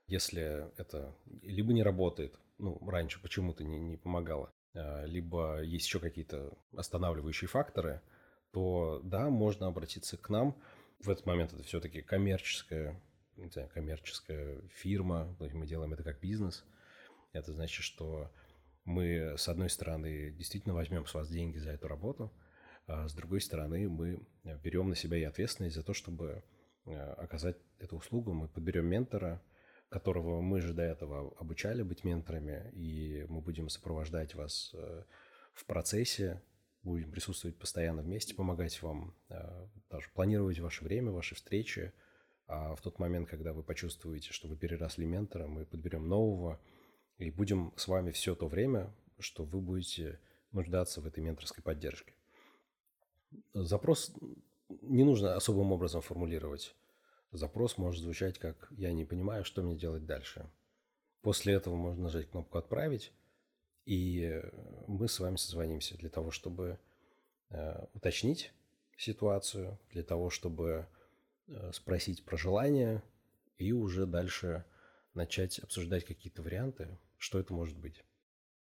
если 0.07 0.69
это 0.79 1.15
либо 1.41 1.73
не 1.73 1.83
работает, 1.83 2.37
ну, 2.57 2.77
раньше 2.87 3.21
почему-то 3.21 3.63
не, 3.63 3.79
не 3.79 3.97
помогало, 3.97 4.51
э, 4.73 5.07
либо 5.07 5.61
есть 5.61 5.85
еще 5.85 5.99
какие-то 5.99 6.53
останавливающие 6.75 7.47
факторы, 7.47 8.01
то 8.51 8.99
да, 9.03 9.29
можно 9.29 9.67
обратиться 9.67 10.17
к 10.17 10.29
нам. 10.29 10.61
В 11.03 11.09
этот 11.09 11.25
момент 11.25 11.51
это 11.53 11.63
все-таки 11.63 12.01
коммерческая, 12.01 13.01
не 13.35 13.49
знаю, 13.49 13.69
коммерческая 13.73 14.61
фирма, 14.69 15.35
мы 15.39 15.65
делаем 15.65 15.93
это 15.93 16.03
как 16.03 16.19
бизнес. 16.19 16.63
Это 17.33 17.53
значит, 17.53 17.83
что 17.83 18.31
мы, 18.85 19.35
с 19.37 19.47
одной 19.47 19.69
стороны, 19.69 20.31
действительно 20.31 20.75
возьмем 20.75 21.07
с 21.07 21.13
вас 21.13 21.27
деньги 21.27 21.57
за 21.57 21.71
эту 21.71 21.87
работу, 21.87 22.31
а 22.85 23.07
с 23.07 23.13
другой 23.13 23.41
стороны, 23.41 23.89
мы 23.89 24.21
берем 24.63 24.89
на 24.89 24.95
себя 24.95 25.17
и 25.17 25.23
ответственность 25.23 25.75
за 25.75 25.83
то, 25.83 25.93
чтобы 25.93 26.43
э, 26.85 26.93
оказать 26.93 27.57
эту 27.79 27.97
услугу. 27.97 28.33
Мы 28.33 28.47
подберем 28.47 28.85
ментора, 28.85 29.41
которого 29.89 30.41
мы 30.41 30.61
же 30.61 30.73
до 30.73 30.83
этого 30.83 31.35
обучали 31.37 31.83
быть 31.83 32.03
менторами, 32.03 32.71
и 32.73 33.25
мы 33.27 33.41
будем 33.41 33.69
сопровождать 33.69 34.35
вас 34.35 34.71
э, 34.73 35.03
в 35.53 35.65
процессе, 35.65 36.41
будем 36.83 37.11
присутствовать 37.11 37.57
постоянно 37.57 38.01
вместе, 38.01 38.35
помогать 38.35 38.81
вам 38.81 39.15
э, 39.29 39.67
даже 39.89 40.09
планировать 40.13 40.59
ваше 40.59 40.83
время, 40.83 41.11
ваши 41.11 41.35
встречи. 41.35 41.93
А 42.47 42.75
в 42.75 42.81
тот 42.81 42.99
момент, 42.99 43.29
когда 43.29 43.53
вы 43.53 43.63
почувствуете, 43.63 44.33
что 44.33 44.47
вы 44.47 44.55
переросли 44.55 45.05
ментора, 45.05 45.47
мы 45.47 45.65
подберем 45.65 46.07
нового– 46.07 46.59
и 47.21 47.29
будем 47.29 47.71
с 47.75 47.87
вами 47.87 48.09
все 48.09 48.33
то 48.33 48.47
время, 48.47 48.91
что 49.19 49.43
вы 49.43 49.61
будете 49.61 50.19
нуждаться 50.51 51.01
в 51.01 51.05
этой 51.05 51.19
менторской 51.19 51.63
поддержке. 51.63 52.13
Запрос 53.53 54.11
не 54.81 55.03
нужно 55.03 55.35
особым 55.35 55.71
образом 55.71 56.01
формулировать. 56.01 56.75
Запрос 57.31 57.77
может 57.77 58.01
звучать 58.01 58.39
как 58.39 58.67
«я 58.71 58.91
не 58.91 59.05
понимаю, 59.05 59.45
что 59.45 59.61
мне 59.61 59.75
делать 59.75 60.05
дальше». 60.05 60.49
После 61.21 61.53
этого 61.53 61.75
можно 61.75 62.05
нажать 62.05 62.31
кнопку 62.31 62.57
«Отправить», 62.57 63.13
и 63.85 64.41
мы 64.87 65.07
с 65.07 65.19
вами 65.19 65.35
созвонимся 65.35 65.97
для 65.97 66.09
того, 66.09 66.31
чтобы 66.31 66.79
э, 67.49 67.85
уточнить 67.93 68.53
ситуацию, 68.97 69.79
для 69.91 70.03
того, 70.03 70.29
чтобы 70.29 70.87
э, 71.47 71.71
спросить 71.73 72.23
про 72.23 72.37
желание 72.37 73.03
и 73.57 73.71
уже 73.71 74.05
дальше 74.05 74.65
начать 75.13 75.59
обсуждать 75.59 76.05
какие-то 76.05 76.41
варианты, 76.41 76.97
что 77.17 77.39
это 77.39 77.53
может 77.53 77.77
быть. 77.77 78.03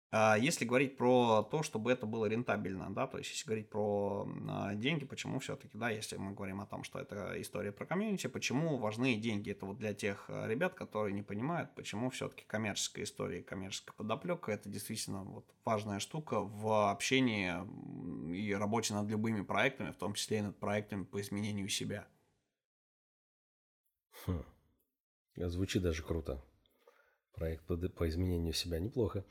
А 0.10 0.38
если 0.38 0.64
говорить 0.64 0.95
про 0.95 1.43
то, 1.43 1.64
чтобы 1.64 1.91
это 1.91 2.05
было 2.05 2.28
рентабельно, 2.28 2.93
да, 2.93 3.08
то 3.08 3.18
есть 3.18 3.30
если 3.32 3.45
говорить 3.45 3.70
про 3.70 4.26
а, 4.47 4.74
деньги, 4.74 5.03
почему 5.03 5.39
все-таки, 5.39 5.78
да, 5.78 5.89
если 5.89 6.16
мы 6.16 6.34
говорим 6.34 6.62
о 6.62 6.66
том, 6.66 6.86
что 6.86 6.99
это 6.99 7.34
история 7.41 7.74
про 7.74 7.86
комьюнити, 7.86 8.28
почему 8.28 8.78
важны 8.78 9.16
деньги? 9.16 9.51
Это 9.51 9.66
вот 9.66 9.78
для 9.78 9.93
тех 9.93 10.26
а, 10.30 10.47
ребят, 10.47 10.76
которые 10.76 11.14
не 11.14 11.24
понимают, 11.24 11.76
почему 11.76 12.10
все-таки 12.10 12.45
коммерческая 12.47 13.03
история, 13.03 13.43
коммерческая 13.43 13.93
подоплека 13.97 14.53
это 14.53 14.70
действительно 14.70 15.24
вот 15.26 15.45
важная 15.66 15.99
штука 15.99 16.39
в 16.39 16.89
общении 16.89 17.53
и 18.34 18.53
работе 18.53 18.93
над 18.93 19.10
любыми 19.10 19.41
проектами, 19.41 19.91
в 19.91 19.97
том 19.97 20.14
числе 20.14 20.38
и 20.38 20.41
над 20.41 20.58
проектами 20.58 21.03
по 21.03 21.20
изменению 21.20 21.68
себя. 21.68 22.08
Хм. 24.26 24.45
Звучит 25.36 25.84
даже 25.84 26.01
круто 26.01 26.41
проект 27.34 27.66
по, 27.66 27.78
по 27.78 28.08
изменению 28.08 28.53
себя 28.53 28.80
неплохо. 28.80 29.26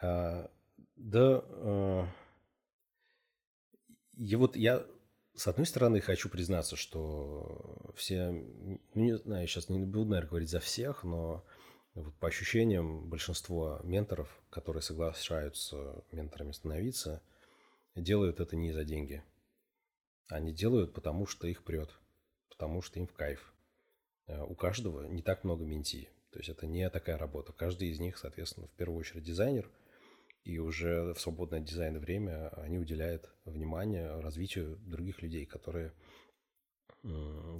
А, 0.00 0.50
да, 0.96 1.42
а, 1.44 2.08
и 4.16 4.36
вот 4.36 4.56
я, 4.56 4.84
с 5.34 5.46
одной 5.46 5.66
стороны, 5.66 6.00
хочу 6.00 6.28
признаться, 6.28 6.76
что 6.76 7.92
все, 7.96 8.30
ну, 8.30 8.80
не 8.94 9.16
знаю, 9.16 9.46
сейчас 9.46 9.68
не 9.68 9.78
буду, 9.78 10.10
наверное, 10.10 10.28
говорить 10.28 10.50
за 10.50 10.60
всех, 10.60 11.04
но 11.04 11.44
вот 11.94 12.14
по 12.16 12.28
ощущениям 12.28 13.08
большинство 13.08 13.80
менторов, 13.82 14.28
которые 14.50 14.82
соглашаются 14.82 16.04
менторами 16.12 16.52
становиться, 16.52 17.22
делают 17.96 18.40
это 18.40 18.56
не 18.56 18.72
за 18.72 18.84
деньги. 18.84 19.22
Они 20.28 20.52
делают, 20.52 20.92
потому 20.92 21.26
что 21.26 21.48
их 21.48 21.64
прет, 21.64 21.90
потому 22.50 22.82
что 22.82 22.98
им 22.98 23.06
в 23.06 23.12
кайф. 23.12 23.52
А, 24.26 24.44
у 24.44 24.54
каждого 24.54 25.06
не 25.06 25.22
так 25.22 25.44
много 25.44 25.64
менти. 25.64 26.08
То 26.30 26.38
есть 26.38 26.50
это 26.50 26.66
не 26.66 26.88
такая 26.90 27.16
работа. 27.16 27.52
Каждый 27.52 27.88
из 27.88 27.98
них, 27.98 28.18
соответственно, 28.18 28.66
в 28.66 28.72
первую 28.72 28.98
очередь 28.98 29.24
дизайнер, 29.24 29.70
и 30.44 30.58
уже 30.58 31.12
в 31.14 31.20
свободное 31.20 31.60
дизайн 31.60 31.98
время 31.98 32.48
они 32.60 32.78
уделяют 32.78 33.30
внимание 33.44 34.20
развитию 34.20 34.78
других 34.78 35.22
людей, 35.22 35.46
которые, 35.46 35.92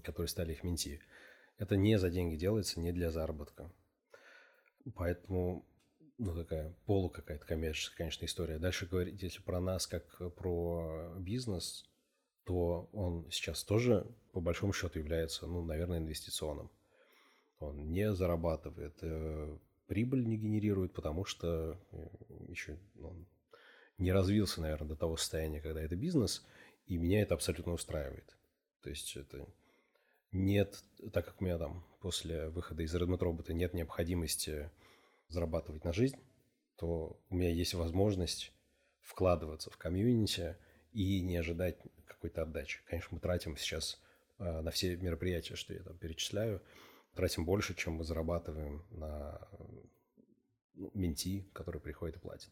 которые 0.05 0.29
стали 0.29 0.53
их 0.53 0.65
менти. 0.65 1.01
Это 1.59 1.77
не 1.77 1.99
за 1.99 2.11
деньги 2.11 2.37
делается, 2.37 2.81
не 2.81 2.93
для 2.93 3.11
заработка. 3.11 3.71
Поэтому 4.95 5.67
ну, 6.19 6.35
такая 6.35 6.75
полу 6.87 7.11
какая-то 7.11 7.45
коммерческая, 7.45 7.97
конечно, 7.99 8.25
история. 8.25 8.59
Дальше 8.59 8.87
говорить, 8.87 9.23
если 9.23 9.43
про 9.43 9.61
нас 9.61 9.87
как 9.87 10.35
про 10.35 11.15
бизнес, 11.19 11.85
то 12.45 12.89
он 12.93 13.31
сейчас 13.31 13.65
тоже, 13.65 14.07
по 14.33 14.41
большому 14.41 14.73
счету, 14.73 14.99
является, 14.99 15.47
ну, 15.47 15.63
наверное, 15.63 15.99
инвестиционным 15.99 16.71
он 17.61 17.91
не 17.91 18.13
зарабатывает, 18.15 18.97
э, 19.03 19.59
прибыль 19.89 20.25
не 20.25 20.37
генерирует, 20.37 20.93
потому 20.93 21.25
что 21.25 21.81
э, 21.91 22.07
еще 22.49 22.79
он 23.03 23.27
не 23.97 24.13
развился, 24.13 24.61
наверное, 24.61 24.89
до 24.89 24.97
того 24.97 25.17
состояния, 25.17 25.61
когда 25.61 25.83
это 25.83 25.97
бизнес, 25.97 26.47
и 26.87 26.97
меня 26.97 27.23
это 27.23 27.35
абсолютно 27.35 27.73
устраивает. 27.73 28.37
То 28.83 28.91
есть 28.91 29.17
это 29.17 29.49
нет, 30.31 30.83
так 31.13 31.25
как 31.27 31.41
у 31.41 31.45
меня 31.45 31.59
там 31.59 31.85
после 32.01 32.49
выхода 32.51 32.83
из 32.83 32.95
Redmond 32.95 33.53
нет 33.53 33.75
необходимости 33.75 34.71
зарабатывать 35.29 35.85
на 35.85 35.93
жизнь, 35.93 36.19
то 36.77 37.21
у 37.29 37.35
меня 37.35 37.51
есть 37.51 37.75
возможность 37.75 38.53
вкладываться 39.01 39.71
в 39.71 39.79
комьюнити 39.79 40.57
и 40.93 41.21
не 41.23 41.37
ожидать 41.37 41.79
какой-то 42.07 42.43
отдачи. 42.43 42.81
Конечно, 42.87 43.09
мы 43.13 43.21
тратим 43.21 43.57
сейчас 43.57 44.01
э, 44.39 44.61
на 44.61 44.71
все 44.71 44.97
мероприятия, 44.97 45.57
что 45.57 45.75
я 45.75 45.83
там 45.83 45.97
перечисляю, 45.99 46.63
тратим 47.15 47.45
больше, 47.45 47.75
чем 47.75 47.95
мы 47.95 48.05
зарабатываем 48.05 48.85
на 48.91 49.41
ну, 50.75 50.91
менти, 50.95 51.49
который 51.53 51.81
приходит 51.81 52.17
и 52.17 52.21
платит. 52.21 52.51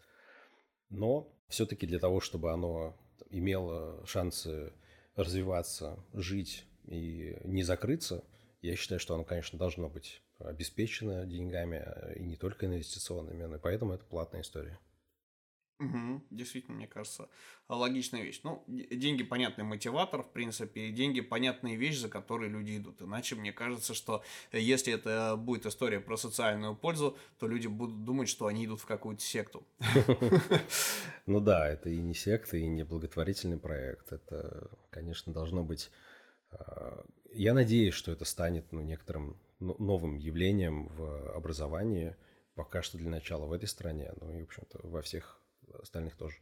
Но 0.91 1.33
все-таки 1.49 1.87
для 1.87 1.99
того, 1.99 2.21
чтобы 2.21 2.53
оно 2.53 2.97
имело 3.31 4.05
шансы 4.07 4.73
развиваться, 5.15 5.99
жить 6.13 6.67
и 6.87 7.37
не 7.45 7.63
закрыться, 7.63 8.25
я 8.63 8.77
считаю, 8.77 9.01
что 9.01 9.15
оно, 9.15 9.25
конечно, 9.25 9.59
должно 9.59 9.89
быть 9.89 10.23
обеспечено 10.39 11.25
деньгами 11.27 11.85
и 12.17 12.23
не 12.23 12.37
только 12.37 12.67
инвестиционными, 12.67 13.45
но 13.45 13.57
и 13.57 13.61
поэтому 13.61 13.95
это 13.95 14.05
платная 14.05 14.43
история. 14.43 14.79
Угу, 15.79 16.23
действительно, 16.31 16.77
мне 16.77 16.87
кажется, 16.87 17.29
логичная 17.69 18.23
вещь. 18.23 18.41
Ну, 18.45 18.65
деньги 18.67 19.23
понятный 19.23 19.65
мотиватор, 19.65 20.23
в 20.23 20.31
принципе, 20.31 20.89
и 20.89 20.93
деньги 20.93 21.21
понятная 21.21 21.77
вещь, 21.77 21.99
за 21.99 22.09
которой 22.09 22.49
люди 22.49 22.79
идут. 22.79 23.03
Иначе 23.03 23.35
мне 23.35 23.53
кажется, 23.53 23.93
что 23.93 24.25
если 24.53 24.95
это 24.95 25.37
будет 25.37 25.67
история 25.67 26.01
про 26.01 26.17
социальную 26.17 26.75
пользу, 26.75 27.19
то 27.39 27.47
люди 27.47 27.67
будут 27.67 28.05
думать, 28.05 28.29
что 28.31 28.47
они 28.47 28.65
идут 28.65 28.81
в 28.81 28.87
какую-то 28.87 29.23
секту. 29.23 29.67
Ну 31.27 31.41
да, 31.41 31.69
это 31.69 31.91
и 31.91 32.01
не 32.01 32.15
секта, 32.15 32.57
и 32.57 32.69
не 32.69 32.85
благотворительный 32.85 33.59
проект. 33.59 34.13
Это, 34.13 34.71
конечно, 34.91 35.33
должно 35.33 35.65
быть... 35.65 35.91
А, 36.53 37.05
я 37.33 37.53
надеюсь, 37.53 37.95
что 37.95 38.13
это 38.13 38.25
станет 38.25 38.71
ну, 38.71 38.81
некоторым 38.81 39.37
новым 39.59 40.15
явлением 40.19 40.87
в 40.87 41.35
образовании, 41.35 42.15
пока 42.55 42.83
что 42.83 42.97
для 42.97 43.11
начала 43.11 43.47
в 43.47 43.53
этой 43.53 43.67
стране, 43.67 44.13
ну 44.21 44.33
и, 44.33 44.41
в 44.43 44.45
общем-то, 44.45 44.79
во 44.85 45.03
всех 45.03 45.41
остальных 45.83 46.17
тоже. 46.17 46.37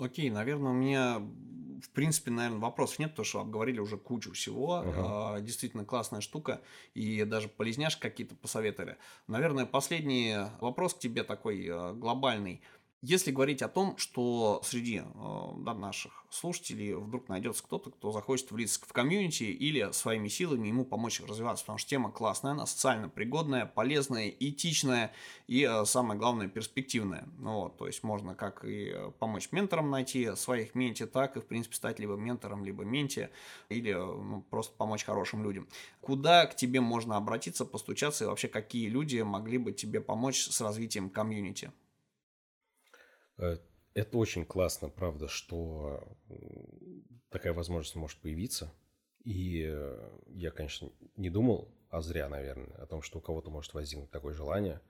Окей, 0.00 0.30
наверное, 0.30 0.70
у 0.70 0.74
меня, 0.74 1.18
в 1.18 1.90
принципе, 1.92 2.30
наверное, 2.30 2.60
вопросов 2.60 3.00
нет, 3.00 3.10
потому 3.10 3.24
что 3.24 3.40
обговорили 3.40 3.80
уже 3.80 3.96
кучу 3.96 4.32
всего. 4.32 4.84
Uh-huh. 4.84 5.40
Действительно 5.40 5.84
классная 5.84 6.20
штука. 6.20 6.60
И 6.94 7.24
даже 7.24 7.48
полезняшки 7.48 8.00
какие-то 8.00 8.36
посоветовали. 8.36 8.96
Наверное, 9.26 9.66
последний 9.66 10.36
вопрос 10.60 10.94
к 10.94 11.00
тебе 11.00 11.24
такой 11.24 11.66
а, 11.68 11.94
глобальный. 11.94 12.62
Если 13.00 13.30
говорить 13.30 13.62
о 13.62 13.68
том, 13.68 13.96
что 13.96 14.60
среди 14.64 14.96
э, 14.98 15.02
да, 15.58 15.72
наших 15.72 16.24
слушателей 16.30 16.94
вдруг 16.94 17.28
найдется 17.28 17.62
кто-то, 17.62 17.92
кто 17.92 18.10
захочет 18.10 18.50
влиться 18.50 18.80
в 18.84 18.92
комьюнити 18.92 19.44
или 19.44 19.92
своими 19.92 20.26
силами 20.26 20.66
ему 20.66 20.84
помочь 20.84 21.20
развиваться, 21.20 21.62
потому 21.62 21.78
что 21.78 21.88
тема 21.88 22.10
классная, 22.10 22.52
она 22.52 22.66
социально 22.66 23.08
пригодная, 23.08 23.66
полезная, 23.66 24.28
этичная 24.28 25.12
и, 25.46 25.62
э, 25.62 25.84
самое 25.84 26.18
главное, 26.18 26.48
перспективная. 26.48 27.28
Ну, 27.38 27.60
вот, 27.60 27.76
то 27.76 27.86
есть 27.86 28.02
можно 28.02 28.34
как 28.34 28.64
и 28.64 28.92
помочь 29.20 29.52
менторам 29.52 29.90
найти 29.90 30.34
своих 30.34 30.74
менти, 30.74 31.06
так 31.06 31.36
и, 31.36 31.40
в 31.40 31.46
принципе, 31.46 31.76
стать 31.76 32.00
либо 32.00 32.16
ментором, 32.16 32.64
либо 32.64 32.82
менти, 32.82 33.30
или 33.68 33.92
ну, 33.92 34.44
просто 34.50 34.74
помочь 34.76 35.04
хорошим 35.04 35.44
людям. 35.44 35.68
Куда 36.00 36.46
к 36.46 36.56
тебе 36.56 36.80
можно 36.80 37.16
обратиться, 37.16 37.64
постучаться 37.64 38.24
и 38.24 38.26
вообще 38.26 38.48
какие 38.48 38.88
люди 38.88 39.20
могли 39.20 39.58
бы 39.58 39.70
тебе 39.70 40.00
помочь 40.00 40.48
с 40.48 40.60
развитием 40.60 41.10
комьюнити? 41.10 41.70
Э, 43.38 43.58
это 43.94 44.18
очень 44.18 44.44
классно, 44.44 44.88
правда, 44.88 45.28
что 45.28 46.16
такая 47.30 47.52
возможность 47.52 47.96
может 47.96 48.18
появиться. 48.18 48.72
И 49.24 49.64
э, 49.68 50.10
я, 50.28 50.50
конечно, 50.50 50.90
не 51.16 51.30
думал, 51.30 51.74
а 51.90 52.00
зря, 52.00 52.28
наверное, 52.28 52.74
о 52.76 52.86
том, 52.86 53.02
что 53.02 53.18
у 53.18 53.22
кого-то 53.22 53.50
может 53.50 53.74
возникнуть 53.74 54.10
такое 54.10 54.34
желание. 54.34 54.80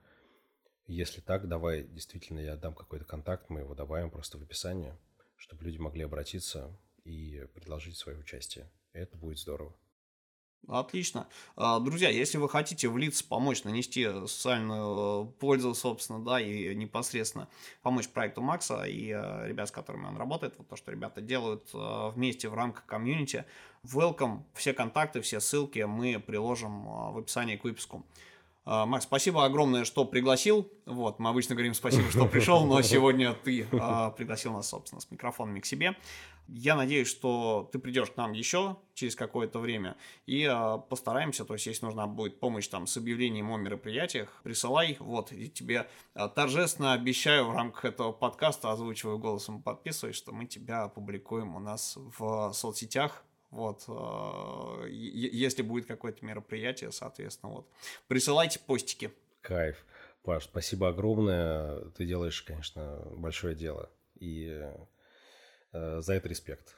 Если 0.85 1.21
так, 1.21 1.47
давай, 1.47 1.83
действительно, 1.83 2.39
я 2.39 2.55
дам 2.55 2.73
какой-то 2.73 3.05
контакт, 3.05 3.49
мы 3.49 3.61
его 3.61 3.75
добавим 3.75 4.09
просто 4.09 4.37
в 4.37 4.43
описание, 4.43 4.97
чтобы 5.37 5.63
люди 5.63 5.77
могли 5.77 6.03
обратиться 6.03 6.75
и 7.03 7.47
предложить 7.53 7.97
свое 7.97 8.17
участие. 8.17 8.69
Это 8.93 9.17
будет 9.17 9.39
здорово. 9.39 9.75
Отлично. 10.67 11.27
А, 11.55 11.79
друзья, 11.79 12.09
если 12.09 12.37
вы 12.37 12.47
хотите 12.47 12.89
влиться, 12.89 13.27
помочь 13.27 13.63
нанести 13.63 14.05
социальную 14.27 15.25
э, 15.25 15.39
пользу, 15.39 15.73
собственно, 15.73 16.23
да, 16.23 16.39
и 16.39 16.75
непосредственно 16.75 17.47
помочь 17.81 18.07
проекту 18.07 18.41
Макса 18.41 18.83
и 18.83 19.09
э, 19.09 19.47
ребят, 19.47 19.69
с 19.69 19.71
которыми 19.71 20.05
он 20.05 20.17
работает, 20.17 20.53
вот 20.57 20.67
то, 20.67 20.75
что 20.75 20.91
ребята 20.91 21.21
делают 21.21 21.69
э, 21.73 22.11
вместе 22.13 22.49
в 22.49 22.53
рамках 22.53 22.85
комьюнити, 22.85 23.45
welcome, 23.83 24.43
все 24.53 24.73
контакты, 24.73 25.21
все 25.21 25.39
ссылки 25.39 25.79
мы 25.79 26.19
приложим 26.19 26.83
в 26.85 27.17
описании 27.17 27.55
к 27.55 27.63
выпуску. 27.63 28.05
А, 28.71 28.85
Макс, 28.85 29.05
спасибо 29.05 29.45
огромное, 29.45 29.83
что 29.83 30.05
пригласил. 30.05 30.71
Вот, 30.85 31.17
мы 31.17 31.31
обычно 31.31 31.55
говорим 31.55 31.73
спасибо, 31.73 32.11
что 32.11 32.27
пришел, 32.27 32.67
но 32.67 32.83
сегодня 32.83 33.33
ты 33.33 33.67
а, 33.71 34.11
пригласил 34.11 34.53
нас, 34.53 34.69
собственно, 34.69 35.01
с 35.01 35.09
микрофонами 35.09 35.59
к 35.59 35.65
себе. 35.65 35.97
Я 36.47 36.75
надеюсь, 36.75 37.07
что 37.07 37.67
ты 37.71 37.79
придешь 37.79 38.11
к 38.11 38.17
нам 38.17 38.33
еще 38.33 38.77
через 38.93 39.15
какое-то 39.15 39.57
время 39.57 39.97
и 40.27 40.43
а, 40.43 40.77
постараемся, 40.77 41.45
то 41.45 41.55
есть 41.55 41.65
если 41.65 41.83
нужна 41.83 42.05
будет 42.05 42.39
помощь 42.39 42.67
там 42.67 42.85
с 42.85 42.95
объявлением 42.95 43.49
о 43.51 43.57
мероприятиях, 43.57 44.39
присылай, 44.43 44.97
вот, 44.99 45.31
и 45.31 45.49
тебе 45.49 45.89
торжественно 46.35 46.93
обещаю 46.93 47.47
в 47.47 47.55
рамках 47.55 47.85
этого 47.85 48.11
подкаста, 48.11 48.71
озвучиваю 48.71 49.17
голосом, 49.17 49.63
подписывай, 49.63 50.13
что 50.13 50.31
мы 50.31 50.45
тебя 50.45 50.83
опубликуем 50.83 51.55
у 51.55 51.59
нас 51.59 51.97
в 51.97 52.51
соцсетях, 52.53 53.23
вот, 53.51 53.83
э, 53.87 54.89
если 54.89 55.61
будет 55.61 55.85
какое-то 55.87 56.25
мероприятие, 56.25 56.91
соответственно, 56.91 57.53
вот. 57.53 57.69
Присылайте 58.07 58.59
постики. 58.59 59.11
Кайф. 59.41 59.83
Паш, 60.23 60.45
спасибо 60.45 60.89
огромное. 60.89 61.79
Ты 61.91 62.05
делаешь, 62.05 62.41
конечно, 62.41 63.01
большое 63.15 63.55
дело. 63.55 63.89
И 64.19 64.47
э, 65.71 66.01
за 66.01 66.13
это 66.13 66.27
респект. 66.27 66.77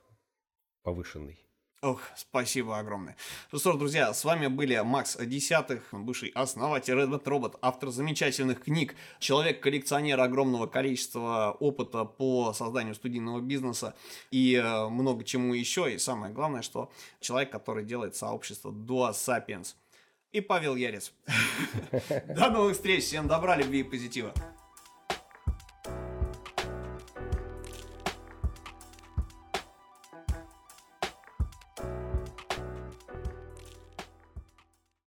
Повышенный. 0.83 1.39
Ох, 1.83 1.99
спасибо 2.15 2.77
огромное. 2.77 3.15
Ну 3.51 3.57
что 3.57 3.73
ж, 3.73 3.77
друзья, 3.77 4.13
с 4.13 4.23
вами 4.23 4.45
были 4.45 4.79
Макс 4.81 5.17
Десятых, 5.17 5.87
бывший 5.91 6.29
основатель 6.29 6.93
Red 6.93 7.09
Hat 7.09 7.23
Robot, 7.23 7.57
автор 7.59 7.89
замечательных 7.89 8.61
книг, 8.61 8.93
человек-коллекционер 9.17 10.19
огромного 10.19 10.67
количества 10.67 11.57
опыта 11.59 12.05
по 12.05 12.53
созданию 12.53 12.93
студийного 12.93 13.41
бизнеса 13.41 13.95
и 14.29 14.53
э, 14.53 14.89
много 14.89 15.23
чему 15.23 15.55
еще. 15.55 15.91
И 15.91 15.97
самое 15.97 16.31
главное, 16.31 16.61
что 16.61 16.91
человек, 17.19 17.51
который 17.51 17.83
делает 17.83 18.15
сообщество 18.15 18.69
Dua 18.69 19.13
Sapiens. 19.13 19.73
И 20.31 20.39
Павел 20.39 20.75
Ярец. 20.75 21.11
До 22.27 22.51
новых 22.51 22.75
встреч, 22.75 23.05
всем 23.05 23.27
добра, 23.27 23.55
любви 23.55 23.79
и 23.79 23.83
позитива. 23.83 24.35